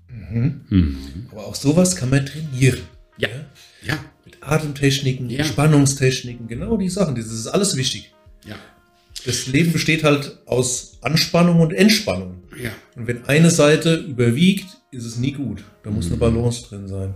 Mhm. 0.10 0.62
Mhm. 0.70 0.98
Aber 1.32 1.48
auch 1.48 1.56
sowas 1.56 1.96
kann 1.96 2.10
man 2.10 2.26
trainieren. 2.26 2.80
Ja. 3.18 3.30
ja. 3.84 3.98
Mit 4.26 4.38
Atemtechniken, 4.42 5.30
ja. 5.30 5.44
Spannungstechniken, 5.44 6.48
genau 6.48 6.78
die 6.78 6.90
Sachen. 6.90 7.16
Das 7.16 7.26
ist 7.26 7.48
alles 7.48 7.76
wichtig. 7.76 8.14
Ja. 8.46 8.56
Das 9.26 9.48
Leben 9.48 9.74
besteht 9.74 10.04
halt 10.04 10.38
aus 10.46 10.98
Anspannung 11.02 11.60
und 11.60 11.74
Entspannung. 11.74 12.44
Ja. 12.62 12.72
Und 12.96 13.08
wenn 13.08 13.26
eine 13.26 13.50
Seite 13.50 13.96
überwiegt, 13.96 14.68
ist 14.92 15.06
es 15.06 15.18
nie 15.18 15.32
gut. 15.32 15.64
Da 15.84 15.90
muss 15.90 16.06
mhm. 16.06 16.14
eine 16.14 16.20
Balance 16.20 16.68
drin 16.68 16.88
sein. 16.88 17.14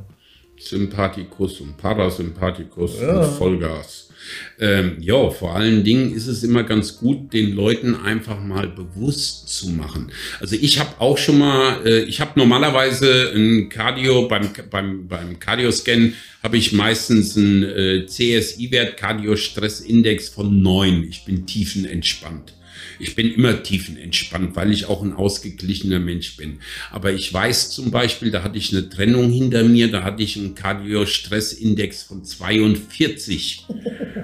Sympathikus 0.59 1.59
und 1.61 1.77
Parasympathikus 1.77 2.99
ja. 2.99 3.21
und 3.21 3.37
Vollgas. 3.37 4.10
Ähm, 4.59 4.97
ja, 4.99 5.29
vor 5.29 5.55
allen 5.55 5.83
Dingen 5.83 6.13
ist 6.13 6.27
es 6.27 6.43
immer 6.43 6.63
ganz 6.63 6.97
gut, 6.97 7.33
den 7.33 7.53
Leuten 7.53 7.95
einfach 7.95 8.39
mal 8.39 8.67
bewusst 8.67 9.49
zu 9.49 9.69
machen. 9.69 10.11
Also 10.39 10.55
ich 10.55 10.79
habe 10.79 10.99
auch 10.99 11.17
schon 11.17 11.39
mal, 11.39 11.85
äh, 11.85 12.03
ich 12.03 12.21
habe 12.21 12.39
normalerweise 12.39 13.31
ein 13.35 13.69
Cardio, 13.69 14.27
beim, 14.27 14.49
beim, 14.69 15.07
beim 15.07 15.39
Cardio-Scan 15.39 16.13
habe 16.43 16.57
ich 16.57 16.71
meistens 16.71 17.37
einen 17.37 17.63
äh, 17.63 18.05
CSI-Wert, 18.05 18.97
Cardio-Stress-Index 18.97 20.29
von 20.29 20.61
neun. 20.61 21.05
Ich 21.09 21.25
bin 21.25 21.45
tiefenentspannt. 21.45 22.53
Ich 23.01 23.15
bin 23.15 23.33
immer 23.33 23.63
tiefenentspannt, 23.63 24.55
weil 24.55 24.71
ich 24.71 24.85
auch 24.85 25.01
ein 25.01 25.13
ausgeglichener 25.13 25.99
Mensch 25.99 26.37
bin. 26.37 26.59
Aber 26.91 27.11
ich 27.11 27.33
weiß 27.33 27.71
zum 27.71 27.89
Beispiel, 27.89 28.29
da 28.29 28.43
hatte 28.43 28.59
ich 28.59 28.71
eine 28.71 28.89
Trennung 28.89 29.31
hinter 29.31 29.63
mir, 29.63 29.89
da 29.89 30.03
hatte 30.03 30.21
ich 30.21 30.37
einen 30.37 30.53
Cardio-Stress-Index 30.53 32.03
von 32.03 32.23
42. 32.23 33.65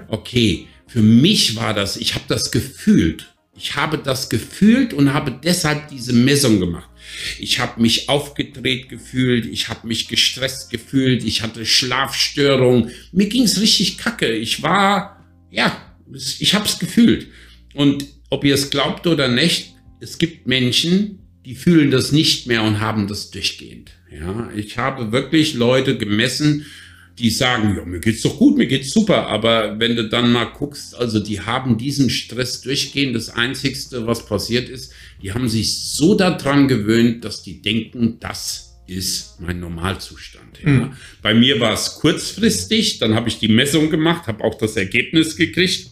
Okay, 0.08 0.68
für 0.88 1.02
mich 1.02 1.56
war 1.56 1.74
das, 1.74 1.98
ich 1.98 2.16
habe 2.16 2.26
das 2.28 2.52
gefühlt. 2.52 3.34
Ich 3.56 3.76
habe 3.76 3.98
das 3.98 4.30
gefühlt 4.30 4.94
und 4.94 5.14
habe 5.14 5.32
deshalb 5.44 5.90
diese 5.90 6.14
Messung 6.14 6.60
gemacht. 6.60 6.90
Ich 7.40 7.60
habe 7.60 7.82
mich 7.82 8.08
aufgedreht 8.08 8.88
gefühlt, 8.90 9.46
ich 9.46 9.70
habe 9.70 9.88
mich 9.88 10.08
gestresst 10.08 10.70
gefühlt, 10.70 11.24
ich 11.24 11.42
hatte 11.42 11.66
Schlafstörungen. 11.66 12.92
Mir 13.12 13.28
ging 13.28 13.44
es 13.44 13.60
richtig 13.60 13.98
kacke. 13.98 14.32
Ich 14.32 14.62
war, 14.62 15.26
ja, 15.50 15.76
ich 16.14 16.54
habe 16.54 16.66
es 16.66 16.78
gefühlt. 16.78 17.28
Und 17.74 18.06
ob 18.30 18.44
ihr 18.44 18.54
es 18.54 18.70
glaubt 18.70 19.08
oder 19.08 19.28
nicht, 19.28 19.74
es 20.00 20.18
gibt 20.20 20.48
Menschen, 20.48 21.20
die 21.46 21.56
fühlen 21.56 21.92
das 21.92 22.12
nicht 22.12 22.46
mehr 22.46 22.62
und 22.64 22.80
haben 22.80 23.08
das 23.08 23.32
durchgehend. 23.32 23.92
Ja, 24.12 24.50
ich 24.56 24.78
habe 24.78 25.12
wirklich 25.12 25.54
Leute 25.54 25.98
gemessen, 25.98 26.66
die 27.20 27.32
sagen, 27.32 27.76
ja, 27.76 27.84
mir 27.84 28.00
geht's 28.00 28.22
doch 28.22 28.38
gut, 28.38 28.58
mir 28.58 28.68
geht's 28.68 28.92
super, 28.92 29.28
aber 29.28 29.80
wenn 29.80 29.96
du 29.96 30.08
dann 30.08 30.32
mal 30.32 30.46
guckst, 30.46 30.96
also 30.96 31.20
die 31.20 31.42
haben 31.42 31.78
diesen 31.78 32.10
Stress 32.10 32.62
durchgehend. 32.62 33.16
Das 33.16 33.30
einzigste, 33.30 34.06
was 34.06 34.26
passiert 34.26 34.70
ist, 34.70 34.94
die 35.22 35.34
haben 35.34 35.50
sich 35.50 35.78
so 35.78 36.14
daran 36.14 36.68
gewöhnt, 36.68 37.26
dass 37.26 37.42
die 37.42 37.62
denken, 37.62 38.18
das 38.20 38.76
ist 38.86 39.42
mein 39.42 39.60
Normalzustand. 39.60 40.60
Ja. 40.64 40.70
Mhm. 40.70 40.94
Bei 41.22 41.34
mir 41.34 41.60
war 41.60 41.74
es 41.74 41.96
kurzfristig, 41.96 43.00
dann 43.00 43.16
habe 43.16 43.30
ich 43.30 43.40
die 43.40 43.48
Messung 43.48 43.90
gemacht, 43.90 44.28
habe 44.28 44.44
auch 44.44 44.56
das 44.56 44.76
Ergebnis 44.76 45.36
gekriegt 45.36 45.92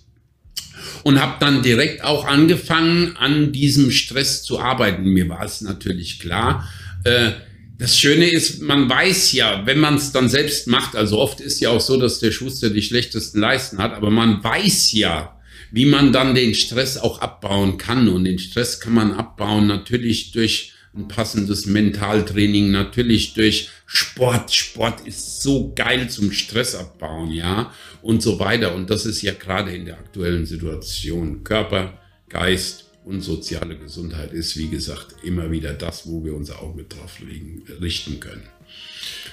und 1.03 1.19
habe 1.19 1.37
dann 1.39 1.63
direkt 1.63 2.03
auch 2.03 2.25
angefangen, 2.25 3.17
an 3.17 3.51
diesem 3.51 3.91
Stress 3.91 4.43
zu 4.43 4.59
arbeiten. 4.59 5.05
Mir 5.05 5.27
war 5.27 5.43
es 5.43 5.61
natürlich 5.61 6.19
klar. 6.19 6.69
Äh, 7.03 7.31
das 7.77 7.97
Schöne 7.99 8.29
ist, 8.29 8.61
man 8.61 8.89
weiß 8.89 9.33
ja, 9.33 9.65
wenn 9.65 9.79
man 9.79 9.95
es 9.95 10.11
dann 10.11 10.29
selbst 10.29 10.67
macht, 10.67 10.95
also 10.95 11.19
oft 11.19 11.41
ist 11.41 11.59
ja 11.59 11.69
auch 11.69 11.81
so, 11.81 11.99
dass 11.99 12.19
der 12.19 12.31
Schuster 12.31 12.69
die 12.69 12.81
schlechtesten 12.81 13.39
Leisten 13.39 13.79
hat, 13.79 13.93
aber 13.93 14.09
man 14.11 14.43
weiß 14.43 14.93
ja, 14.93 15.35
wie 15.71 15.85
man 15.85 16.13
dann 16.13 16.35
den 16.35 16.55
Stress 16.55 16.97
auch 16.97 17.19
abbauen 17.19 17.77
kann. 17.77 18.07
Und 18.07 18.23
den 18.23 18.39
Stress 18.39 18.79
kann 18.79 18.93
man 18.93 19.13
abbauen 19.13 19.67
natürlich 19.67 20.31
durch 20.31 20.71
ein 20.95 21.09
passendes 21.09 21.65
Mentaltraining, 21.65 22.71
natürlich 22.71 23.33
durch 23.33 23.69
Sport. 23.85 24.53
Sport 24.53 25.05
ist 25.05 25.41
so 25.41 25.73
geil 25.75 26.09
zum 26.09 26.31
Stress 26.31 26.75
abbauen, 26.75 27.31
ja, 27.31 27.73
und 28.01 28.21
so 28.21 28.39
weiter. 28.39 28.73
Und 28.73 28.89
das 28.89 29.05
ist 29.05 29.21
ja 29.21 29.33
gerade 29.33 29.75
in 29.75 29.85
der 29.85 29.95
aktuellen 29.95 30.45
Situation. 30.45 31.43
Körper, 31.43 31.99
Geist 32.29 32.84
und 33.05 33.21
soziale 33.21 33.77
Gesundheit 33.77 34.33
ist, 34.33 34.57
wie 34.57 34.67
gesagt, 34.67 35.15
immer 35.23 35.51
wieder 35.51 35.73
das, 35.73 36.07
wo 36.07 36.25
wir 36.25 36.35
unser 36.35 36.61
Auge 36.61 36.83
drauf 36.83 37.19
legen, 37.19 37.63
richten 37.79 38.19
können. 38.19 38.43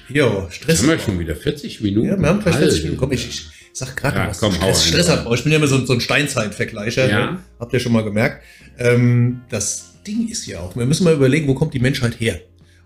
Jo, 0.08 0.46
Stress. 0.50 0.82
Haben 0.82 0.88
wir 0.88 0.98
schon 0.98 1.18
wieder 1.18 1.34
40 1.34 1.80
Minuten. 1.80 2.08
Ja, 2.08 2.18
wir 2.18 2.28
haben 2.28 2.42
40 2.42 2.82
Minuten. 2.84 2.98
Komm, 2.98 3.12
ich, 3.12 3.26
ich 3.26 3.42
sag 3.72 3.96
gerade 3.96 4.18
ja, 4.18 4.28
was. 4.28 4.38
Komm, 4.38 4.52
Stress, 4.52 4.86
Stressabbau. 4.86 5.34
Ich 5.34 5.42
bin 5.42 5.52
ja 5.52 5.58
immer 5.58 5.66
so, 5.66 5.84
so 5.86 5.94
ein 5.94 6.00
Steinzeitvergleicher. 6.00 7.08
Ja. 7.08 7.32
Ne? 7.32 7.38
Habt 7.58 7.72
ihr 7.72 7.80
schon 7.80 7.92
mal 7.92 8.04
gemerkt. 8.04 8.44
Ähm, 8.78 9.40
das 9.48 9.94
Ding 10.06 10.28
ist 10.28 10.46
ja 10.46 10.60
auch, 10.60 10.76
wir 10.76 10.84
müssen 10.84 11.04
mal 11.04 11.14
überlegen, 11.14 11.48
wo 11.48 11.54
kommt 11.54 11.72
die 11.72 11.78
Menschheit 11.78 12.20
her? 12.20 12.40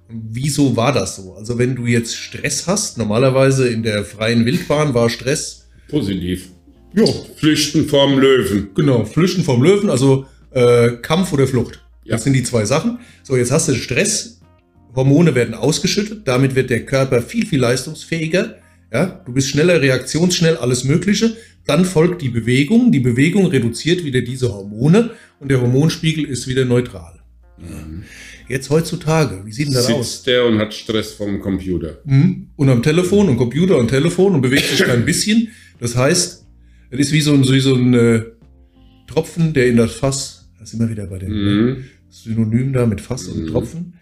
Wieso 0.08 0.76
war 0.76 0.92
das 0.92 1.16
so? 1.16 1.34
Also 1.34 1.58
wenn 1.58 1.74
du 1.74 1.86
jetzt 1.86 2.14
Stress 2.14 2.68
hast, 2.68 2.96
normalerweise 2.96 3.68
in 3.68 3.82
der 3.82 4.04
freien 4.04 4.46
Wildbahn 4.46 4.94
war 4.94 5.10
Stress. 5.10 5.66
Positiv. 5.88 6.50
Ja. 6.94 7.04
Flüchten 7.36 7.88
vom 7.88 8.18
Löwen. 8.18 8.70
Genau, 8.74 9.04
Flüchten 9.04 9.42
vom 9.42 9.62
Löwen, 9.62 9.90
also 9.90 10.26
äh, 10.56 10.96
Kampf 11.02 11.32
oder 11.32 11.46
Flucht. 11.46 11.84
Ja. 12.04 12.12
Das 12.12 12.24
sind 12.24 12.32
die 12.32 12.42
zwei 12.42 12.64
Sachen. 12.64 12.98
So, 13.22 13.36
jetzt 13.36 13.50
hast 13.50 13.68
du 13.68 13.74
Stress, 13.74 14.40
Hormone 14.94 15.34
werden 15.34 15.54
ausgeschüttet, 15.54 16.26
damit 16.26 16.54
wird 16.54 16.70
der 16.70 16.86
Körper 16.86 17.20
viel, 17.20 17.46
viel 17.46 17.60
leistungsfähiger. 17.60 18.56
Ja, 18.92 19.22
du 19.26 19.32
bist 19.32 19.48
schneller, 19.48 19.82
reaktionsschnell, 19.82 20.56
alles 20.56 20.84
Mögliche. 20.84 21.36
Dann 21.66 21.84
folgt 21.84 22.22
die 22.22 22.28
Bewegung. 22.28 22.92
Die 22.92 23.00
Bewegung 23.00 23.46
reduziert 23.46 24.04
wieder 24.04 24.22
diese 24.22 24.52
Hormone 24.52 25.10
und 25.40 25.50
der 25.50 25.60
Hormonspiegel 25.60 26.24
ist 26.24 26.46
wieder 26.46 26.64
neutral. 26.64 27.20
Mhm. 27.58 28.04
Jetzt 28.48 28.70
heutzutage, 28.70 29.44
wie 29.44 29.52
sieht 29.52 29.66
denn 29.66 29.74
das 29.74 29.86
Sitzt 29.86 29.98
aus? 29.98 30.22
der 30.22 30.46
und 30.46 30.58
hat 30.58 30.72
Stress 30.72 31.12
vom 31.12 31.40
Computer. 31.40 31.98
Mhm. 32.04 32.50
Und 32.54 32.68
am 32.70 32.82
Telefon 32.82 33.28
und 33.28 33.36
Computer 33.36 33.76
und 33.76 33.88
Telefon 33.88 34.34
und 34.34 34.40
bewegt 34.40 34.66
sich 34.66 34.84
kein 34.84 35.04
bisschen. 35.04 35.48
Das 35.80 35.96
heißt, 35.96 36.46
es 36.90 36.98
ist 36.98 37.12
wie 37.12 37.20
so 37.20 37.34
ein, 37.34 37.46
wie 37.46 37.60
so 37.60 37.74
ein 37.74 37.92
äh, 37.92 38.22
Tropfen, 39.08 39.52
der 39.52 39.66
in 39.66 39.76
das 39.76 39.92
Fass, 39.92 40.35
das 40.58 40.72
ist 40.72 40.80
immer 40.80 40.88
wieder 40.90 41.06
bei 41.06 41.18
dem 41.18 41.32
mhm. 41.32 41.84
Synonym 42.08 42.72
da 42.72 42.86
mit 42.86 43.00
Fass 43.00 43.28
mhm. 43.28 43.34
und 43.34 43.46
Tropfen. 43.48 43.92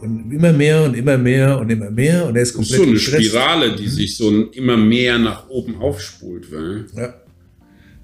Und 0.00 0.30
immer 0.30 0.52
mehr 0.52 0.84
und 0.84 0.94
immer 0.94 1.18
mehr 1.18 1.58
und 1.58 1.70
immer 1.70 1.90
mehr 1.90 2.26
und 2.26 2.36
er 2.36 2.42
ist 2.42 2.54
komplett 2.54 2.78
Das 2.78 2.78
ist 2.78 2.82
so 2.82 2.82
eine 2.82 2.92
gestresst. 2.92 3.26
Spirale, 3.30 3.76
die 3.76 3.84
mhm. 3.84 3.88
sich 3.88 4.16
so 4.16 4.44
immer 4.52 4.76
mehr 4.76 5.18
nach 5.18 5.48
oben 5.48 5.76
aufspult. 5.76 6.52
Weil. 6.52 6.86
Ja. 6.94 7.14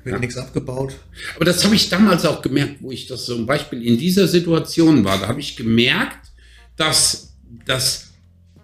Wird 0.03 0.17
ja. 0.17 0.19
nichts 0.19 0.37
abgebaut. 0.37 0.95
Aber 1.37 1.45
das 1.45 1.65
habe 1.65 1.75
ich 1.75 1.89
damals 1.89 2.27
auch 2.27 2.43
gemerkt, 2.43 2.77
wo 2.81 2.91
ich 2.91 3.07
das 3.07 3.25
zum 3.25 3.47
Beispiel 3.47 3.83
in 3.83 3.97
dieser 3.97 4.29
Situation 4.29 5.05
war. 5.05 5.19
Da 5.19 5.29
habe 5.29 5.41
ich 5.41 5.57
gemerkt, 5.57 6.33
dass 6.77 7.37
das 7.65 8.13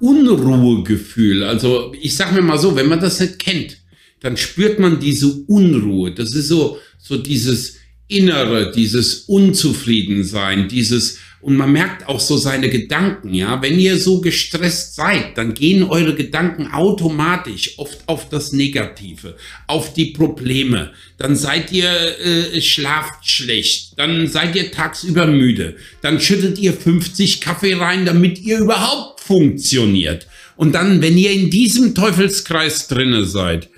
Unruhegefühl, 0.01 1.45
also 1.45 1.95
ich 2.01 2.15
sage 2.17 2.35
mir 2.35 2.43
mal 2.43 2.59
so, 2.59 2.75
wenn 2.77 2.89
man 2.89 3.01
das 3.01 3.21
nicht 3.21 3.39
kennt, 3.39 3.79
dann 4.21 4.37
spürt 4.37 4.79
man 4.79 5.01
diese 5.01 5.29
Unruhe. 5.47 6.13
Das 6.13 6.35
ist 6.35 6.49
so, 6.49 6.79
so 6.99 7.17
dieses 7.17 7.77
Innere, 8.11 8.73
dieses 8.73 9.21
Unzufriedensein, 9.27 10.69
dieses 10.69 11.19
und 11.43 11.57
man 11.57 11.73
merkt 11.73 12.07
auch 12.07 12.21
so 12.21 12.37
seine 12.37 12.69
Gedanken, 12.69 13.33
ja. 13.33 13.63
Wenn 13.63 13.79
ihr 13.79 13.99
so 13.99 14.21
gestresst 14.21 14.95
seid, 14.95 15.39
dann 15.39 15.55
gehen 15.55 15.85
eure 15.85 16.15
Gedanken 16.15 16.71
automatisch 16.71 17.79
oft 17.79 17.99
auf 18.07 18.29
das 18.29 18.53
Negative, 18.53 19.37
auf 19.67 19.95
die 19.95 20.07
Probleme. 20.07 20.93
Dann 21.17 21.37
seid 21.37 21.73
ihr, 21.73 21.89
äh, 21.89 22.61
schlaft 22.61 23.27
schlecht. 23.27 23.99
Dann 23.99 24.27
seid 24.27 24.55
ihr 24.55 24.71
tagsüber 24.71 25.27
müde. 25.27 25.77
Dann 26.03 26.21
schüttet 26.21 26.59
ihr 26.59 26.75
50 26.75 27.41
Kaffee 27.41 27.75
rein, 27.75 28.05
damit 28.05 28.39
ihr 28.39 28.59
überhaupt 28.59 29.21
funktioniert. 29.21 30.27
Und 30.57 30.75
dann, 30.75 31.01
wenn 31.01 31.17
ihr 31.17 31.31
in 31.31 31.49
diesem 31.49 31.95
Teufelskreis 31.95 32.87
drinne 32.87 33.25
seid, 33.25 33.71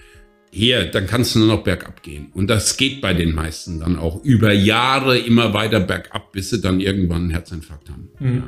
hier, 0.54 0.84
dann 0.84 1.06
kannst 1.06 1.34
du 1.34 1.38
nur 1.38 1.48
noch 1.48 1.64
bergab 1.64 2.02
gehen. 2.02 2.30
Und 2.34 2.48
das 2.48 2.76
geht 2.76 3.00
bei 3.00 3.14
den 3.14 3.34
meisten 3.34 3.80
dann 3.80 3.98
auch 3.98 4.22
über 4.22 4.52
Jahre 4.52 5.18
immer 5.18 5.54
weiter 5.54 5.80
bergab, 5.80 6.30
bis 6.32 6.50
sie 6.50 6.60
dann 6.60 6.78
irgendwann 6.78 7.22
einen 7.22 7.30
Herzinfarkt 7.30 7.88
haben. 7.88 8.10
Mhm. 8.20 8.36
Ja. 8.36 8.42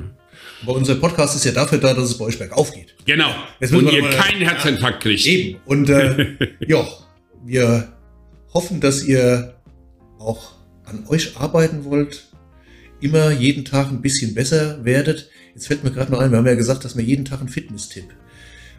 Aber 0.63 0.75
unser 0.75 0.97
Podcast 0.97 1.35
ist 1.35 1.45
ja 1.47 1.53
dafür 1.53 1.79
da, 1.79 1.95
dass 1.95 2.05
es 2.05 2.19
bei 2.19 2.27
euch 2.27 2.39
bergauf 2.39 2.73
geht. 2.75 2.95
Genau. 3.07 3.31
Und 3.61 3.91
ihr 3.91 4.03
keinen 4.11 4.43
Herzinfarkt 4.43 5.03
kriegt. 5.03 5.25
Eben. 5.25 5.59
Und 5.65 5.89
äh, 5.89 6.37
ja, 6.67 6.87
wir 7.45 7.93
hoffen, 8.53 8.81
dass 8.81 9.03
ihr 9.05 9.55
auch 10.19 10.53
an 10.85 11.05
euch 11.09 11.39
arbeiten 11.39 11.85
wollt, 11.85 12.25
immer 13.01 13.31
jeden 13.31 13.65
Tag 13.65 13.89
ein 13.89 14.03
bisschen 14.03 14.35
besser 14.35 14.85
werdet. 14.85 15.31
Jetzt 15.55 15.69
fällt 15.69 15.85
mir 15.85 15.91
gerade 15.91 16.13
noch 16.13 16.19
ein, 16.19 16.31
wir 16.31 16.39
haben 16.39 16.47
ja 16.47 16.55
gesagt, 16.55 16.85
dass 16.85 16.97
wir 16.97 17.05
jeden 17.05 17.25
Tag 17.25 17.41
einen 17.41 17.49
Fitness-Tipp 17.49 18.09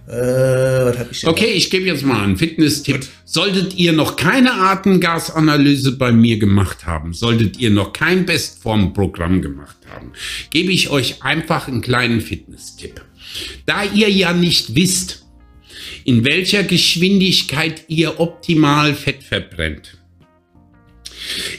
äh, 0.07 0.85
was 0.85 0.99
hab 0.99 1.11
ich 1.11 1.21
denn 1.21 1.29
okay, 1.29 1.51
ich 1.53 1.69
gebe 1.69 1.85
jetzt 1.85 2.05
mal 2.05 2.23
einen 2.23 2.37
Fitness-Tipp. 2.37 3.07
Solltet 3.25 3.75
ihr 3.75 3.91
noch 3.91 4.15
keine 4.15 4.53
Atemgasanalyse 4.53 5.93
bei 5.93 6.11
mir 6.11 6.37
gemacht 6.37 6.85
haben, 6.85 7.13
solltet 7.13 7.59
ihr 7.59 7.71
noch 7.71 7.91
kein 7.91 8.25
Bestform-Programm 8.25 9.41
gemacht 9.41 9.77
haben, 9.89 10.11
gebe 10.51 10.71
ich 10.71 10.89
euch 10.89 11.23
einfach 11.23 11.67
einen 11.67 11.81
kleinen 11.81 12.21
Fitness-Tipp. 12.21 13.01
Da 13.65 13.83
ihr 13.83 14.09
ja 14.09 14.33
nicht 14.33 14.75
wisst, 14.75 15.25
in 16.03 16.23
welcher 16.23 16.63
Geschwindigkeit 16.63 17.85
ihr 17.87 18.19
optimal 18.19 18.93
Fett 18.93 19.23
verbrennt, 19.23 19.97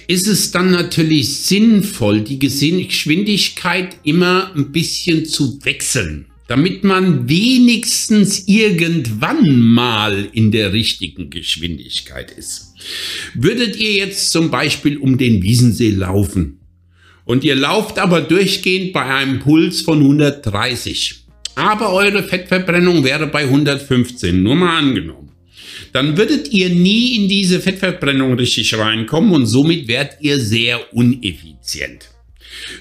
ist 0.06 0.28
es 0.28 0.52
dann 0.52 0.70
natürlich 0.70 1.36
sinnvoll, 1.38 2.20
die 2.20 2.38
Geschwindigkeit 2.38 3.96
immer 4.04 4.52
ein 4.54 4.70
bisschen 4.70 5.26
zu 5.26 5.58
wechseln 5.64 6.25
damit 6.48 6.84
man 6.84 7.28
wenigstens 7.28 8.46
irgendwann 8.46 9.60
mal 9.60 10.28
in 10.32 10.52
der 10.52 10.72
richtigen 10.72 11.30
Geschwindigkeit 11.30 12.30
ist. 12.30 12.74
Würdet 13.34 13.76
ihr 13.76 13.92
jetzt 13.94 14.30
zum 14.30 14.50
Beispiel 14.50 14.96
um 14.98 15.18
den 15.18 15.42
Wiesensee 15.42 15.90
laufen 15.90 16.60
und 17.24 17.42
ihr 17.42 17.56
lauft 17.56 17.98
aber 17.98 18.20
durchgehend 18.20 18.92
bei 18.92 19.04
einem 19.04 19.40
Puls 19.40 19.80
von 19.80 20.00
130, 20.00 21.24
aber 21.56 21.92
eure 21.92 22.22
Fettverbrennung 22.22 23.02
wäre 23.02 23.26
bei 23.26 23.44
115, 23.44 24.42
nur 24.42 24.54
mal 24.54 24.78
angenommen, 24.78 25.30
dann 25.92 26.16
würdet 26.16 26.52
ihr 26.52 26.68
nie 26.68 27.16
in 27.16 27.28
diese 27.28 27.60
Fettverbrennung 27.60 28.34
richtig 28.34 28.76
reinkommen 28.78 29.32
und 29.32 29.46
somit 29.46 29.88
wärt 29.88 30.20
ihr 30.20 30.38
sehr 30.38 30.92
uneffizient. 30.94 32.10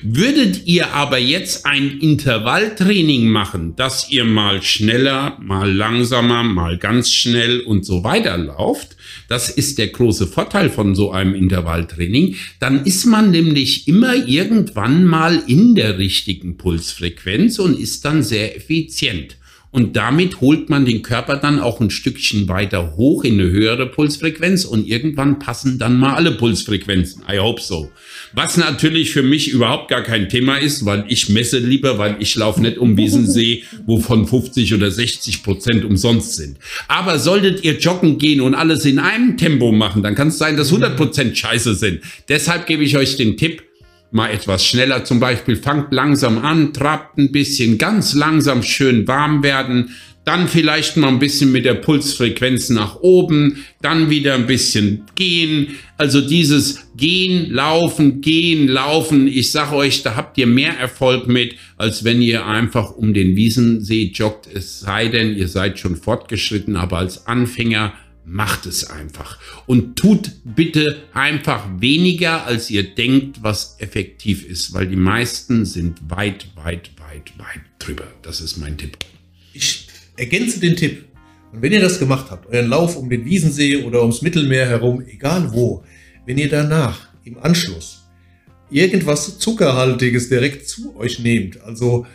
Würdet 0.02 0.66
ihr 0.66 0.94
aber 0.94 1.18
jetzt 1.18 1.66
ein 1.66 2.00
Intervalltraining 2.00 3.28
machen, 3.28 3.76
dass 3.76 4.10
ihr 4.10 4.26
mal 4.26 4.62
schneller, 4.62 5.38
mal 5.42 5.72
langsamer, 5.72 6.44
mal 6.44 6.78
ganz 6.78 7.12
schnell 7.12 7.62
und 7.62 7.86
so 7.86 8.04
weiter 8.04 8.38
lauft, 8.38 8.96
das 9.28 9.50
ist 9.50 9.78
der 9.78 9.88
große 9.88 10.28
Vorteil 10.28 10.70
von 10.70 10.96
so 10.96 11.12
einem 11.12 11.34
Intervalltraining, 11.34 12.36
dann 12.60 12.86
ist 12.86 13.06
man 13.06 13.32
nämlich 13.32 13.88
immer 13.88 14.16
irgendwann 14.16 15.06
mal 15.06 15.42
in 15.48 15.76
der 15.76 15.98
richtigen 15.98 16.58
Pulsfrequenz 16.58 17.60
und 17.60 17.80
ist 17.80 18.06
dann 18.06 18.24
sehr 18.24 18.56
effizient. 18.56 19.38
Und 19.76 19.98
damit 19.98 20.40
holt 20.40 20.70
man 20.70 20.86
den 20.86 21.02
Körper 21.02 21.36
dann 21.36 21.60
auch 21.60 21.82
ein 21.82 21.90
Stückchen 21.90 22.48
weiter 22.48 22.96
hoch 22.96 23.26
in 23.26 23.34
eine 23.34 23.50
höhere 23.50 23.88
Pulsfrequenz 23.88 24.64
und 24.64 24.88
irgendwann 24.88 25.38
passen 25.38 25.78
dann 25.78 25.98
mal 25.98 26.14
alle 26.14 26.32
Pulsfrequenzen. 26.32 27.24
I 27.30 27.40
hope 27.40 27.62
so. 27.62 27.92
Was 28.36 28.58
natürlich 28.58 29.12
für 29.12 29.24
mich 29.24 29.50
überhaupt 29.50 29.88
gar 29.88 30.04
kein 30.04 30.28
Thema 30.28 30.58
ist, 30.58 30.86
weil 30.86 31.06
ich 31.08 31.30
messe 31.30 31.58
lieber, 31.58 31.98
weil 31.98 32.18
ich 32.20 32.36
laufe 32.36 32.62
nicht 32.62 32.78
um 32.78 32.98
Wiesensee, 32.98 33.64
wovon 33.86 34.28
50 34.28 34.74
oder 34.74 34.92
60 34.92 35.42
Prozent 35.42 35.86
umsonst 35.86 36.36
sind. 36.36 36.58
Aber 36.90 37.18
solltet 37.18 37.64
ihr 37.64 37.78
joggen 37.78 38.18
gehen 38.18 38.42
und 38.42 38.54
alles 38.54 38.84
in 38.84 39.00
einem 39.00 39.38
Tempo 39.38 39.72
machen, 39.72 40.04
dann 40.04 40.16
kann 40.16 40.28
es 40.28 40.38
sein, 40.38 40.58
dass 40.58 40.68
100 40.68 40.98
Prozent 40.98 41.38
scheiße 41.38 41.76
sind. 41.76 42.02
Deshalb 42.28 42.68
gebe 42.68 42.84
ich 42.84 42.98
euch 42.98 43.16
den 43.16 43.38
Tipp, 43.38 43.64
mal 44.12 44.30
etwas 44.30 44.66
schneller 44.66 45.06
zum 45.06 45.22
Beispiel. 45.22 45.56
Fangt 45.56 45.94
langsam 45.94 46.38
an, 46.38 46.74
trabt 46.74 47.18
ein 47.18 47.32
bisschen, 47.32 47.78
ganz 47.78 48.14
langsam 48.14 48.64
schön 48.64 49.08
warm 49.08 49.44
werden. 49.44 49.92
Dann 50.26 50.48
vielleicht 50.48 50.98
mal 50.98 51.10
ein 51.10 51.20
bisschen 51.20 51.52
mit 51.52 51.66
der 51.66 51.76
Pulsfrequenz 51.76 52.70
nach 52.70 52.96
oben, 53.02 53.64
dann 53.82 54.10
wieder 54.10 54.34
ein 54.34 54.48
bisschen 54.48 55.04
gehen. 55.14 55.76
Also 55.98 56.20
dieses 56.20 56.88
Gehen, 56.98 57.52
Laufen, 57.52 58.22
Gehen, 58.22 58.68
Laufen. 58.68 59.28
Ich 59.28 59.52
sage 59.52 59.76
euch, 59.76 60.02
da 60.02 60.16
habt 60.16 60.38
ihr 60.40 60.48
mehr 60.48 60.78
Erfolg 60.78 61.28
mit, 61.28 61.56
als 61.78 62.04
wenn 62.04 62.24
ihr 62.24 62.46
einfach 62.48 62.92
um 62.92 63.14
den 63.14 63.36
Wiesensee 63.36 64.12
joggt. 64.14 64.48
Es 64.52 64.80
sei 64.80 65.10
denn, 65.10 65.36
ihr 65.38 65.48
seid 65.48 65.78
schon 65.78 65.96
fortgeschritten, 65.96 66.76
aber 66.76 66.98
als 66.98 67.28
Anfänger 67.28 67.94
macht 68.26 68.66
es 68.66 68.90
einfach. 68.90 69.38
Und 69.68 69.98
tut 69.98 70.32
bitte 70.44 71.04
einfach 71.14 71.68
weniger, 71.80 72.46
als 72.46 72.70
ihr 72.70 72.84
denkt, 72.84 73.44
was 73.44 73.78
effektiv 73.80 74.44
ist, 74.44 74.74
weil 74.74 74.88
die 74.88 74.96
meisten 74.96 75.66
sind 75.66 76.00
weit, 76.10 76.48
weit, 76.56 76.92
weit, 76.98 77.38
weit 77.38 77.62
drüber. 77.80 78.08
Das 78.24 78.42
ist 78.42 78.58
mein 78.58 78.78
Tipp. 78.78 78.98
Ich 79.54 79.85
ergänze 80.18 80.60
den 80.60 80.76
Tipp. 80.76 81.06
Und 81.52 81.62
wenn 81.62 81.72
ihr 81.72 81.82
das 81.82 82.00
gemacht 82.00 82.28
habt, 82.32 82.48
euren 82.48 82.70
Lauf 82.70 82.98
um 82.98 83.10
den 83.10 83.26
Wiesensee 83.26 83.84
oder 83.84 84.02
ums 84.02 84.22
Mittelmeer 84.22 84.68
herum, 84.68 85.04
egal 85.08 85.54
wo, 85.54 85.84
wenn 86.26 86.38
ihr 86.38 86.50
danach 86.50 87.10
im 87.24 87.38
Anschluss 87.38 88.04
irgendwas 88.70 89.40
Zuckerhaltiges 89.40 90.28
direkt 90.28 90.68
zu 90.68 90.96
euch 90.98 91.20
nehmt, 91.20 91.62
also 91.62 92.06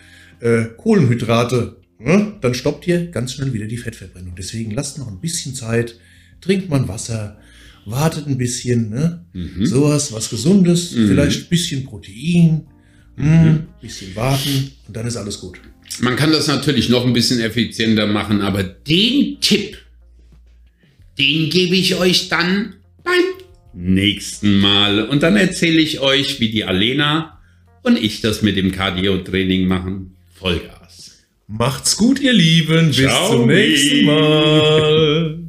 äh, 0.40 0.64
Kohlenhydrate, 0.76 1.80
Ne? 2.02 2.32
dann 2.40 2.54
stoppt 2.54 2.86
ihr 2.86 3.10
ganz 3.10 3.34
schnell 3.34 3.52
wieder 3.52 3.66
die 3.66 3.76
Fettverbrennung. 3.76 4.34
Deswegen 4.34 4.70
lasst 4.70 4.96
noch 4.98 5.08
ein 5.08 5.20
bisschen 5.20 5.54
Zeit, 5.54 5.98
trinkt 6.40 6.70
man 6.70 6.88
Wasser, 6.88 7.38
wartet 7.84 8.26
ein 8.26 8.38
bisschen, 8.38 8.88
ne? 8.88 9.24
Mhm. 9.34 9.66
sowas, 9.66 10.10
was 10.12 10.30
Gesundes, 10.30 10.92
mhm. 10.92 11.08
vielleicht 11.08 11.42
ein 11.42 11.48
bisschen 11.50 11.84
Protein, 11.84 12.66
mhm. 13.16 13.26
ein 13.26 13.68
bisschen 13.82 14.16
warten 14.16 14.72
und 14.88 14.96
dann 14.96 15.06
ist 15.06 15.16
alles 15.16 15.40
gut. 15.40 15.60
Man 15.98 16.16
kann 16.16 16.32
das 16.32 16.46
natürlich 16.46 16.88
noch 16.88 17.04
ein 17.04 17.12
bisschen 17.12 17.40
effizienter 17.40 18.06
machen, 18.06 18.40
aber 18.40 18.62
den 18.62 19.40
Tipp, 19.40 19.76
den 21.18 21.50
gebe 21.50 21.74
ich 21.74 21.96
euch 21.96 22.28
dann 22.28 22.76
beim 23.02 23.14
nächsten 23.74 24.58
Mal. 24.60 25.06
Und 25.06 25.22
dann 25.22 25.36
erzähle 25.36 25.80
ich 25.80 26.00
euch, 26.00 26.40
wie 26.40 26.50
die 26.50 26.64
Alena 26.64 27.38
und 27.82 27.98
ich 28.02 28.20
das 28.20 28.42
mit 28.42 28.56
dem 28.56 28.72
Cardio-Training 28.72 29.66
machen. 29.66 30.16
Vollgas. 30.34 31.24
Macht's 31.46 31.96
gut, 31.96 32.20
ihr 32.20 32.32
Lieben. 32.32 32.88
Bis 32.88 32.96
Ciao. 32.96 33.32
zum 33.32 33.48
nächsten 33.48 34.04
Mal. 34.04 35.39